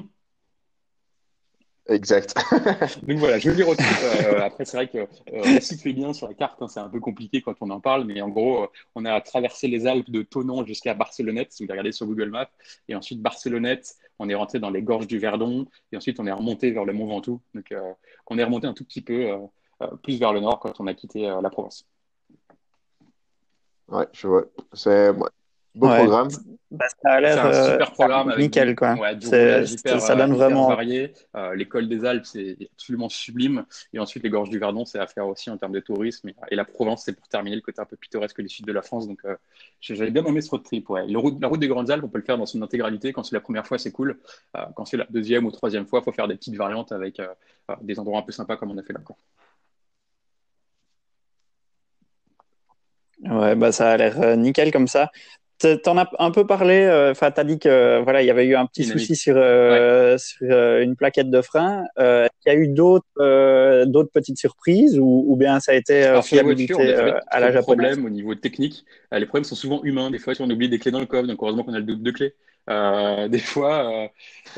Exact. 1.87 2.35
Donc 3.07 3.19
voilà, 3.19 3.39
je 3.39 3.51
vais 3.51 3.57
dire 3.57 3.69
euh, 3.69 4.41
après, 4.41 4.65
c'est 4.65 4.79
vrai 4.79 4.89
que 4.89 5.07
euh, 5.35 5.61
situer 5.61 5.93
bien 5.93 6.15
sur 6.15 6.27
la 6.27 6.33
carte, 6.33 6.63
hein, 6.63 6.69
c'est 6.69 6.81
un 6.81 6.89
peu 6.89 6.99
compliqué 6.99 7.43
quand 7.43 7.55
on 7.61 7.69
en 7.69 7.81
parle, 7.81 8.05
mais 8.05 8.23
en 8.23 8.31
gros, 8.31 8.65
euh, 8.65 8.67
on 8.95 9.05
a 9.05 9.21
traversé 9.21 9.69
les 9.69 9.87
Alpes 9.87 10.09
de 10.09 10.23
Tonon 10.23 10.65
jusqu'à 10.65 10.95
Barcelonnette, 10.95 11.53
si 11.53 11.65
vous 11.65 11.71
regardez 11.71 11.93
sur 11.93 12.07
Google 12.07 12.31
Maps, 12.31 12.49
et 12.89 12.95
ensuite 12.95 13.21
Barcelonnette, 13.21 13.97
on 14.19 14.31
est 14.31 14.35
rentré 14.35 14.61
dans 14.61 14.71
les 14.71 14.81
gorges 14.81 15.07
du 15.07 15.19
Verdon, 15.19 15.67
et 15.93 15.99
ensuite 15.99 16.19
on 16.21 16.27
est 16.27 16.33
remonté 16.33 16.71
vers 16.71 16.87
le 16.87 16.95
Mont 16.95 17.07
Ventoux. 17.07 17.43
Donc 17.55 17.71
euh, 17.71 17.93
on 18.29 18.39
est 18.39 18.45
remonté 18.45 18.67
un 18.67 18.73
tout 18.73 18.85
petit 18.85 19.03
peu 19.03 19.37
plus 20.03 20.19
vers 20.19 20.33
le 20.33 20.41
nord 20.41 20.61
quand 20.61 20.81
on 20.81 20.87
a 20.87 20.95
quitté 20.95 21.23
la 21.23 21.51
Provence. 21.51 21.87
Ouais, 23.89 24.07
je 24.13 24.27
vois. 24.27 24.45
C'est 24.73 25.13
Beau 25.75 25.89
programme. 25.89 26.29
Bah, 26.71 26.87
ça 27.03 27.11
a 27.11 27.21
l'air 27.21 27.47
un 27.47 27.53
super 27.53 27.89
euh, 27.89 27.93
programme 27.93 28.29
avec 28.29 28.41
nickel 28.41 28.75
quoi. 28.75 28.97
ça 29.21 30.17
donne 30.17 30.33
vraiment 30.33 30.69
varié. 30.69 31.13
Euh, 31.37 31.55
L'école 31.55 31.89
des 31.89 32.05
Alpes 32.05 32.25
c'est 32.25 32.57
absolument 32.73 33.09
sublime 33.09 33.65
et 33.93 33.99
ensuite 33.99 34.23
les 34.23 34.31
gorges 34.31 34.51
du 34.51 34.59
Verdon 34.59 34.85
c'est 34.85 34.99
à 34.99 35.07
faire 35.07 35.27
aussi 35.27 35.51
en 35.51 35.57
termes 35.57 35.73
de 35.73 35.81
tourisme 35.81 36.31
et, 36.51 36.57
la 36.57 36.65
Provence 36.65 37.03
c'est 37.05 37.13
pour 37.13 37.29
terminer 37.29 37.57
le 37.57 37.63
côté 37.63 37.81
un 37.81 37.85
peu 37.85 37.97
pittoresque 37.97 38.41
du 38.41 38.49
sud 38.49 38.67
de 38.67 38.73
la 38.73 38.83
France 38.83 39.07
donc 39.07 39.21
euh, 39.25 39.37
j'avais 39.81 40.11
bien 40.11 40.25
aimé 40.25 40.41
ce 40.41 40.51
road 40.51 40.63
trip. 40.63 40.89
Ouais. 40.91 41.07
la 41.09 41.19
route 41.19 41.61
des 41.61 41.69
Grandes 41.69 41.91
Alpes 41.91 42.05
on 42.05 42.09
peut 42.09 42.19
le 42.19 42.25
faire 42.25 42.39
dans 42.39 42.47
son 42.47 42.63
intégralité 42.63 43.13
quand 43.13 43.23
c'est 43.23 43.37
la 43.37 43.41
première 43.41 43.67
fois 43.67 43.79
c'est 43.79 43.93
cool. 43.93 44.19
quand 44.75 44.85
c'est 44.85 44.97
la 44.97 45.07
deuxième 45.11 45.45
ou 45.45 45.51
troisième 45.51 45.87
fois 45.87 46.03
faut 46.03 46.13
faire 46.13 46.29
des 46.29 46.37
petites 46.37 46.57
variantes 46.57 46.93
avec 46.93 47.21
des 47.83 47.99
endroits 47.99 48.21
un 48.21 48.23
peu 48.23 48.33
sympas 48.33 48.57
comme 48.57 48.71
on 48.71 48.79
a 48.79 48.83
fait 48.83 48.93
là. 48.93 49.01
Quoi. 49.05 49.17
Ouais, 53.23 53.55
bah 53.55 53.73
ça 53.73 53.93
a 53.93 53.97
l'air 53.97 54.37
nickel 54.37 54.73
comme 54.73 54.89
ça. 54.89 55.11
T'en 55.59 55.97
as 55.97 56.11
un 56.19 56.31
peu 56.31 56.47
parlé. 56.47 56.81
Euh, 56.81 57.13
enfin, 57.13 57.29
tu 57.29 57.35
t'as 57.35 57.45
dit 57.45 57.59
que 57.59 58.03
voilà, 58.03 58.23
il 58.23 58.27
y 58.27 58.31
avait 58.31 58.45
eu 58.45 58.57
un 58.57 58.67
petit 58.67 58.85
souci 58.85 59.15
sur, 59.15 59.35
euh, 59.37 60.19
sur 60.19 60.47
euh, 60.51 60.83
une 60.83 60.97
plaquette 60.97 61.31
de 61.31 61.41
frein. 61.41 61.85
Euh, 61.99 62.27
il 62.45 62.53
y 62.53 62.55
a 62.55 62.59
eu 62.59 62.69
d'autres 62.69 63.85
d'autres 63.85 64.11
petites 64.13 64.39
surprises 64.39 64.99
ou, 64.99 65.25
ou, 65.29 65.37
bien 65.37 65.61
ça 65.61 65.73
a 65.73 65.75
été 65.77 66.21
fiabilité 66.23 66.95
à 67.29 67.41
la 67.41 67.53
japonaise? 67.53 67.63
problème 67.63 68.05
au 68.05 68.11
niveau 68.11 68.35
technique. 68.35 68.85
Les 69.19 69.27
problèmes 69.27 69.45
sont 69.45 69.55
souvent 69.55 69.83
humains. 69.85 70.11
Des 70.11 70.19
fois, 70.19 70.35
on 70.41 70.51
oublie 70.51 70.69
des 70.69 70.79
clés 70.79 70.91
dans 70.91 71.01
le 71.01 71.07
coffre, 71.07 71.27
donc 71.27 71.39
heureusement 71.43 71.65
qu'on 71.65 71.75
a 71.75 71.79
le 71.79 71.85
double 71.85 72.03
de 72.03 72.11
clés. 72.11 72.35
Euh, 72.71 73.29
des 73.29 73.39
fois, 73.39 74.05
euh, 74.05 74.09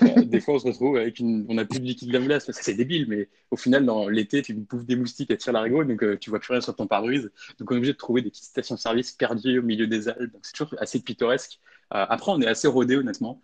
euh, 0.03 0.23
des 0.25 0.41
fois, 0.41 0.55
on 0.55 0.59
se 0.61 0.67
retrouve 0.67 0.97
avec 0.97 1.19
une, 1.19 1.45
on 1.49 1.59
a 1.59 1.65
plus 1.65 1.81
de 1.81 1.85
liquide 1.85 2.13
lave 2.13 2.39
c'est 2.39 2.75
débile, 2.75 3.07
mais 3.09 3.29
au 3.51 3.57
final, 3.57 3.85
dans 3.85 4.09
l'été, 4.09 4.43
tu 4.43 4.55
bouffes 4.55 4.85
des 4.85 4.97
moustiques 4.97 5.31
à 5.31 5.37
la 5.47 5.53
l'arigot, 5.53 5.85
donc 5.85 6.19
tu 6.21 6.31
vois 6.31 6.39
plus 6.39 6.53
rien 6.53 6.61
sur 6.61 6.75
ton 6.77 6.87
pare-brise. 6.87 7.31
Donc, 7.59 7.71
on 7.71 7.75
est 7.75 7.79
obligé 7.79 7.93
de 7.93 7.99
trouver 7.99 8.23
des 8.23 8.31
petites 8.31 8.45
stations-service 8.45 9.13
perdues 9.13 9.59
au 9.59 9.63
milieu 9.63 9.87
des 9.87 10.09
Alpes. 10.09 10.33
Donc, 10.33 10.43
c'est 10.45 10.53
toujours 10.53 10.75
assez 10.81 11.01
pittoresque. 11.01 11.59
après, 11.91 12.33
on 12.33 12.41
est 12.41 12.47
assez 12.47 12.69
rodé, 12.69 12.97
honnêtement. 12.97 13.41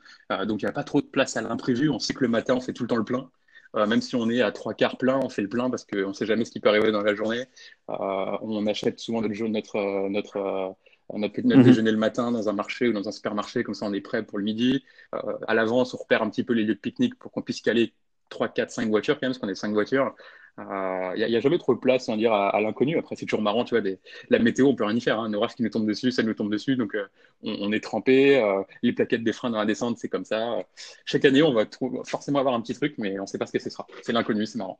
donc, 0.46 0.62
il 0.62 0.64
n'y 0.64 0.68
a 0.68 0.72
pas 0.72 0.84
trop 0.84 1.00
de 1.00 1.06
place 1.06 1.36
à 1.36 1.42
l'imprévu. 1.42 1.88
On 1.90 1.98
sait 1.98 2.14
que 2.14 2.20
le 2.22 2.28
matin, 2.28 2.54
on 2.54 2.60
fait 2.60 2.72
tout 2.72 2.84
le 2.84 2.88
temps 2.88 2.96
le 2.96 3.04
plein. 3.04 3.30
même 3.74 4.00
si 4.00 4.14
on 4.16 4.30
est 4.30 4.42
à 4.42 4.52
trois 4.52 4.74
quarts 4.74 4.98
plein, 4.98 5.18
on 5.22 5.28
fait 5.28 5.42
le 5.42 5.48
plein 5.48 5.70
parce 5.70 5.84
qu'on 5.84 6.08
ne 6.08 6.12
sait 6.12 6.26
jamais 6.26 6.44
ce 6.44 6.50
qui 6.52 6.60
peut 6.60 6.68
arriver 6.68 6.92
dans 6.92 7.02
la 7.02 7.14
journée. 7.14 7.44
on 7.88 8.66
achète 8.66 9.00
souvent 9.00 9.22
notre, 9.22 10.08
notre, 10.08 10.08
notre 10.10 10.76
on 11.08 11.22
a 11.22 11.28
pu 11.28 11.42
notre 11.44 11.60
mhm. 11.60 11.66
déjeuner 11.66 11.92
le 11.92 11.98
matin 11.98 12.32
dans 12.32 12.48
un 12.48 12.52
marché 12.52 12.88
ou 12.88 12.92
dans 12.92 13.08
un 13.08 13.12
supermarché, 13.12 13.62
comme 13.62 13.74
ça 13.74 13.86
on 13.86 13.92
est 13.92 14.00
prêt 14.00 14.22
pour 14.22 14.38
le 14.38 14.44
midi. 14.44 14.84
Euh, 15.14 15.18
à 15.46 15.54
l'avance, 15.54 15.94
on 15.94 15.98
repère 15.98 16.22
un 16.22 16.30
petit 16.30 16.44
peu 16.44 16.52
les 16.52 16.64
lieux 16.64 16.74
de 16.74 16.80
pique-nique 16.80 17.18
pour 17.18 17.30
qu'on 17.30 17.42
puisse 17.42 17.60
caler 17.60 17.92
3, 18.30 18.48
4, 18.48 18.70
5 18.70 18.88
voitures 18.88 19.14
quand 19.16 19.22
même, 19.22 19.32
parce 19.32 19.38
qu'on 19.38 19.48
est 19.48 19.54
5 19.54 19.72
voitures. 19.72 20.14
Il 20.58 20.64
euh, 20.64 21.28
n'y 21.28 21.36
a, 21.36 21.40
jamais 21.40 21.56
trop 21.56 21.74
de 21.74 21.80
place, 21.80 22.08
on 22.10 22.16
dire, 22.16 22.34
à, 22.34 22.60
l'inconnu. 22.60 22.98
Après, 22.98 23.16
c'est 23.16 23.24
toujours 23.24 23.40
marrant, 23.40 23.64
tu 23.64 23.78
vois, 23.78 23.90
la 24.28 24.38
météo, 24.38 24.66
on 24.66 24.74
peut 24.74 24.84
rien 24.84 24.96
y 24.96 25.00
faire. 25.00 25.18
Hein. 25.18 25.24
Un 25.24 25.34
orage 25.34 25.54
qui 25.54 25.62
nous 25.62 25.70
tombe 25.70 25.86
dessus, 25.86 26.12
ça 26.12 26.22
nous 26.22 26.34
tombe 26.34 26.52
dessus, 26.52 26.76
donc 26.76 26.94
euh, 26.94 27.06
on, 27.42 27.72
est 27.72 27.80
trempé. 27.80 28.42
les 28.82 28.92
plaquettes 28.92 29.24
des 29.24 29.32
freins 29.32 29.50
dans 29.50 29.58
la 29.58 29.66
descente, 29.66 29.98
c'est 29.98 30.08
comme 30.08 30.26
ça. 30.26 30.58
Chaque 31.06 31.24
année, 31.24 31.42
on 31.42 31.54
va 31.54 31.64
forcément 32.04 32.38
avoir 32.38 32.54
un 32.54 32.60
petit 32.60 32.74
truc, 32.74 32.94
mais 32.98 33.18
on 33.18 33.22
ne 33.22 33.26
sait 33.26 33.38
pas 33.38 33.46
ce 33.46 33.52
que 33.52 33.58
ce 33.58 33.70
sera. 33.70 33.86
C'est 34.02 34.12
l'inconnu, 34.12 34.44
c'est 34.44 34.58
marrant. 34.58 34.78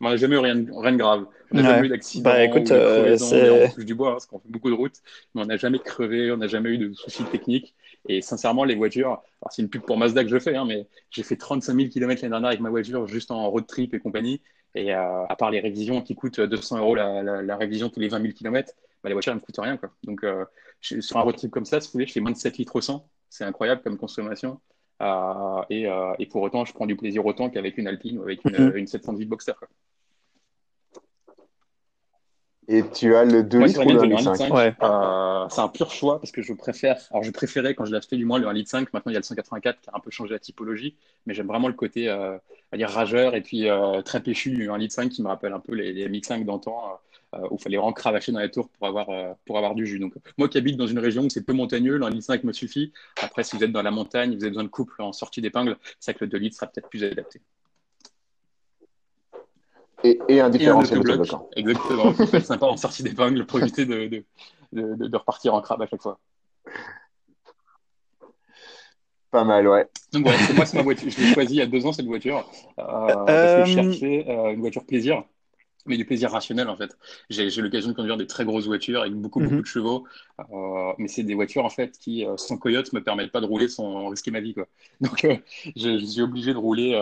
On 0.00 0.10
n'a 0.10 0.16
jamais 0.16 0.36
eu 0.36 0.38
rien, 0.38 0.64
rien 0.76 0.92
de 0.92 0.96
grave. 0.96 1.26
On 1.52 1.56
n'a 1.56 1.62
jamais 1.62 1.86
eu 1.86 1.90
d'accident. 1.90 2.30
Bah, 2.30 2.44
écoute, 2.44 2.70
euh, 2.70 3.16
on 3.20 3.70
touche 3.70 3.84
du 3.84 3.94
bois 3.94 4.10
hein, 4.10 4.12
parce 4.12 4.26
qu'on 4.26 4.38
fait 4.38 4.48
beaucoup 4.48 4.70
de 4.70 4.74
routes, 4.74 5.00
mais 5.34 5.42
on 5.42 5.46
n'a 5.46 5.56
jamais 5.56 5.78
crevé, 5.78 6.32
on 6.32 6.36
n'a 6.36 6.48
jamais 6.48 6.70
eu 6.70 6.78
de 6.78 6.92
soucis 6.94 7.24
techniques. 7.24 7.74
Et 8.08 8.20
sincèrement, 8.20 8.64
les 8.64 8.74
voitures, 8.74 9.22
c'est 9.50 9.62
une 9.62 9.70
pub 9.70 9.82
pour 9.82 9.96
Mazda 9.96 10.24
que 10.24 10.30
je 10.30 10.38
fais, 10.38 10.56
hein, 10.56 10.64
mais 10.66 10.86
j'ai 11.10 11.22
fait 11.22 11.36
35 11.36 11.74
000 11.74 11.88
km 11.88 12.22
l'année 12.22 12.30
dernière 12.30 12.48
avec 12.48 12.60
ma 12.60 12.70
voiture 12.70 13.06
juste 13.06 13.30
en 13.30 13.48
road 13.50 13.66
trip 13.66 13.94
et 13.94 13.98
compagnie. 13.98 14.42
Et 14.74 14.94
euh, 14.94 15.24
à 15.26 15.36
part 15.36 15.50
les 15.50 15.60
révisions 15.60 16.02
qui 16.02 16.14
coûtent 16.14 16.40
200 16.40 16.78
euros 16.78 16.94
la, 16.96 17.56
révision 17.56 17.88
tous 17.88 18.00
les 18.00 18.08
20 18.08 18.20
000 18.20 18.32
km, 18.34 18.72
bah, 19.02 19.08
les 19.08 19.14
voitures 19.14 19.32
ne 19.32 19.38
me 19.38 19.44
coûtent 19.44 19.58
rien. 19.58 19.76
Quoi. 19.76 19.90
Donc 20.02 20.24
euh, 20.24 20.44
sur 20.80 21.16
un 21.16 21.20
road 21.20 21.36
trip 21.36 21.50
comme 21.50 21.64
ça, 21.64 21.80
si 21.80 21.88
vous 21.88 21.92
voulez, 21.92 22.06
je 22.06 22.12
fais 22.12 22.20
moins 22.20 22.32
de 22.32 22.36
7 22.36 22.58
litres 22.58 22.76
au 22.76 22.80
100. 22.80 23.06
C'est 23.30 23.44
incroyable 23.44 23.82
comme 23.82 23.96
consommation. 23.96 24.60
Euh, 25.02 25.62
et, 25.70 25.86
et, 26.18 26.26
pour 26.26 26.42
autant, 26.42 26.64
je 26.64 26.72
prends 26.72 26.86
du 26.86 26.96
plaisir 26.96 27.26
autant 27.26 27.50
qu'avec 27.50 27.78
une 27.78 27.88
Alpine 27.88 28.18
ou 28.18 28.22
avec 28.22 28.44
une, 28.44 28.52
mm-hmm. 28.52 28.76
une 28.76 28.86
710 28.86 29.26
Boxster. 29.26 29.52
Quoi. 29.58 29.68
Et 32.66 32.82
tu 32.94 33.14
as 33.14 33.24
le 33.24 33.42
2 33.42 33.64
litres 33.64 33.84
ou 33.84 33.90
le 33.90 34.00
1,5 34.00 34.50
ouais. 34.50 34.74
euh, 34.82 35.48
C'est 35.50 35.60
un 35.60 35.68
pur 35.68 35.90
choix 35.90 36.18
parce 36.18 36.32
que 36.32 36.40
je 36.40 36.52
préfère. 36.54 36.98
Alors, 37.10 37.22
je 37.22 37.30
préférais 37.30 37.74
quand 37.74 37.84
je 37.84 37.90
l'ai 37.90 37.98
acheté 37.98 38.16
du 38.16 38.24
moins 38.24 38.38
le 38.38 38.46
1,5 38.46 38.54
litre. 38.54 38.74
Maintenant, 38.94 39.10
il 39.10 39.12
y 39.12 39.16
a 39.16 39.20
le 39.20 39.24
184 39.24 39.80
qui 39.80 39.90
a 39.90 39.92
un 39.94 40.00
peu 40.00 40.10
changé 40.10 40.32
la 40.32 40.38
typologie. 40.38 40.96
Mais 41.26 41.34
j'aime 41.34 41.46
vraiment 41.46 41.68
le 41.68 41.74
côté 41.74 42.08
euh, 42.08 42.38
à 42.72 42.76
dire 42.76 42.88
rageur 42.88 43.34
et 43.34 43.42
puis 43.42 43.68
euh, 43.68 44.00
très 44.02 44.22
péchu 44.22 44.50
du 44.50 44.68
1,5 44.68 44.78
litre 44.78 45.02
qui 45.08 45.22
me 45.22 45.28
rappelle 45.28 45.52
un 45.52 45.60
peu 45.60 45.74
les, 45.74 45.92
les 45.92 46.08
MX5 46.08 46.44
d'antan 46.44 46.84
euh, 46.84 46.96
où 47.50 47.56
il 47.58 47.62
fallait 47.62 47.76
vraiment 47.76 47.92
cravacher 47.92 48.32
dans 48.32 48.40
les 48.40 48.50
tours 48.50 48.68
pour 48.68 48.86
avoir, 48.86 49.10
euh, 49.10 49.32
pour 49.44 49.56
avoir 49.56 49.74
du 49.74 49.86
jus. 49.86 49.98
Donc, 49.98 50.14
moi 50.38 50.48
qui 50.48 50.58
habite 50.58 50.76
dans 50.76 50.86
une 50.86 50.98
région 50.98 51.22
où 51.22 51.30
c'est 51.30 51.44
peu 51.44 51.52
montagneux, 51.52 51.96
le 51.96 52.06
1,5 52.06 52.32
litre 52.32 52.46
me 52.46 52.52
suffit. 52.52 52.92
Après, 53.22 53.44
si 53.44 53.56
vous 53.56 53.64
êtes 53.64 53.72
dans 53.72 53.82
la 53.82 53.90
montagne, 53.90 54.34
vous 54.34 54.42
avez 54.42 54.50
besoin 54.50 54.64
de 54.64 54.68
couple 54.68 55.00
en 55.02 55.12
sortie 55.12 55.40
d'épingle, 55.40 55.76
c'est 56.00 56.14
que 56.14 56.24
le 56.24 56.30
2 56.30 56.38
litres 56.38 56.56
sera 56.56 56.66
peut-être 56.66 56.88
plus 56.88 57.04
adapté 57.04 57.40
et, 60.04 60.40
un 60.40 60.50
différentiel 60.50 61.00
bloc. 61.00 61.26
Exactement. 61.56 62.12
C'est 62.30 62.40
sympa 62.40 62.66
en 62.66 62.76
sortie 62.76 63.02
d'épingle 63.02 63.46
pour 63.46 63.60
éviter 63.60 63.86
de, 63.86 64.06
de, 64.06 64.24
de, 64.72 65.08
de, 65.08 65.16
repartir 65.16 65.54
en 65.54 65.60
crabe 65.60 65.82
à 65.82 65.86
chaque 65.86 66.02
fois. 66.02 66.18
Pas 69.30 69.44
mal, 69.44 69.66
ouais. 69.66 69.88
Donc, 70.12 70.26
ouais, 70.26 70.36
moi, 70.54 70.64
c'est 70.64 70.76
ma 70.76 70.82
voiture. 70.82 71.10
Je 71.10 71.20
l'ai 71.20 71.34
choisi 71.34 71.54
il 71.54 71.58
y 71.58 71.62
a 71.62 71.66
deux 71.66 71.84
ans, 71.86 71.92
cette 71.92 72.06
voiture. 72.06 72.48
Euh, 72.78 72.82
parce 72.84 73.24
que 73.24 73.72
je 73.72 73.78
euh, 73.78 73.82
cherchais 73.82 74.26
euh, 74.28 74.52
une 74.52 74.60
voiture 74.60 74.84
plaisir 74.84 75.24
mais 75.86 75.96
du 75.96 76.04
plaisir 76.04 76.30
rationnel 76.30 76.68
en 76.68 76.76
fait. 76.76 76.96
J'ai 77.30 77.50
l'occasion 77.60 77.90
de 77.90 77.94
conduire 77.94 78.16
des 78.16 78.26
très 78.26 78.44
grosses 78.44 78.66
voitures 78.66 79.02
avec 79.02 79.14
beaucoup, 79.14 79.40
beaucoup 79.40 79.54
mhm. 79.54 79.60
de 79.62 79.66
chevaux, 79.66 80.04
euh, 80.40 80.92
mais 80.98 81.08
c'est 81.08 81.22
des 81.22 81.34
voitures 81.34 81.64
en 81.64 81.70
fait 81.70 81.98
qui, 81.98 82.26
euh, 82.26 82.36
sans 82.36 82.56
coyote, 82.56 82.92
me 82.92 83.02
permettent 83.02 83.32
pas 83.32 83.40
de 83.40 83.46
rouler 83.46 83.68
sans 83.68 84.08
risquer 84.08 84.30
ma 84.30 84.40
vie. 84.40 84.54
Quoi. 84.54 84.66
Donc 85.00 85.24
euh, 85.24 85.36
je, 85.76 85.98
je, 85.98 86.04
suis 86.04 86.22
obligé 86.22 86.52
de 86.52 86.58
rouler 86.58 86.94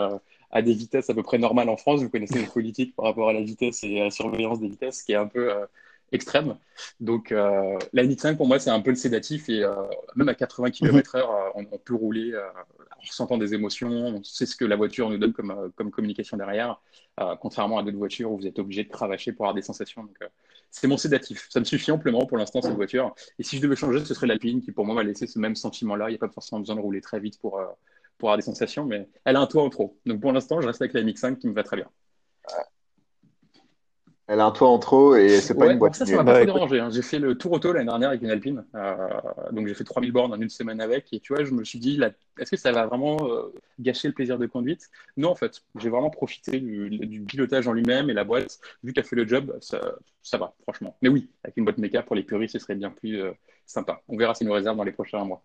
à 0.53 0.61
des 0.61 0.73
vitesses 0.73 1.09
à 1.09 1.13
peu 1.15 1.23
près 1.23 1.39
normales 1.39 1.67
en 1.67 1.77
France. 1.77 2.01
Vous 2.01 2.09
connaissez 2.09 2.39
les 2.39 2.45
politiques 2.45 2.95
par 2.95 3.05
rapport 3.05 3.27
à 3.27 3.33
la 3.33 3.41
vitesse 3.41 3.83
et 3.83 3.99
à 3.99 4.03
la 4.05 4.11
surveillance 4.11 4.59
des 4.59 4.69
vitesses, 4.69 5.01
qui 5.01 5.11
est 5.11 5.15
un 5.15 5.27
peu 5.27 5.51
euh, 5.51 5.65
extrême. 6.13 6.57
Donc, 6.99 7.31
euh, 7.31 7.77
la 7.91 8.03
NX5, 8.03 8.37
pour 8.37 8.47
moi, 8.47 8.59
c'est 8.59 8.69
un 8.69 8.79
peu 8.79 8.91
le 8.91 8.95
sédatif. 8.95 9.49
Et 9.49 9.63
euh, 9.63 9.73
même 10.15 10.29
à 10.29 10.35
80 10.35 10.71
km/h, 10.71 11.23
on, 11.55 11.65
peut 11.77 11.95
rouler 11.95 12.33
en 12.35 13.01
ressentant 13.01 13.37
des 13.37 13.53
émotions. 13.53 13.89
On 13.89 14.23
sait 14.23 14.45
ce 14.45 14.55
que 14.55 14.65
la 14.65 14.75
voiture 14.75 15.09
nous 15.09 15.17
donne 15.17 15.33
comme, 15.33 15.71
comme 15.75 15.91
communication 15.91 16.37
derrière, 16.37 16.81
contrairement 17.41 17.77
à 17.77 17.83
d'autres 17.83 17.97
voitures 17.97 18.31
où 18.31 18.37
vous 18.37 18.47
êtes 18.47 18.59
obligé 18.59 18.83
de 18.83 18.89
cravacher 18.89 19.33
pour 19.33 19.45
avoir 19.45 19.55
des 19.55 19.61
sensations. 19.61 20.03
Donc, 20.03 20.17
c'est 20.71 20.87
mon 20.87 20.97
sédatif. 20.97 21.47
Ça 21.49 21.59
me 21.59 21.65
suffit 21.65 21.91
amplement 21.91 22.25
pour 22.25 22.37
l'instant, 22.37 22.61
cette 22.61 22.75
voiture. 22.75 23.13
Et 23.37 23.43
si 23.43 23.57
je 23.57 23.61
devais 23.61 23.75
changer, 23.75 24.03
ce 24.05 24.13
serait 24.13 24.27
l'Alpine 24.27 24.61
qui, 24.61 24.71
pour 24.71 24.85
moi, 24.85 24.95
m'a 24.95 25.03
laissé 25.03 25.27
ce 25.27 25.39
même 25.39 25.55
sentiment-là. 25.55 26.09
Il 26.09 26.13
n'y 26.13 26.17
a 26.17 26.19
pas 26.19 26.29
forcément 26.29 26.59
besoin 26.59 26.75
de 26.75 26.81
rouler 26.81 27.01
très 27.01 27.19
vite 27.19 27.39
pour 27.39 27.59
pour 28.17 28.29
avoir 28.29 28.37
des 28.37 28.43
sensations, 28.43 28.85
mais 28.85 29.09
elle 29.25 29.35
a 29.35 29.41
un 29.41 29.47
toit 29.47 29.63
en 29.63 29.69
trop. 29.69 29.97
Donc 30.05 30.21
pour 30.21 30.31
l'instant, 30.31 30.61
je 30.61 30.67
reste 30.67 30.81
avec 30.81 30.93
la 30.93 31.01
MX5 31.01 31.37
qui 31.39 31.47
me 31.47 31.53
va 31.53 31.63
très 31.63 31.77
bien. 31.77 31.89
Elle 34.27 34.39
a 34.39 34.45
un 34.45 34.51
toit 34.51 34.69
en 34.69 34.79
trop 34.79 35.15
et 35.15 35.41
c'est 35.41 35.53
pas 35.53 35.69
une 35.69 35.77
boîte. 35.77 35.95
Ça, 35.95 36.05
ça 36.05 36.15
m'a 36.15 36.23
pas 36.23 36.45
trop 36.45 36.45
dérangé. 36.45 36.79
Hein. 36.79 36.89
J'ai 36.89 37.01
fait 37.01 37.19
le 37.19 37.37
tour 37.37 37.51
auto 37.51 37.73
l'année 37.73 37.87
dernière 37.87 38.09
avec 38.09 38.21
une 38.21 38.31
Alpine. 38.31 38.63
Euh, 38.73 39.09
donc 39.51 39.67
j'ai 39.67 39.73
fait 39.73 39.83
3000 39.83 40.13
bornes 40.13 40.33
en 40.33 40.39
une 40.39 40.49
semaine 40.49 40.79
avec. 40.79 41.11
Et 41.11 41.19
tu 41.19 41.33
vois, 41.33 41.43
je 41.43 41.51
me 41.51 41.65
suis 41.65 41.77
dit, 41.77 41.99
est-ce 42.39 42.51
que 42.51 42.55
ça 42.55 42.71
va 42.71 42.85
vraiment 42.85 43.17
euh, 43.29 43.53
gâcher 43.79 44.07
le 44.07 44.13
plaisir 44.13 44.37
de 44.37 44.45
conduite? 44.45 44.89
Non, 45.17 45.31
en 45.31 45.35
fait. 45.35 45.61
J'ai 45.77 45.89
vraiment 45.89 46.09
profité 46.09 46.61
du, 46.61 47.25
pilotage 47.27 47.67
en 47.67 47.73
lui-même 47.73 48.09
et 48.09 48.13
la 48.13 48.23
boîte, 48.23 48.59
vu 48.81 48.93
qu'elle 48.93 49.03
fait 49.03 49.17
le 49.17 49.27
job, 49.27 49.57
ça, 49.59 49.81
ça, 50.21 50.37
va, 50.37 50.53
franchement. 50.61 50.95
Mais 51.01 51.09
oui, 51.09 51.29
avec 51.43 51.57
une 51.57 51.65
boîte 51.65 51.77
méca 51.77 52.01
pour 52.01 52.15
les 52.15 52.23
puristes, 52.23 52.53
ce 52.53 52.59
serait 52.59 52.75
bien 52.75 52.91
plus 52.91 53.21
euh, 53.21 53.31
sympa. 53.65 54.01
On 54.07 54.15
verra 54.15 54.35
si 54.35 54.45
nous 54.45 54.53
réserve 54.53 54.77
dans 54.77 54.85
les 54.85 54.93
prochains 54.93 55.25
mois. 55.25 55.43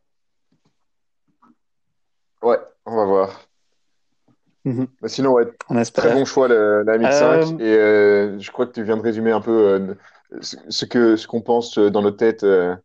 Ouais, 2.43 2.59
on 2.87 2.95
va 2.95 3.05
voir. 3.05 3.49
Mhm. 4.64 4.87
sinon, 5.07 5.33
ouais, 5.33 5.47
très 5.94 6.14
bon 6.14 6.25
choix 6.25 6.49
la, 6.49 6.83
la 6.83 6.99
MX5. 6.99 7.23
Euh, 7.23 7.59
et 7.59 7.77
euh, 7.77 8.38
je 8.38 8.51
crois 8.51 8.66
que 8.66 8.73
tu 8.73 8.83
viens 8.83 8.97
de 8.97 9.03
résumer 9.03 9.31
un 9.31 9.40
peu 9.40 9.51
euh, 9.51 9.94
ce 10.68 10.85
que 10.85 11.16
ce 11.16 11.27
qu'on 11.27 11.40
pense 11.40 11.79
dans 11.79 12.03
nos 12.03 12.11
têtes. 12.11 12.42
je 12.42 12.77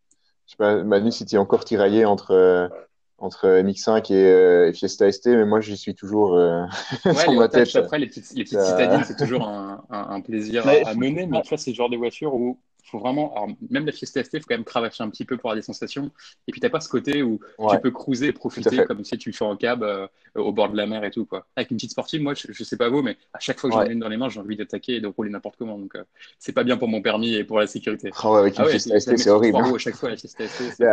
sais 0.48 0.58
pas, 0.58 0.84
Manu, 0.84 1.12
si 1.12 1.26
tu 1.26 1.36
es 1.36 1.38
encore 1.38 1.66
tiraillé 1.66 2.06
entre 2.06 2.70
entre 3.18 3.48
MX5 3.48 4.12
et, 4.12 4.74
Fiesta 4.74 5.10
ST, 5.12 5.28
mais 5.28 5.46
moi 5.46 5.62
j'y 5.62 5.78
suis 5.78 5.96
toujours 5.96 6.40
sur 7.16 7.34
ma 7.34 7.48
tête. 7.50 7.76
Après, 7.76 8.00
les 8.00 8.08
petites, 8.08 8.32
les 8.34 8.44
petites 8.44 8.62
citadines, 8.62 9.04
c'est 9.06 9.18
toujours 9.18 9.48
un, 9.48 9.84
un, 9.90 10.22
plaisir 10.22 10.66
à 10.68 10.94
mener, 10.94 11.26
mais 11.26 11.38
après, 11.38 11.58
c'est 11.58 11.72
le 11.72 11.76
genre 11.76 11.90
de 11.90 11.98
voiture 11.98 12.34
où 12.34 12.60
faut 12.84 13.00
vraiment, 13.00 13.34
alors, 13.34 13.50
même 13.70 13.86
la 13.86 13.92
Fiesta 13.92 14.24
ST, 14.24 14.34
il 14.34 14.40
faut 14.42 14.48
quand 14.48 14.56
même 14.56 14.66
cravacher 14.66 15.04
un 15.04 15.10
petit 15.10 15.26
peu 15.26 15.38
pour 15.38 15.50
avoir 15.50 15.56
des 15.56 15.66
sensations. 15.66 16.12
Et 16.48 16.52
puis, 16.52 16.60
tu 16.60 16.66
n'as 16.66 16.70
pas 16.70 16.82
ce 16.82 16.90
côté 16.90 17.24
où 17.24 17.40
tu 17.70 17.80
peux 17.80 17.92
cruiser 17.92 18.28
et 18.28 18.34
profiter 18.34 18.84
comme 18.86 19.04
si 19.04 19.18
tu 19.18 19.32
fais 19.32 19.46
en 19.46 19.56
cab 19.56 19.84
euh, 19.84 20.08
au 20.36 20.52
bord 20.52 20.70
de 20.70 20.76
la 20.78 20.86
mer 20.86 21.04
et 21.04 21.12
tout. 21.12 21.26
Quoi. 21.26 21.46
Avec 21.56 21.72
une 21.72 21.78
petite 21.78 21.92
sportive, 21.92 22.22
moi, 22.22 22.34
je, 22.34 22.48
ne 22.50 22.54
sais 22.54 22.78
pas 22.78 22.90
vous, 22.90 23.02
mais 23.02 23.18
à 23.34 23.40
chaque 23.40 23.60
fois 23.60 23.70
que 23.70 23.76
j'en 23.76 23.84
ai 23.84 23.94
une 23.94 24.00
dans 24.00 24.10
les 24.10 24.18
mains, 24.18 24.30
j'ai 24.30 24.40
envie 24.40 24.58
d'attaquer 24.58 24.96
et 24.96 25.02
de 25.02 25.08
rouler 25.08 25.30
n'importe 25.30 25.56
comment. 25.58 25.78
Donc, 25.78 25.96
euh, 25.96 26.04
c'est 26.40 26.52
pas 26.52 26.64
bien 26.64 26.78
pour 26.78 26.90
mon 26.90 27.02
permis 27.02 27.36
et 27.36 27.44
pour 27.44 27.60
la 27.60 27.68
sécurité. 27.68 28.12
Oh, 28.24 28.36
avec 28.36 28.58
une 28.58 28.66
ah 28.66 28.68
Fiesta 28.68 29.00
ST, 29.00 29.18
c'est 29.18 29.30
horrible. 29.30 29.58
Hein. 29.58 29.74
à 29.74 29.78
chaque 29.78 29.96
fois, 29.96 30.10
la 30.10 30.18
Fiesta 30.18 30.46
ST. 30.48 30.80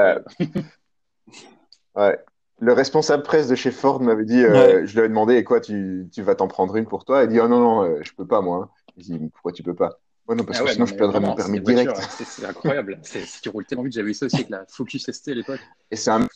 ouais. 1.96 2.18
Le 2.62 2.72
responsable 2.74 3.22
presse 3.22 3.48
de 3.48 3.54
chez 3.54 3.70
Ford 3.70 4.00
m'avait 4.00 4.26
dit, 4.26 4.44
euh, 4.44 4.86
je 4.86 4.92
lui 4.92 5.00
avais 5.00 5.08
demandé, 5.08 5.36
et 5.36 5.44
quoi, 5.44 5.60
tu, 5.60 6.08
tu 6.12 6.22
vas 6.22 6.34
t'en 6.34 6.46
prendre 6.46 6.76
une 6.76 6.86
pour 6.86 7.04
toi? 7.04 7.24
Il 7.24 7.30
dit, 7.30 7.40
oh 7.40 7.48
non, 7.48 7.58
non, 7.58 8.02
je 8.02 8.12
peux 8.12 8.26
pas, 8.26 8.42
moi. 8.42 8.70
Je 8.98 9.04
dis, 9.04 9.18
pourquoi 9.32 9.52
tu 9.52 9.62
peux 9.62 9.74
pas? 9.74 9.98
Non, 10.34 10.44
parce 10.44 10.60
ah 10.60 10.64
que 10.64 10.70
sinon 10.70 10.86
je 10.86 10.94
perdrais 10.94 11.20
mon 11.20 11.34
permis 11.34 11.60
direct. 11.60 11.96
C'est 11.98 12.44
incroyable. 12.44 13.00
si 13.02 13.40
tu 13.40 13.48
roules 13.48 13.66
tellement 13.66 13.84
vite, 13.84 13.92
j'avais 13.92 14.10
eu 14.10 14.14
ça 14.14 14.26
aussi 14.26 14.36
avec 14.36 14.50
la 14.50 14.64
Focus 14.68 15.10
ST 15.10 15.28
à 15.28 15.34
l'époque. 15.34 15.60
Et 15.90 15.96
c'est 15.96 16.10
un. 16.10 16.26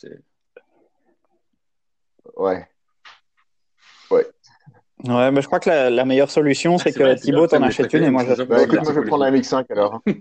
Ouais. 2.36 2.68
Ouais. 4.10 4.26
Ouais, 5.04 5.30
mais 5.30 5.42
je 5.42 5.46
crois 5.46 5.60
que 5.60 5.68
la, 5.68 5.90
la 5.90 6.04
meilleure 6.04 6.30
solution, 6.30 6.78
c'est 6.78 6.92
que 6.92 7.14
Thibaut 7.14 7.46
t'en 7.46 7.62
achète 7.62 7.92
une 7.92 8.04
et 8.04 8.10
moi 8.10 8.24
je. 8.24 8.42
Bah, 8.42 8.62
écoute, 8.62 8.82
moi 8.82 8.92
je 8.92 9.00
vais 9.00 9.06
prendre 9.06 9.24
la 9.24 9.30
MX5 9.30 9.66
alors. 9.70 10.02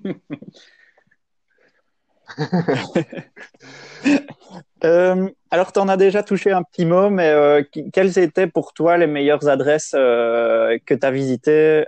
Euh, 4.85 5.29
alors, 5.49 5.71
tu 5.71 5.79
en 5.79 5.87
as 5.87 5.97
déjà 5.97 6.23
touché 6.23 6.51
un 6.51 6.63
petit 6.63 6.85
mot, 6.85 7.09
mais 7.09 7.29
euh, 7.29 7.63
quelles 7.93 8.19
étaient 8.19 8.47
pour 8.47 8.73
toi 8.73 8.97
les 8.97 9.07
meilleures 9.07 9.47
adresses 9.47 9.93
euh, 9.95 10.77
que 10.85 10.93
tu 10.93 11.05
as 11.05 11.11
visitées 11.11 11.85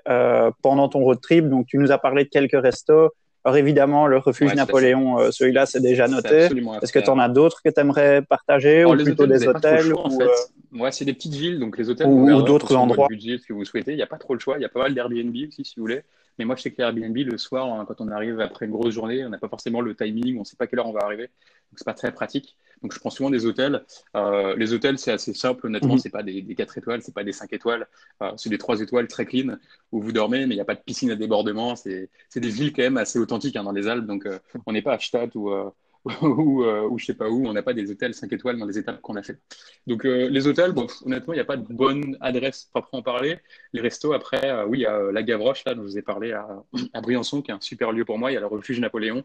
pendant 0.62 0.88
ton 0.88 1.00
road 1.00 1.20
trip? 1.22 1.50
Donc, 1.50 1.68
tu 1.68 1.78
nous 1.78 1.92
as 1.92 1.98
parlé 1.98 2.24
de 2.24 2.30
quelques 2.30 2.62
restos. 2.62 3.12
Alors, 3.44 3.58
évidemment, 3.58 4.08
le 4.08 4.18
refuge 4.18 4.56
Napoléon, 4.56 5.32
celui-là, 5.32 5.66
c'est 5.66 5.82
déjà 5.82 6.08
noté. 6.08 6.48
Est-ce 6.82 6.94
que 6.94 7.00
tu 7.00 7.10
en 7.10 7.20
as 7.20 7.30
d'autres 7.30 7.62
que 7.64 7.70
tu 7.70 7.80
aimerais 7.80 8.22
partager 8.22 8.86
ou 8.86 8.96
plutôt 8.96 9.28
des 9.28 9.48
hôtels 9.48 9.94
en 9.94 10.10
fait. 10.10 10.30
Ouais, 10.74 10.92
c'est 10.92 11.06
des 11.06 11.14
petites 11.14 11.36
villes, 11.36 11.58
donc 11.58 11.78
les 11.78 11.90
hôtels 11.90 12.06
ou, 12.06 12.42
d'autres 12.42 12.76
endroits? 12.76 13.08
budget, 13.08 13.38
ce 13.38 13.46
que 13.46 13.54
vous 13.54 13.64
souhaitez. 13.64 13.94
Il 13.94 13.96
n'y 13.96 14.02
a 14.02 14.08
pas 14.08 14.18
trop 14.18 14.34
le 14.34 14.42
choix. 14.42 14.58
Il 14.58 14.62
y 14.62 14.66
a 14.66 14.70
pas 14.70 14.82
mal 14.82 14.94
d'Airbnb 14.94 15.34
aussi, 15.48 15.64
si 15.64 15.76
vous 15.78 15.84
voulez. 15.84 16.02
Mais 16.38 16.44
moi, 16.44 16.56
je 16.58 16.64
sais 16.64 16.72
que 16.72 16.82
Airbnb, 16.82 17.16
le 17.16 17.38
soir, 17.38 17.68
hein, 17.68 17.86
quand 17.88 18.02
on 18.02 18.10
arrive 18.10 18.42
après 18.42 18.66
une 18.66 18.74
grosse 18.74 18.94
journée, 18.94 19.26
on 19.26 19.30
n'a 19.30 19.38
pas 19.38 19.48
forcément 19.48 19.80
le 19.80 19.96
timing, 19.96 20.36
on 20.36 20.42
ne 20.42 20.46
sait 20.46 20.58
pas 20.58 20.68
quelle 20.68 20.80
heure 20.80 20.88
on 20.88 20.92
va 20.92 21.04
arriver. 21.04 21.24
Donc, 21.24 21.78
c'est 21.78 21.86
pas 21.86 21.94
très 21.94 22.12
pratique. 22.12 22.58
Donc, 22.86 22.94
je 22.94 23.00
prends 23.00 23.10
souvent 23.10 23.32
des 23.32 23.48
hôtels. 23.48 23.84
Euh, 24.16 24.56
les 24.58 24.72
hôtels, 24.72 25.00
c'est 25.00 25.12
assez 25.12 25.34
simple, 25.34 25.66
honnêtement. 25.66 25.94
Mhm. 25.94 26.00
C'est 26.00 26.12
pas 26.12 26.22
des, 26.22 26.44
des, 26.44 26.54
4 26.54 26.78
étoiles, 26.78 27.02
c'est 27.02 27.16
pas 27.16 27.24
des 27.24 27.32
5 27.32 27.52
étoiles. 27.52 27.88
Euh, 28.22 28.32
c'est 28.38 28.50
des 28.50 28.60
3 28.60 28.82
étoiles 28.82 29.08
très 29.08 29.26
clean 29.26 29.58
où 29.92 30.02
vous 30.02 30.12
dormez, 30.12 30.46
mais 30.46 30.54
il 30.54 30.58
n'y 30.58 30.62
a 30.62 30.66
pas 30.66 30.76
de 30.76 30.82
piscine 30.86 31.10
à 31.10 31.16
débordement. 31.16 31.76
C'est 31.76 32.10
des 32.36 32.50
villes 32.50 32.74
quand 32.74 32.84
même 32.84 32.98
assez 32.98 33.18
authentiques 33.18 33.56
hein, 33.56 33.64
dans 33.64 33.72
les 33.72 33.88
Alpes. 33.88 34.06
Donc, 34.06 34.28
euh, 34.28 34.38
on 34.68 34.74
n'est 34.74 34.84
pas 34.84 34.94
à 34.94 35.00
Stadt 35.00 35.34
ou, 35.34 35.50
euh, 35.50 35.68
ou, 36.22 36.64
euh, 36.64 36.88
ou 36.88 37.00
je 37.00 37.06
sais 37.06 37.16
pas 37.16 37.30
où, 37.30 37.48
on 37.48 37.54
n'a 37.54 37.64
pas 37.64 37.74
des 37.74 37.90
hôtels 37.90 38.14
5 38.14 38.32
étoiles 38.32 38.60
dans 38.60 38.66
les 38.66 38.78
étapes 38.78 39.02
qu'on 39.02 39.16
a 39.16 39.24
fait. 39.24 39.40
Donc 39.88 40.06
euh, 40.06 40.30
les 40.30 40.46
hôtels, 40.46 40.72
bon, 40.72 40.86
honnêtement, 41.04 41.34
il 41.34 41.38
n'y 41.38 41.42
a 41.42 41.46
pas 41.46 41.58
de 41.58 41.74
bonne 41.74 42.16
adresse 42.22 42.66
proprement 42.66 43.02
parler. 43.02 43.40
Les 43.74 43.82
restos, 43.82 44.14
après, 44.14 44.48
euh, 44.52 44.66
oui, 44.68 44.80
il 44.80 44.82
y 44.82 44.86
a 44.86 45.12
la 45.12 45.24
Gavroche, 45.24 45.64
là, 45.66 45.74
dont 45.74 45.82
je 45.82 45.88
vous 45.88 45.98
ai 45.98 46.04
parlé, 46.04 46.32
à, 46.32 46.48
à 46.94 47.02
Briançon, 47.02 47.42
qui 47.42 47.50
est 47.50 47.56
un 47.56 47.62
super 47.62 47.92
lieu 47.92 48.06
pour 48.06 48.20
moi. 48.20 48.32
Il 48.32 48.36
y 48.36 48.38
a 48.38 48.40
le 48.40 48.46
refuge 48.46 48.80
Napoléon, 48.80 49.24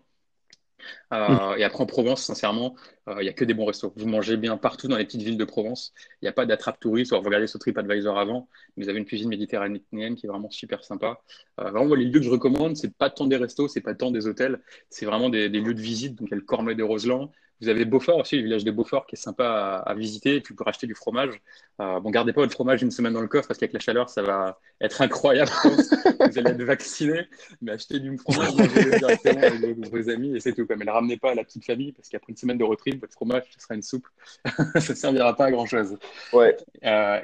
euh, 1.12 1.56
et 1.56 1.64
après, 1.64 1.82
en 1.82 1.86
Provence, 1.86 2.22
sincèrement, 2.22 2.76
euh, 3.08 3.16
il 3.18 3.22
n'y 3.22 3.28
a 3.28 3.32
que 3.32 3.44
des 3.44 3.54
bons 3.54 3.64
restos. 3.64 3.92
Vous 3.96 4.06
mangez 4.06 4.36
bien 4.36 4.56
partout 4.56 4.88
dans 4.88 4.96
les 4.96 5.04
petites 5.04 5.22
villes 5.22 5.36
de 5.36 5.44
Provence. 5.44 5.92
Il 6.20 6.24
n'y 6.24 6.28
a 6.28 6.32
pas 6.32 6.46
d'attrape 6.46 6.78
touriste. 6.80 7.12
Vous 7.12 7.20
regardez 7.20 7.46
sur 7.46 7.58
TripAdvisor 7.58 8.18
avant. 8.18 8.48
Vous 8.76 8.88
avez 8.88 8.98
une 8.98 9.04
cuisine 9.04 9.28
méditerranéenne 9.28 10.14
qui 10.16 10.26
est 10.26 10.28
vraiment 10.28 10.50
super 10.50 10.84
sympa. 10.84 11.20
Euh, 11.60 11.70
vraiment, 11.70 11.94
les 11.94 12.04
lieux 12.04 12.20
que 12.20 12.26
je 12.26 12.30
recommande, 12.30 12.76
c'est 12.76 12.94
pas 12.94 13.10
tant 13.10 13.26
des 13.26 13.36
restos, 13.36 13.68
c'est 13.68 13.80
pas 13.80 13.94
tant 13.94 14.10
des 14.10 14.26
hôtels. 14.26 14.60
C'est 14.88 15.06
vraiment 15.06 15.30
des, 15.30 15.48
lieux 15.48 15.74
de 15.74 15.80
visite. 15.80 16.16
Donc, 16.16 16.28
il 16.28 16.30
y 16.32 16.34
a 16.34 16.36
le 16.36 16.42
Cornet 16.42 16.74
de 16.74 16.82
Roseland. 16.82 17.32
Vous 17.60 17.68
avez 17.68 17.84
Beaufort 17.84 18.18
aussi, 18.18 18.36
le 18.36 18.44
village 18.44 18.64
de 18.64 18.70
Beaufort 18.70 19.06
qui 19.06 19.16
est 19.16 19.18
sympa 19.18 19.82
à, 19.84 19.94
visiter. 19.94 20.36
Et 20.36 20.40
puis, 20.40 20.54
pour 20.54 20.66
acheter 20.68 20.86
du 20.86 20.94
fromage. 20.94 21.40
Euh, 21.80 22.00
bon, 22.00 22.10
gardez 22.10 22.32
pas 22.32 22.40
votre 22.40 22.52
fromage 22.52 22.82
une 22.82 22.90
semaine 22.90 23.12
dans 23.12 23.20
le 23.20 23.28
coffre 23.28 23.48
parce 23.48 23.58
qu'avec 23.58 23.72
la 23.72 23.80
chaleur, 23.80 24.08
ça 24.08 24.22
va 24.22 24.58
être 24.80 25.00
incroyable. 25.02 25.50
vous 25.64 26.38
allez 26.38 26.50
être 26.50 26.62
vacciné. 26.62 27.28
Mais 27.60 27.72
achetez 27.72 28.00
du 28.00 28.16
fromage 28.18 28.54
directement 28.54 29.42
avec 29.42 29.90
vos, 29.90 30.10
amis 30.10 30.36
et 30.36 30.40
c'est 30.40 30.54
tout. 30.54 30.66
Mais 30.68 30.84
ne 30.84 30.90
ramenez 30.90 31.18
pas 31.18 31.32
à 31.32 31.34
la 31.34 31.44
petite 31.44 31.64
famille 31.64 31.92
parce 31.92 32.08
qu'après 32.08 32.30
une 32.30 32.36
semaine 32.36 32.58
de 32.58 32.64
road 32.64 32.78
trip, 32.78 33.00
votre 33.00 33.12
fromage, 33.12 33.44
ce 33.50 33.60
sera 33.60 33.74
une 33.74 33.82
soupe. 33.82 34.06
ça 34.46 34.92
ne 34.92 34.98
servira 34.98 35.36
pas 35.36 35.46
à 35.46 35.50
grand 35.50 35.66
chose. 35.66 35.98
Ouais. 36.32 36.56
Euh, 36.84 37.20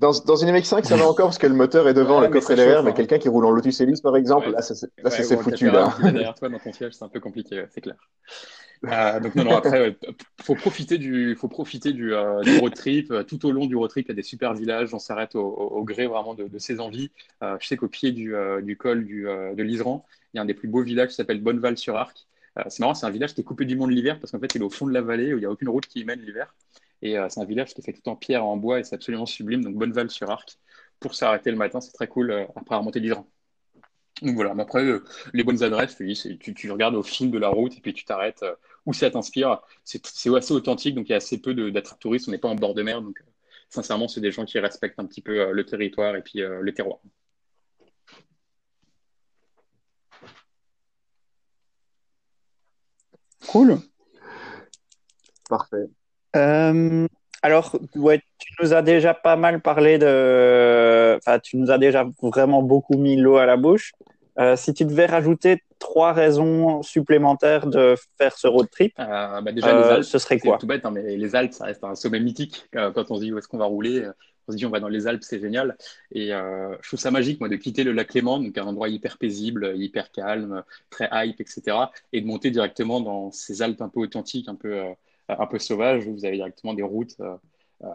dans, 0.00 0.12
dans, 0.26 0.36
une 0.36 0.48
MX5, 0.50 0.84
ça 0.84 0.96
va 0.96 1.06
encore 1.06 1.26
parce 1.26 1.38
que 1.38 1.46
le 1.46 1.54
moteur 1.54 1.88
est 1.88 1.94
devant, 1.94 2.20
le 2.20 2.28
coffre 2.28 2.50
est 2.50 2.56
derrière, 2.56 2.82
mais 2.82 2.90
hein. 2.90 2.94
quelqu'un 2.94 3.18
qui 3.18 3.28
roule 3.28 3.46
en 3.46 3.50
Lotus 3.50 3.80
Elise, 3.80 4.00
par 4.00 4.16
exemple, 4.16 4.50
là, 4.50 4.60
ça, 4.60 4.74
c'est 4.74 5.36
foutu. 5.36 5.70
Là. 5.70 5.94
derrière 6.02 6.34
toi, 6.34 6.48
dans 6.48 6.58
ton 6.58 6.72
siège, 6.72 6.94
c'est 6.94 7.04
un 7.04 7.08
peu 7.08 7.20
compliqué, 7.20 7.64
c'est 7.70 7.80
clair. 7.80 7.96
Euh, 8.86 9.20
donc 9.20 9.34
non, 9.34 9.44
non, 9.44 9.56
après, 9.56 9.96
faut 10.42 10.54
profiter 10.54 10.98
du, 10.98 11.34
faut 11.36 11.48
profiter 11.48 11.92
du, 11.92 12.12
euh, 12.12 12.40
du 12.42 12.58
road 12.58 12.74
trip. 12.74 13.10
Euh, 13.10 13.22
tout 13.22 13.46
au 13.46 13.52
long 13.52 13.66
du 13.66 13.76
road 13.76 13.90
trip, 13.90 14.06
il 14.06 14.10
y 14.10 14.12
a 14.12 14.14
des 14.14 14.22
super 14.22 14.54
villages. 14.54 14.92
On 14.92 14.98
s'arrête 14.98 15.34
au, 15.34 15.44
au, 15.44 15.84
gré 15.84 16.06
vraiment 16.06 16.34
de, 16.34 16.48
de 16.48 16.58
ses 16.58 16.80
envies. 16.80 17.10
Euh, 17.42 17.56
je 17.60 17.66
sais 17.66 17.76
qu'au 17.76 17.88
pied 17.88 18.12
du, 18.12 18.34
du 18.62 18.76
col 18.76 19.04
du, 19.04 19.24
de 19.24 19.62
l'Isran, 19.62 20.04
il 20.32 20.36
y 20.36 20.40
a 20.40 20.42
un 20.42 20.46
des 20.46 20.54
plus 20.54 20.68
beaux 20.68 20.82
villages 20.82 21.08
qui 21.08 21.14
s'appelle 21.14 21.40
Bonneval-sur-Arc. 21.40 22.26
c'est 22.68 22.80
marrant, 22.80 22.94
c'est 22.94 23.06
un 23.06 23.10
village 23.10 23.34
qui 23.34 23.40
est 23.40 23.44
coupé 23.44 23.64
du 23.64 23.76
monde 23.76 23.90
l'hiver 23.90 24.18
parce 24.20 24.32
qu'en 24.32 24.40
fait, 24.40 24.54
il 24.54 24.60
est 24.60 24.64
au 24.64 24.70
fond 24.70 24.86
de 24.86 24.92
la 24.92 25.02
vallée 25.02 25.32
où 25.32 25.38
il 25.38 25.40
n'y 25.40 25.46
a 25.46 25.50
aucune 25.50 25.68
route 25.68 25.86
qui 25.86 26.00
y 26.00 26.04
mène 26.04 26.20
l'hiver. 26.20 26.54
Et 27.04 27.16
c'est 27.28 27.40
un 27.40 27.44
village 27.44 27.74
qui 27.74 27.80
est 27.80 27.84
fait 27.84 27.92
tout 27.92 28.08
en 28.08 28.16
pierre 28.16 28.40
et 28.40 28.42
en 28.42 28.56
bois 28.56 28.80
et 28.80 28.84
c'est 28.84 28.94
absolument 28.94 29.26
sublime. 29.26 29.62
Donc 29.62 29.76
Bonneval-sur-Arc 29.76 30.58
pour 31.04 31.14
s'arrêter 31.14 31.50
le 31.50 31.56
matin, 31.58 31.80
c'est 31.80 31.92
très 31.92 32.08
cool 32.08 32.30
euh, 32.30 32.46
après 32.56 32.76
remonter 32.76 33.00
l'Hydran. 33.00 33.28
Donc 34.22 34.36
voilà, 34.36 34.54
mais 34.54 34.62
après, 34.62 34.84
euh, 34.84 35.04
les 35.34 35.44
bonnes 35.44 35.62
adresses, 35.62 35.96
tu, 35.96 36.54
tu, 36.54 36.70
regardes 36.70 36.94
au 36.94 37.02
fil 37.02 37.30
de 37.30 37.38
la 37.38 37.48
route 37.48 37.76
et 37.76 37.80
puis 37.80 37.92
tu 37.92 38.04
t'arrêtes 38.04 38.42
euh, 38.42 38.54
où 38.86 38.94
ça 38.94 39.10
t'inspire. 39.10 39.60
C'est 39.84 40.00
assez 40.34 40.54
authentique, 40.54 40.94
donc 40.94 41.08
il 41.08 41.10
y 41.10 41.14
a 41.14 41.16
assez 41.16 41.40
peu 41.40 41.54
d'attracts 41.70 42.00
touristes, 42.00 42.28
on 42.28 42.30
n'est 42.30 42.38
pas 42.38 42.48
en 42.48 42.54
bord 42.54 42.74
de 42.74 42.82
mer, 42.82 43.02
donc 43.02 43.22
sincèrement, 43.68 44.08
c'est 44.08 44.20
des 44.20 44.30
gens 44.32 44.44
qui 44.46 44.58
respectent 44.58 44.98
un 44.98 45.06
petit 45.06 45.20
peu 45.20 45.52
le 45.52 45.66
territoire 45.66 46.16
et 46.16 46.22
puis 46.22 46.40
le 46.40 46.72
terroir. 46.72 47.00
Cool. 53.46 53.78
Parfait. 55.48 55.88
Alors, 56.34 57.76
ouais, 57.94 58.22
tu 58.38 58.52
nous 58.62 58.72
as 58.72 58.80
déjà 58.80 59.12
pas 59.12 59.36
mal 59.36 59.60
parlé 59.60 59.98
de. 59.98 61.16
Enfin, 61.18 61.38
tu 61.38 61.58
nous 61.58 61.70
as 61.70 61.76
déjà 61.76 62.06
vraiment 62.22 62.62
beaucoup 62.62 62.96
mis 62.96 63.16
l'eau 63.16 63.36
à 63.36 63.44
la 63.44 63.58
bouche. 63.58 63.92
Euh, 64.38 64.56
si 64.56 64.74
tu 64.74 64.84
devais 64.84 65.06
rajouter 65.06 65.62
trois 65.78 66.12
raisons 66.12 66.82
supplémentaires 66.82 67.66
de 67.66 67.94
faire 68.18 68.36
ce 68.36 68.48
road 68.48 68.68
trip, 68.70 68.92
euh, 68.98 69.40
bah 69.40 69.52
déjà, 69.52 69.72
les 69.72 69.84
euh, 69.84 69.94
Alpes, 69.96 70.04
ce 70.04 70.18
serait 70.18 70.38
quoi 70.40 70.58
tout 70.58 70.66
bête, 70.66 70.84
hein, 70.84 70.90
mais 70.90 71.16
les 71.16 71.36
Alpes, 71.36 71.52
ça 71.52 71.66
reste 71.66 71.84
un 71.84 71.94
sommet 71.94 72.18
mythique. 72.18 72.66
quand 72.72 73.10
on 73.10 73.16
se 73.16 73.20
dit 73.20 73.32
où 73.32 73.38
est-ce 73.38 73.46
qu'on 73.46 73.58
va 73.58 73.66
rouler, 73.66 74.08
on 74.48 74.52
se 74.52 74.56
dit 74.56 74.66
on 74.66 74.70
va 74.70 74.80
dans 74.80 74.88
les 74.88 75.06
Alpes, 75.06 75.22
c'est 75.22 75.38
génial. 75.38 75.76
Et 76.12 76.28
je 76.28 76.88
trouve 76.88 76.98
ça 76.98 77.10
magique, 77.10 77.38
moi, 77.40 77.48
de 77.48 77.56
quitter 77.56 77.84
le 77.84 77.92
lac 77.92 78.12
Léman, 78.14 78.40
donc 78.40 78.58
un 78.58 78.66
endroit 78.66 78.88
hyper 78.88 79.18
paisible, 79.18 79.74
hyper 79.76 80.10
calme, 80.10 80.64
très 80.90 81.08
hype, 81.12 81.40
etc., 81.40 81.76
et 82.12 82.20
de 82.22 82.26
monter 82.26 82.50
directement 82.50 83.00
dans 83.00 83.30
ces 83.30 83.62
Alpes 83.62 83.82
un 83.82 83.88
peu 83.88 84.00
authentiques, 84.00 84.48
un 84.48 84.56
peu 84.56 84.80
un 85.28 85.46
peu 85.46 85.58
sauvage, 85.58 86.06
vous 86.06 86.24
avez 86.24 86.36
directement 86.36 86.74
des 86.74 86.82
routes 86.82 87.16
euh, 87.20 87.36
euh, 87.82 87.88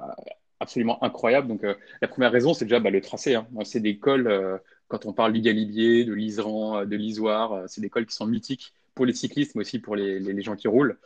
absolument 0.60 1.02
incroyables. 1.04 1.48
Donc, 1.48 1.63
euh, 1.63 1.76
la 2.02 2.08
première 2.08 2.32
raison, 2.32 2.54
c'est 2.54 2.65
déjà 2.65 2.80
bah, 2.80 2.89
le 2.89 3.02
tracé. 3.02 3.36
Hein. 3.36 3.48
C'est 3.63 3.80
des 3.80 3.98
cols, 3.98 4.60
quand 4.88 5.06
on 5.06 5.13
parle 5.13 5.34
du 5.34 5.42
Galibier, 5.42 6.06
de 6.06 6.13
l'Iseran, 6.13 6.86
de 6.86 6.96
l'Isoire, 6.96 7.63
c'est 7.68 7.82
des 7.82 7.89
cols 7.89 8.06
qui 8.06 8.15
sont 8.15 8.26
mythiques 8.26 8.74
pour 8.96 9.06
les 9.06 9.13
cyclistes, 9.13 9.56
mais 9.56 9.62
aussi 9.62 9.80
pour 9.80 9.96
les, 9.96 10.20
les, 10.20 10.42
gens 10.42 10.56
qui 10.56 10.68
roulent. 10.68 10.98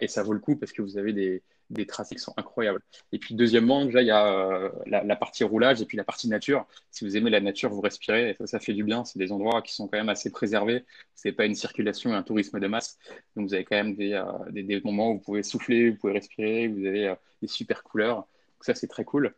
et 0.00 0.08
ça 0.08 0.22
vaut 0.22 0.32
le 0.32 0.40
coup 0.40 0.56
parce 0.56 0.72
que 0.72 0.82
vous 0.82 0.98
avez 0.98 1.12
des, 1.12 1.42
des 1.70 1.86
tracés 1.86 2.14
qui 2.14 2.20
sont 2.20 2.34
incroyables. 2.36 2.80
Et 3.12 3.18
puis 3.18 3.34
deuxièmement, 3.34 3.84
déjà, 3.84 4.02
il 4.02 4.06
y 4.06 4.10
a 4.10 4.26
euh, 4.26 4.70
la, 4.86 5.16
partie 5.16 5.44
roulage 5.44 5.80
et 5.82 5.86
puis 5.86 5.96
la 5.96 6.04
partie 6.04 6.28
nature. 6.28 6.66
Si 6.90 7.04
vous 7.04 7.16
aimez 7.16 7.30
la 7.30 7.40
nature, 7.40 7.70
vous 7.70 7.80
respirez, 7.80 8.36
ça, 8.44 8.58
fait 8.60 8.74
du 8.74 8.84
bien. 8.84 9.04
C'est 9.04 9.18
des 9.18 9.32
endroits 9.32 9.62
qui 9.62 9.74
sont 9.74 9.88
quand 9.88 9.98
même 9.98 10.08
assez 10.08 10.30
préservés. 10.30 10.84
Ce 11.14 11.28
n'est 11.28 11.32
pas 11.32 11.46
une 11.46 11.54
circulation 11.54 12.10
et 12.10 12.14
un 12.14 12.22
tourisme 12.22 12.60
de 12.60 12.66
masse. 12.66 12.98
Donc 13.36 13.48
vous 13.48 13.54
avez 13.54 13.64
quand 13.64 13.76
même 13.76 13.96
des, 13.96 14.12
euh, 14.12 14.24
des, 14.50 14.80
moments 14.82 15.10
où 15.10 15.14
vous 15.14 15.20
pouvez 15.20 15.42
souffler, 15.42 15.90
vous 15.90 15.96
pouvez 15.96 16.12
respirer, 16.12 16.68
vous 16.68 16.84
avez 16.84 17.08
euh, 17.08 17.14
des 17.42 17.48
super 17.48 17.82
couleurs. 17.82 18.16
Donc 18.16 18.62
ça, 18.62 18.74
c'est 18.74 18.88
très 18.88 19.04
cool. 19.04 19.34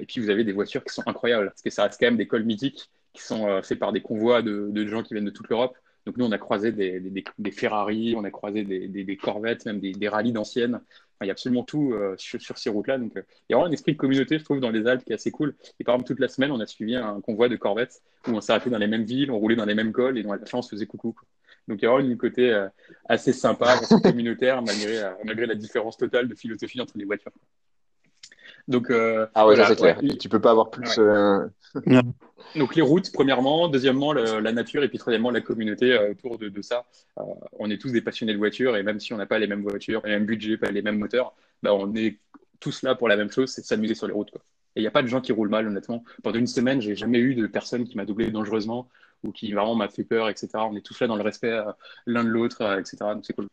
et 0.00 0.06
puis 0.06 0.20
vous 0.20 0.30
avez 0.30 0.44
des 0.44 0.52
voitures 0.52 0.84
qui 0.84 0.92
sont 0.94 1.02
incroyables, 1.06 1.48
parce 1.48 1.62
que 1.62 1.70
ça 1.70 1.84
reste 1.84 1.98
quand 1.98 2.06
même 2.06 2.16
des 2.16 2.26
cols 2.26 2.44
mythiques 2.44 2.90
qui 3.12 3.22
sont 3.22 3.60
faits 3.62 3.78
par 3.78 3.92
des 3.92 4.00
convois 4.00 4.40
de, 4.42 4.68
de 4.70 4.86
gens 4.86 5.02
qui 5.02 5.14
viennent 5.14 5.24
de 5.24 5.30
toute 5.30 5.48
l'Europe. 5.48 5.76
Donc 6.06 6.16
nous, 6.16 6.24
on 6.24 6.32
a 6.32 6.38
croisé 6.38 6.72
des, 6.72 6.98
des, 7.00 7.24
des 7.38 7.50
Ferrari, 7.50 8.14
on 8.16 8.24
a 8.24 8.30
croisé 8.30 8.64
des, 8.64 8.88
des 8.88 9.16
Corvettes, 9.16 9.66
même 9.66 9.80
des, 9.80 10.08
rallyes 10.08 10.32
d'anciennes 10.32 10.80
il 11.22 11.26
y 11.26 11.30
a 11.30 11.32
absolument 11.32 11.64
tout 11.64 11.92
euh, 11.92 12.14
sur, 12.16 12.56
ces 12.56 12.70
routes-là. 12.70 12.98
Donc, 12.98 13.16
euh, 13.16 13.22
il 13.48 13.52
y 13.52 13.54
a 13.54 13.56
vraiment 13.56 13.68
un 13.68 13.72
esprit 13.72 13.92
de 13.92 13.98
communauté, 13.98 14.38
je 14.38 14.44
trouve, 14.44 14.60
dans 14.60 14.70
les 14.70 14.86
Alpes 14.86 15.04
qui 15.04 15.12
est 15.12 15.14
assez 15.14 15.30
cool. 15.30 15.54
Et 15.78 15.84
par 15.84 15.94
exemple, 15.94 16.08
toute 16.08 16.20
la 16.20 16.28
semaine, 16.28 16.50
on 16.50 16.60
a 16.60 16.66
suivi 16.66 16.96
un 16.96 17.20
convoi 17.20 17.48
de 17.48 17.56
corvettes 17.56 18.00
où 18.26 18.30
on 18.30 18.40
s'arrêtait 18.40 18.70
dans 18.70 18.78
les 18.78 18.86
mêmes 18.86 19.04
villes, 19.04 19.30
on 19.30 19.38
roulait 19.38 19.56
dans 19.56 19.66
les 19.66 19.74
mêmes 19.74 19.92
cols 19.92 20.18
et 20.18 20.22
dans 20.22 20.32
la 20.32 20.46
fin, 20.46 20.58
on 20.58 20.62
se 20.62 20.70
faisait 20.70 20.86
coucou. 20.86 21.14
Donc, 21.68 21.82
il 21.82 21.84
y 21.84 21.88
a 21.88 21.90
vraiment 21.90 22.10
un 22.10 22.16
côté 22.16 22.50
euh, 22.50 22.68
assez 23.06 23.32
sympa, 23.32 23.72
assez 23.72 24.00
communautaire, 24.02 24.62
malgré, 24.62 25.02
malgré 25.24 25.46
la 25.46 25.54
différence 25.54 25.96
totale 25.96 26.26
de 26.26 26.34
philosophie 26.34 26.80
entre 26.80 26.96
les 26.96 27.04
voitures. 27.04 27.32
Donc, 28.66 28.90
ah 29.34 29.46
ouais, 29.46 29.56
c'est 29.56 29.76
clair. 29.76 30.00
Tu 30.18 30.28
peux 30.28 30.40
pas 30.40 30.52
avoir 30.52 30.70
plus. 30.70 30.98
Donc 32.56 32.74
les 32.74 32.82
routes, 32.82 33.12
premièrement, 33.12 33.68
deuxièmement 33.68 34.12
la 34.12 34.52
nature 34.52 34.82
et 34.82 34.88
puis 34.88 34.98
troisièmement 34.98 35.30
la 35.30 35.40
communauté 35.40 35.92
euh, 35.92 36.12
autour 36.12 36.38
de, 36.38 36.62
ça. 36.62 36.86
Euh, 37.18 37.22
on 37.58 37.70
est 37.70 37.78
tous 37.78 37.92
des 37.92 38.00
passionnés 38.00 38.32
de 38.32 38.38
voitures 38.38 38.76
et 38.76 38.82
même 38.82 39.00
si 39.00 39.12
on 39.12 39.16
n'a 39.16 39.26
pas 39.26 39.38
les 39.38 39.46
mêmes 39.46 39.62
voitures, 39.62 40.02
les 40.04 40.12
mêmes 40.12 40.26
budgets, 40.26 40.56
pas 40.56 40.70
les 40.70 40.82
mêmes 40.82 40.98
moteurs, 40.98 41.34
bah, 41.62 41.74
on 41.74 41.94
est 41.94 42.18
tous 42.58 42.82
là 42.82 42.94
pour 42.94 43.08
la 43.08 43.16
même 43.16 43.30
chose, 43.30 43.50
c'est 43.50 43.62
de 43.62 43.66
s'amuser 43.66 43.94
sur 43.94 44.06
les 44.06 44.12
routes. 44.12 44.30
Quoi. 44.30 44.42
Et 44.76 44.80
il 44.80 44.82
n'y 44.82 44.88
a 44.88 44.90
pas 44.90 45.02
de 45.02 45.08
gens 45.08 45.20
qui 45.20 45.32
roulent 45.32 45.48
mal, 45.48 45.66
honnêtement. 45.66 46.04
Pendant 46.22 46.38
une 46.38 46.46
semaine, 46.46 46.80
j'ai 46.80 46.94
jamais 46.94 47.18
eu 47.18 47.34
de 47.34 47.46
personne 47.46 47.84
qui 47.84 47.96
m'a 47.96 48.04
doublé 48.04 48.30
dangereusement 48.30 48.88
ou 49.22 49.32
qui 49.32 49.52
vraiment 49.52 49.74
m'a 49.74 49.88
fait 49.88 50.04
peur, 50.04 50.28
etc. 50.28 50.48
On 50.54 50.76
est 50.76 50.84
tous 50.84 50.98
là 51.00 51.06
dans 51.06 51.16
le 51.16 51.22
respect 51.22 51.52
euh, 51.52 51.72
l'un 52.06 52.24
de 52.24 52.28
l'autre, 52.28 52.62
etc. 52.78 52.96
Donc 53.14 53.24
c'est 53.24 53.34
cool. 53.34 53.48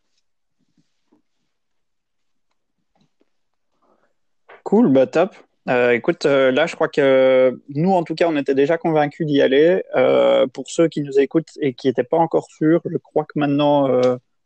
Cool, 4.64 4.92
bah 4.92 5.06
top. 5.06 5.34
Euh, 5.68 5.92
écoute, 5.92 6.24
euh, 6.24 6.50
là, 6.50 6.66
je 6.66 6.74
crois 6.74 6.88
que 6.88 7.60
nous, 7.74 7.92
en 7.92 8.02
tout 8.02 8.14
cas, 8.14 8.26
on 8.28 8.36
était 8.36 8.54
déjà 8.54 8.78
convaincus 8.78 9.26
d'y 9.26 9.42
aller. 9.42 9.82
Euh, 9.96 10.46
pour 10.46 10.70
ceux 10.70 10.88
qui 10.88 11.02
nous 11.02 11.18
écoutent 11.18 11.50
et 11.60 11.74
qui 11.74 11.88
n'étaient 11.88 12.04
pas 12.04 12.16
encore 12.16 12.48
sûrs, 12.50 12.80
je 12.84 12.96
crois 12.96 13.24
que 13.24 13.38
maintenant, 13.38 13.90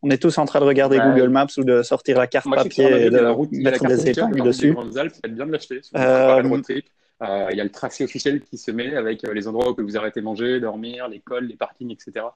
on 0.02 0.10
est 0.10 0.20
tous 0.20 0.38
en 0.38 0.46
train 0.46 0.60
de 0.60 0.64
regarder 0.64 0.98
Google 0.98 1.28
Maps 1.28 1.46
ou 1.58 1.64
de 1.64 1.82
sortir 1.82 2.18
la 2.18 2.26
carte 2.26 2.52
papier 2.52 3.06
et 3.06 3.10
de 3.10 3.18
la 3.18 3.36
mettre 3.52 3.86
des 3.86 4.10
épingles 4.10 4.42
dessus. 4.42 4.74
bien 5.28 5.46
de 5.46 5.52
l'acheter. 5.52 5.80
il 5.92 7.56
y 7.56 7.60
a 7.60 7.64
le 7.64 7.70
tracé 7.70 8.04
officiel 8.04 8.40
qui 8.40 8.58
se 8.58 8.70
met 8.70 8.96
avec 8.96 9.22
les 9.22 9.46
endroits 9.46 9.70
où 9.70 9.82
vous 9.82 9.96
arrêter 9.96 10.20
manger, 10.20 10.58
dormir, 10.58 11.08
l'école, 11.08 11.44
les 11.44 11.56
parkings, 11.56 11.92
etc. 11.92 12.26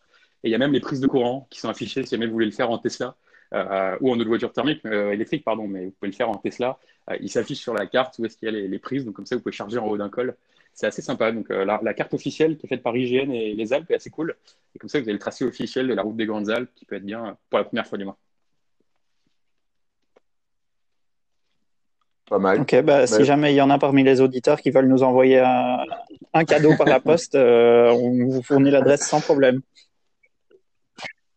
Et 0.44 0.49
il 0.49 0.53
y 0.53 0.55
a 0.55 0.59
même 0.59 0.72
les 0.72 0.81
prises 0.81 1.01
de 1.01 1.09
courant 1.09 1.49
qui 1.51 1.59
sont 1.59 1.68
affichées 1.68 2.05
si 2.05 2.11
jamais 2.11 2.27
vous 2.27 2.35
voulez 2.35 2.46
le 2.46 2.53
faire 2.53 2.70
en 2.70 2.79
Tesla. 2.79 3.16
Euh, 3.55 3.97
ou 4.01 4.11
en 4.11 4.19
autre 4.19 4.29
voiture 4.29 4.53
thermique, 4.53 4.85
euh, 4.87 5.13
électrique, 5.13 5.45
pardon, 5.45 5.67
mais 5.69 5.87
vous 5.87 5.91
pouvez 5.93 6.11
le 6.11 6.17
faire 6.17 6.29
en 6.29 6.37
Tesla. 6.37 6.79
Euh, 7.11 7.17
il 7.21 7.31
s'affiche 7.31 7.61
sur 7.61 7.75
la 7.75 7.87
carte 7.87 8.19
où 8.19 8.25
est-ce 8.25 8.37
qu'il 8.37 8.47
y 8.47 8.57
a 8.57 8.67
les, 8.67 8.79
prises, 8.79 9.05
donc 9.05 9.15
comme 9.15 9.27
ça 9.27 9.37
vous 9.37 9.43
pouvez 9.43 9.55
charger 9.55 9.79
en 9.79 9.87
haut 9.87 9.97
d'un 9.97 10.09
col. 10.09 10.37
C'est 10.75 10.87
assez 10.87 11.03
sympa. 11.03 11.33
Donc 11.33 11.49
la, 11.49 11.95
carte 11.95 12.13
officielle 12.13 12.59
qui 12.59 12.67
est 12.67 12.69
faite 12.69 12.83
par 12.83 12.97
IGN 12.97 13.31
et 13.33 13.55
les 13.55 13.73
Alpes 13.73 13.91
est 13.91 13.95
assez 13.95 14.11
cool. 14.11 14.37
Et 14.75 14.79
comme 14.79 14.91
ça 14.91 14.99
vous 14.99 15.05
avez 15.05 15.13
le 15.13 15.19
tracé 15.19 15.45
officiel 15.45 15.89
de 15.89 15.95
la 15.95 16.03
route 16.03 16.17
des 16.17 16.27
Grandes 16.27 16.51
Alpes 16.51 16.71
qui 16.75 16.85
peut 16.85 16.97
être 16.97 17.07
bien 17.07 17.37
pour 17.49 17.59
la 17.59 17.65
première 17.65 17.87
fois 17.87 17.97
du 17.97 18.05
mois. 18.05 18.19
Pas 22.29 22.39
mal. 22.39 22.61
Ok, 22.61 22.83
bah, 22.83 23.07
si 23.07 23.25
jamais 23.25 23.55
il 23.55 23.57
y 23.57 23.63
en 23.63 23.71
a 23.71 23.79
parmi 23.79 24.03
les 24.03 24.21
auditeurs 24.21 24.61
qui 24.61 24.71
veulent 24.71 24.89
nous 24.89 25.05
envoyer 25.05 25.39
un, 25.39 26.45
cadeau 26.45 26.77
par 26.77 26.89
la 26.89 27.01
poste, 27.01 27.37
on 27.37 28.27
vous 28.27 28.43
fournit 28.43 28.71
l'adresse 28.71 29.07
sans 29.09 29.21
problème. 29.21 29.63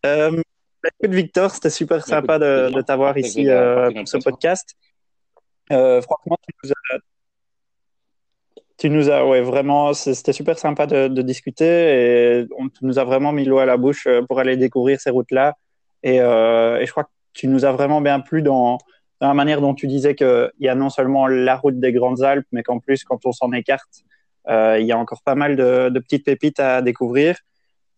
Euh, 0.06 0.42
Écoute, 0.86 1.14
Victor, 1.14 1.52
c'était 1.52 1.70
super 1.70 2.06
sympa 2.06 2.40
de, 2.40 2.82
t'avoir 2.82 3.18
ici 3.18 3.50
euh, 3.50 3.92
pour 3.92 4.08
ce 4.08 4.18
podcast. 4.18 4.76
Euh, 5.72 6.02
franchement, 6.02 6.38
tu 8.78 8.90
nous 8.90 9.10
as, 9.10 9.26
ouais, 9.26 9.42
vraiment, 9.42 9.94
c'était 9.94 10.32
super 10.32 10.58
sympa 10.58 10.88
de, 10.88 11.22
discuter 11.22 11.66
et 11.66 12.48
on 12.58 12.70
nous 12.82 12.98
a 12.98 13.04
vraiment 13.04 13.34
mis 13.34 13.44
l'eau 13.44 13.58
à 13.58 13.66
la 13.66 13.76
bouche 13.76 14.08
euh, 14.08 14.22
pour 14.22 14.40
aller 14.40 14.56
découvrir 14.56 15.02
ces 15.02 15.10
routes-là. 15.10 15.56
Et, 16.04 16.18
je 16.20 16.92
crois 16.92 17.04
que 17.04 17.10
tu 17.34 17.48
nous 17.48 17.66
as 17.66 17.74
vraiment 17.74 18.00
bien 18.00 18.22
plu 18.22 18.42
dans, 18.42 18.78
la 19.20 19.34
manière 19.34 19.60
dont 19.60 19.74
tu 19.74 19.86
disais 19.86 20.16
qu'il 20.16 20.52
y 20.62 20.70
a 20.70 20.76
non 20.76 20.90
seulement 20.90 21.28
la 21.28 21.58
route 21.58 21.78
des 21.78 21.92
Grandes 21.92 22.24
Alpes, 22.24 22.48
mais 22.54 22.64
qu'en 22.64 22.80
plus, 22.80 23.04
quand 23.04 23.26
on 23.26 23.34
s'en 23.34 23.52
écarte, 23.52 24.06
il 24.48 24.86
y 24.86 24.94
a 24.94 24.98
encore 24.98 25.22
pas 25.24 25.36
mal 25.36 25.58
de, 25.58 25.90
de 25.90 26.00
petites 26.00 26.24
pépites 26.24 26.62
à 26.62 26.82
découvrir. 26.82 27.36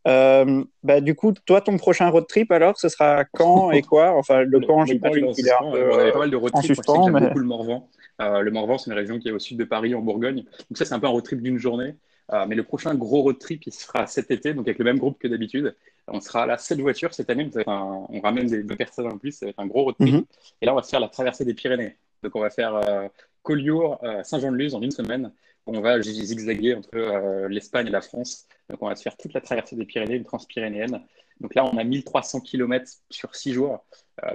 Euh, 0.08 0.64
bah, 0.84 1.00
du 1.02 1.16
coup, 1.16 1.34
toi, 1.46 1.62
ton 1.62 1.78
prochain 1.78 2.10
road 2.10 2.26
trip, 2.28 2.52
alors, 2.52 2.78
ce 2.80 2.90
sera 2.90 3.26
quand 3.26 3.72
et 3.72 3.82
quoi? 3.82 4.16
Enfin, 4.18 4.42
le 4.42 4.60
quand, 4.60 4.86
j'imagine 4.86 5.32
qu'il 5.32 5.48
est 5.48 5.52
un 5.52 5.72
peu 5.72 5.92
On 5.92 6.00
avait 6.00 6.12
pas 6.12 6.20
mal 6.20 6.32
de 6.32 6.36
road 6.36 6.52
trips. 6.54 6.76
Suspens, 6.76 7.10
mais... 7.10 7.22
beaucoup 7.22 7.40
le 7.40 7.46
Morvan. 7.46 7.88
Euh, 8.20 8.42
le 8.42 8.52
Morvan, 8.52 8.78
c'est 8.78 8.90
une 8.90 8.98
région 8.98 9.20
qui 9.20 9.30
est 9.30 9.32
au 9.32 9.40
sud 9.40 9.58
de 9.58 9.64
Paris, 9.64 9.94
en 9.94 10.02
Bourgogne. 10.02 10.38
Donc 10.38 10.78
ça, 10.78 10.86
c'est 10.86 10.94
un 10.94 11.00
peu 11.00 11.08
un 11.08 11.12
road 11.12 11.24
trip 11.24 11.42
d'une 11.42 11.58
journée. 11.58 11.96
mais 12.48 12.56
le 12.56 12.64
prochain 12.64 12.96
gros 12.96 13.22
road 13.22 13.38
trip, 13.40 13.64
il 13.66 13.74
sera 13.74 14.08
cet 14.08 14.32
été, 14.32 14.54
donc 14.54 14.68
avec 14.68 14.80
le 14.80 14.86
même 14.86 14.98
groupe 14.98 15.20
que 15.20 15.28
d'habitude. 15.28 15.76
On 16.08 16.20
sera 16.20 16.46
là, 16.46 16.58
sept 16.58 16.80
voitures 16.80 17.14
cette 17.14 17.30
année. 17.30 17.50
on 17.68 18.20
ramène 18.22 18.48
des, 18.48 18.64
deux 18.64 18.76
personnes 18.76 19.08
en 19.08 19.18
plus. 19.18 19.32
Ça 19.32 19.46
va 19.46 19.50
être 19.52 19.60
un 19.60 19.68
gros 19.68 19.84
road 19.84 19.96
trip. 20.00 20.14
Mhm. 20.14 20.26
Et 20.62 20.66
là, 20.66 20.74
on 20.74 20.76
va 20.76 20.84
faire 20.84 21.00
la 21.00 21.10
traversée 21.10 21.46
des 21.46 21.54
Pyrénées. 21.54 21.96
Donc, 22.24 22.36
on 22.36 22.40
va 22.40 22.50
faire 22.50 22.76
euh, 22.76 23.08
Collioure, 23.44 24.00
euh, 24.04 24.24
Saint-Jean-de-Luz 24.24 24.76
en 24.76 24.82
une 24.82 24.92
semaine. 24.92 25.32
On 25.68 25.80
va 25.82 26.02
zigzaguer 26.02 26.76
entre 26.76 26.96
euh, 26.96 27.48
l'Espagne 27.48 27.88
et 27.88 27.92
la 27.92 28.02
France. 28.02 28.48
Donc, 28.70 28.82
on 28.82 28.88
va 28.88 28.96
faire 28.96 29.16
toute 29.18 29.34
la 29.34 29.42
traversée 29.42 29.76
des 29.76 29.86
Pyrénées, 29.86 30.16
une 30.16 30.24
transpyrénéenne. 30.24 31.02
Donc 31.40 31.56
là, 31.56 31.66
on 31.66 31.78
a 31.78 31.84
1300 31.84 32.42
km 32.42 32.92
sur 33.10 33.36
six 33.36 33.54
jours. 33.54 33.86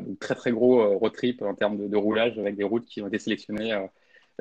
donc, 0.00 0.18
très, 0.18 0.34
très 0.34 0.50
gros 0.50 0.98
road 0.98 1.12
trip 1.12 1.42
en 1.42 1.54
termes 1.54 1.88
de, 1.88 1.96
roulage 1.96 2.38
avec 2.38 2.56
des 2.56 2.64
routes 2.64 2.86
qui 2.86 3.00
ont 3.00 3.08
été 3.08 3.18
sélectionnées 3.18 3.78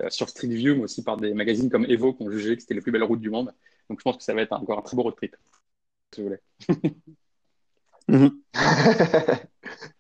sur 0.09 0.29
Street 0.29 0.47
View, 0.47 0.75
mais 0.75 0.83
aussi 0.83 1.03
par 1.03 1.17
des 1.17 1.33
magazines 1.35 1.69
comme 1.69 1.85
Evo 1.85 2.13
qui 2.13 2.23
ont 2.23 2.31
jugé 2.31 2.55
que 2.55 2.61
c'était 2.61 2.73
les 2.73 2.81
plus 2.81 2.91
belles 2.91 3.03
routes 3.03 3.21
du 3.21 3.29
monde. 3.29 3.53
Donc, 3.89 3.99
je 3.99 4.03
pense 4.03 4.17
que 4.17 4.23
ça 4.23 4.33
va 4.33 4.41
être 4.41 4.53
encore 4.53 4.79
un 4.79 4.81
très 4.81 4.95
beau 4.95 5.03
road 5.03 5.15
trip. 5.15 5.35
Si 6.13 6.21
vous 6.21 6.27
voulez. 6.27 6.39
Mhm. 8.07 8.41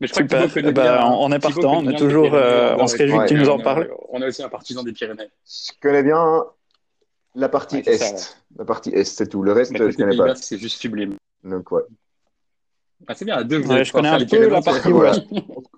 Mais 0.00 0.06
je 0.06 0.12
crois 0.12 0.24
que 0.24 0.58
eh 0.60 0.72
ben, 0.72 1.02
on 1.04 1.32
est 1.32 1.38
partant, 1.40 1.78
on 1.78 1.88
est 1.88 1.96
toujours, 1.96 2.32
euh, 2.34 2.76
on 2.78 2.86
se 2.86 2.96
réjouit 2.96 3.18
que 3.18 3.26
tu 3.26 3.34
nous 3.34 3.48
en 3.48 3.58
parles. 3.58 3.90
On 4.10 4.22
a 4.22 4.28
aussi 4.28 4.42
un 4.42 4.48
partisan 4.48 4.84
des 4.84 4.92
Pyrénées. 4.92 5.28
Je 5.44 5.72
connais 5.80 6.02
bien 6.02 6.44
la 7.34 7.48
partie 7.48 7.82
est. 7.86 8.36
La 8.56 8.64
partie 8.64 8.90
est, 8.90 9.04
c'est 9.04 9.28
tout. 9.28 9.42
Le 9.42 9.52
reste, 9.52 9.72
je 9.76 9.96
connais 9.96 10.16
pas. 10.16 10.34
C'est 10.34 10.58
juste 10.58 10.80
sublime. 10.80 11.14
Donc, 11.44 11.70
ouais. 11.70 11.82
Ah, 13.06 13.14
c'est 13.14 13.24
bien, 13.24 13.36
à 13.36 13.44
deux, 13.44 13.62
je 13.62 13.92
connais 13.92 14.08
un 14.08 14.24
peu 14.24 14.48
la 14.48 14.60
partie 14.60 14.88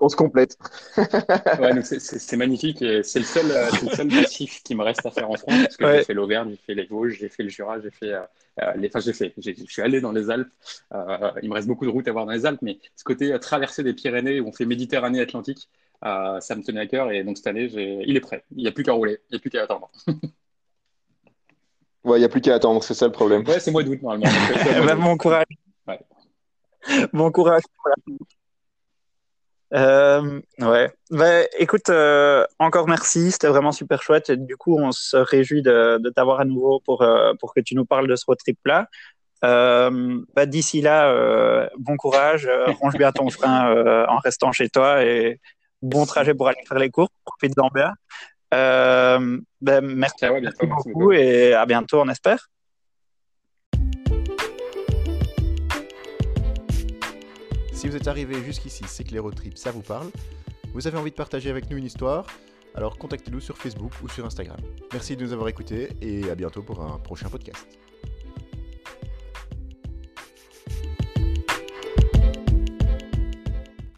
on, 0.00 0.08
se 0.08 0.16
complète. 0.16 0.56
ouais, 0.96 1.82
c'est 1.82 2.36
magnifique 2.36 2.80
et 2.80 3.02
c'est 3.02 3.18
le 3.18 3.24
seul, 3.26 3.50
euh, 3.50 3.68
le 3.82 3.88
seul 3.90 4.06
massif 4.08 4.62
qui 4.62 4.74
me 4.74 4.82
reste 4.82 5.04
à 5.04 5.10
faire 5.10 5.30
en 5.30 5.36
France 5.36 5.54
parce 5.62 5.76
que 5.76 5.96
j'ai 5.96 6.04
fait 6.04 6.14
l'Auvergne, 6.14 6.50
j'ai 6.50 6.56
fait 6.56 6.74
les 6.74 6.86
Vosges, 6.86 7.18
j'ai 7.20 7.28
fait 7.28 7.42
le 7.42 7.50
Jura, 7.50 7.78
j'ai 7.80 7.90
fait 7.90 8.12
euh, 8.12 8.22
euh, 8.62 8.72
les. 8.76 8.88
Enfin, 8.88 9.00
j'ai 9.00 9.12
fait. 9.12 9.34
Je 9.36 9.52
suis 9.66 9.82
allé 9.82 10.00
dans 10.00 10.12
les 10.12 10.30
Alpes. 10.30 10.48
il 11.42 11.48
me 11.50 11.54
reste 11.54 11.68
beaucoup 11.68 11.84
de 11.84 11.90
routes 11.90 12.08
à 12.08 12.12
voir 12.12 12.24
dans 12.24 12.32
les 12.32 12.46
Alpes, 12.46 12.62
mais 12.62 12.78
ce 12.96 13.04
côté 13.04 13.38
traverser 13.38 13.82
des 13.82 13.92
Pyrénées 13.92 14.40
où 14.40 14.48
on 14.48 14.52
fait 14.52 14.64
Méditerranée 14.64 15.20
Atlantique, 15.20 15.68
ça 16.02 16.56
me 16.56 16.62
tenait 16.62 16.80
à 16.80 16.86
cœur 16.86 17.12
et 17.12 17.22
donc 17.22 17.36
cette 17.36 17.48
année, 17.48 17.70
il 18.06 18.16
est 18.16 18.20
prêt. 18.20 18.44
Il 18.56 18.62
n'y 18.62 18.68
a 18.68 18.72
plus 18.72 18.82
qu'à 18.82 18.92
rouler, 18.92 19.18
il 19.28 19.34
n'y 19.34 19.36
a 19.36 19.40
plus 19.40 19.50
qu'à 19.50 19.62
attendre. 19.62 19.90
ouais, 22.04 22.16
il 22.16 22.20
n'y 22.20 22.24
a 22.24 22.30
plus 22.30 22.40
qu'à 22.40 22.54
attendre, 22.54 22.82
c'est 22.82 22.94
ça 22.94 23.06
le 23.06 23.12
problème. 23.12 23.46
Ouais, 23.46 23.60
c'est 23.60 23.70
mois 23.70 23.82
d'août 23.82 24.00
normalement. 24.00 24.26
Même 24.86 24.98
mon 24.98 25.18
courage. 25.18 25.44
bon 27.12 27.30
courage. 27.30 27.62
Euh, 29.72 30.40
ouais. 30.58 30.90
Bah, 31.10 31.42
écoute, 31.58 31.90
euh, 31.90 32.44
encore 32.58 32.88
merci. 32.88 33.30
C'était 33.30 33.48
vraiment 33.48 33.72
super 33.72 34.02
chouette. 34.02 34.30
du 34.32 34.56
coup, 34.56 34.76
on 34.78 34.92
se 34.92 35.16
réjouit 35.16 35.62
de, 35.62 35.98
de 35.98 36.10
t'avoir 36.10 36.40
à 36.40 36.44
nouveau 36.44 36.80
pour, 36.80 37.02
euh, 37.02 37.32
pour 37.38 37.54
que 37.54 37.60
tu 37.60 37.74
nous 37.74 37.84
parles 37.84 38.08
de 38.08 38.16
ce 38.16 38.24
road 38.26 38.38
trip-là. 38.38 38.88
Bah, 39.42 40.46
D'ici 40.46 40.80
là, 40.80 41.68
bon 41.78 41.96
courage. 41.96 42.48
range 42.80 42.96
bien 42.96 43.12
ton 43.12 43.30
frein 43.30 44.06
en 44.08 44.18
restant 44.18 44.52
chez 44.52 44.68
toi 44.68 45.04
et 45.04 45.40
bon 45.82 46.04
trajet 46.04 46.34
pour 46.34 46.48
aller 46.48 46.62
faire 46.66 46.78
les 46.78 46.90
cours. 46.90 47.08
Profite-en 47.24 47.68
bien. 47.68 47.94
Bah, 48.50 49.80
merci, 49.80 50.24
merci 50.42 50.66
beaucoup 50.66 51.12
et 51.12 51.54
à 51.54 51.64
bientôt, 51.64 52.00
on 52.00 52.08
espère. 52.08 52.48
Si 57.80 57.88
vous 57.88 57.96
êtes 57.96 58.08
arrivé 58.08 58.44
jusqu'ici, 58.44 58.84
c'est 58.86 59.04
que 59.04 59.12
les 59.12 59.18
road 59.18 59.34
trips, 59.34 59.56
ça 59.56 59.70
vous 59.70 59.80
parle. 59.80 60.10
Vous 60.74 60.86
avez 60.86 60.98
envie 60.98 61.12
de 61.12 61.16
partager 61.16 61.48
avec 61.48 61.70
nous 61.70 61.78
une 61.78 61.86
histoire 61.86 62.26
alors 62.74 62.98
contactez-nous 62.98 63.40
sur 63.40 63.56
Facebook 63.56 63.92
ou 64.02 64.08
sur 64.10 64.26
Instagram. 64.26 64.58
Merci 64.92 65.16
de 65.16 65.24
nous 65.24 65.32
avoir 65.32 65.48
écoutés 65.48 65.88
et 66.02 66.30
à 66.30 66.34
bientôt 66.34 66.62
pour 66.62 66.82
un 66.82 66.98
prochain 66.98 67.30
podcast. 67.30 67.66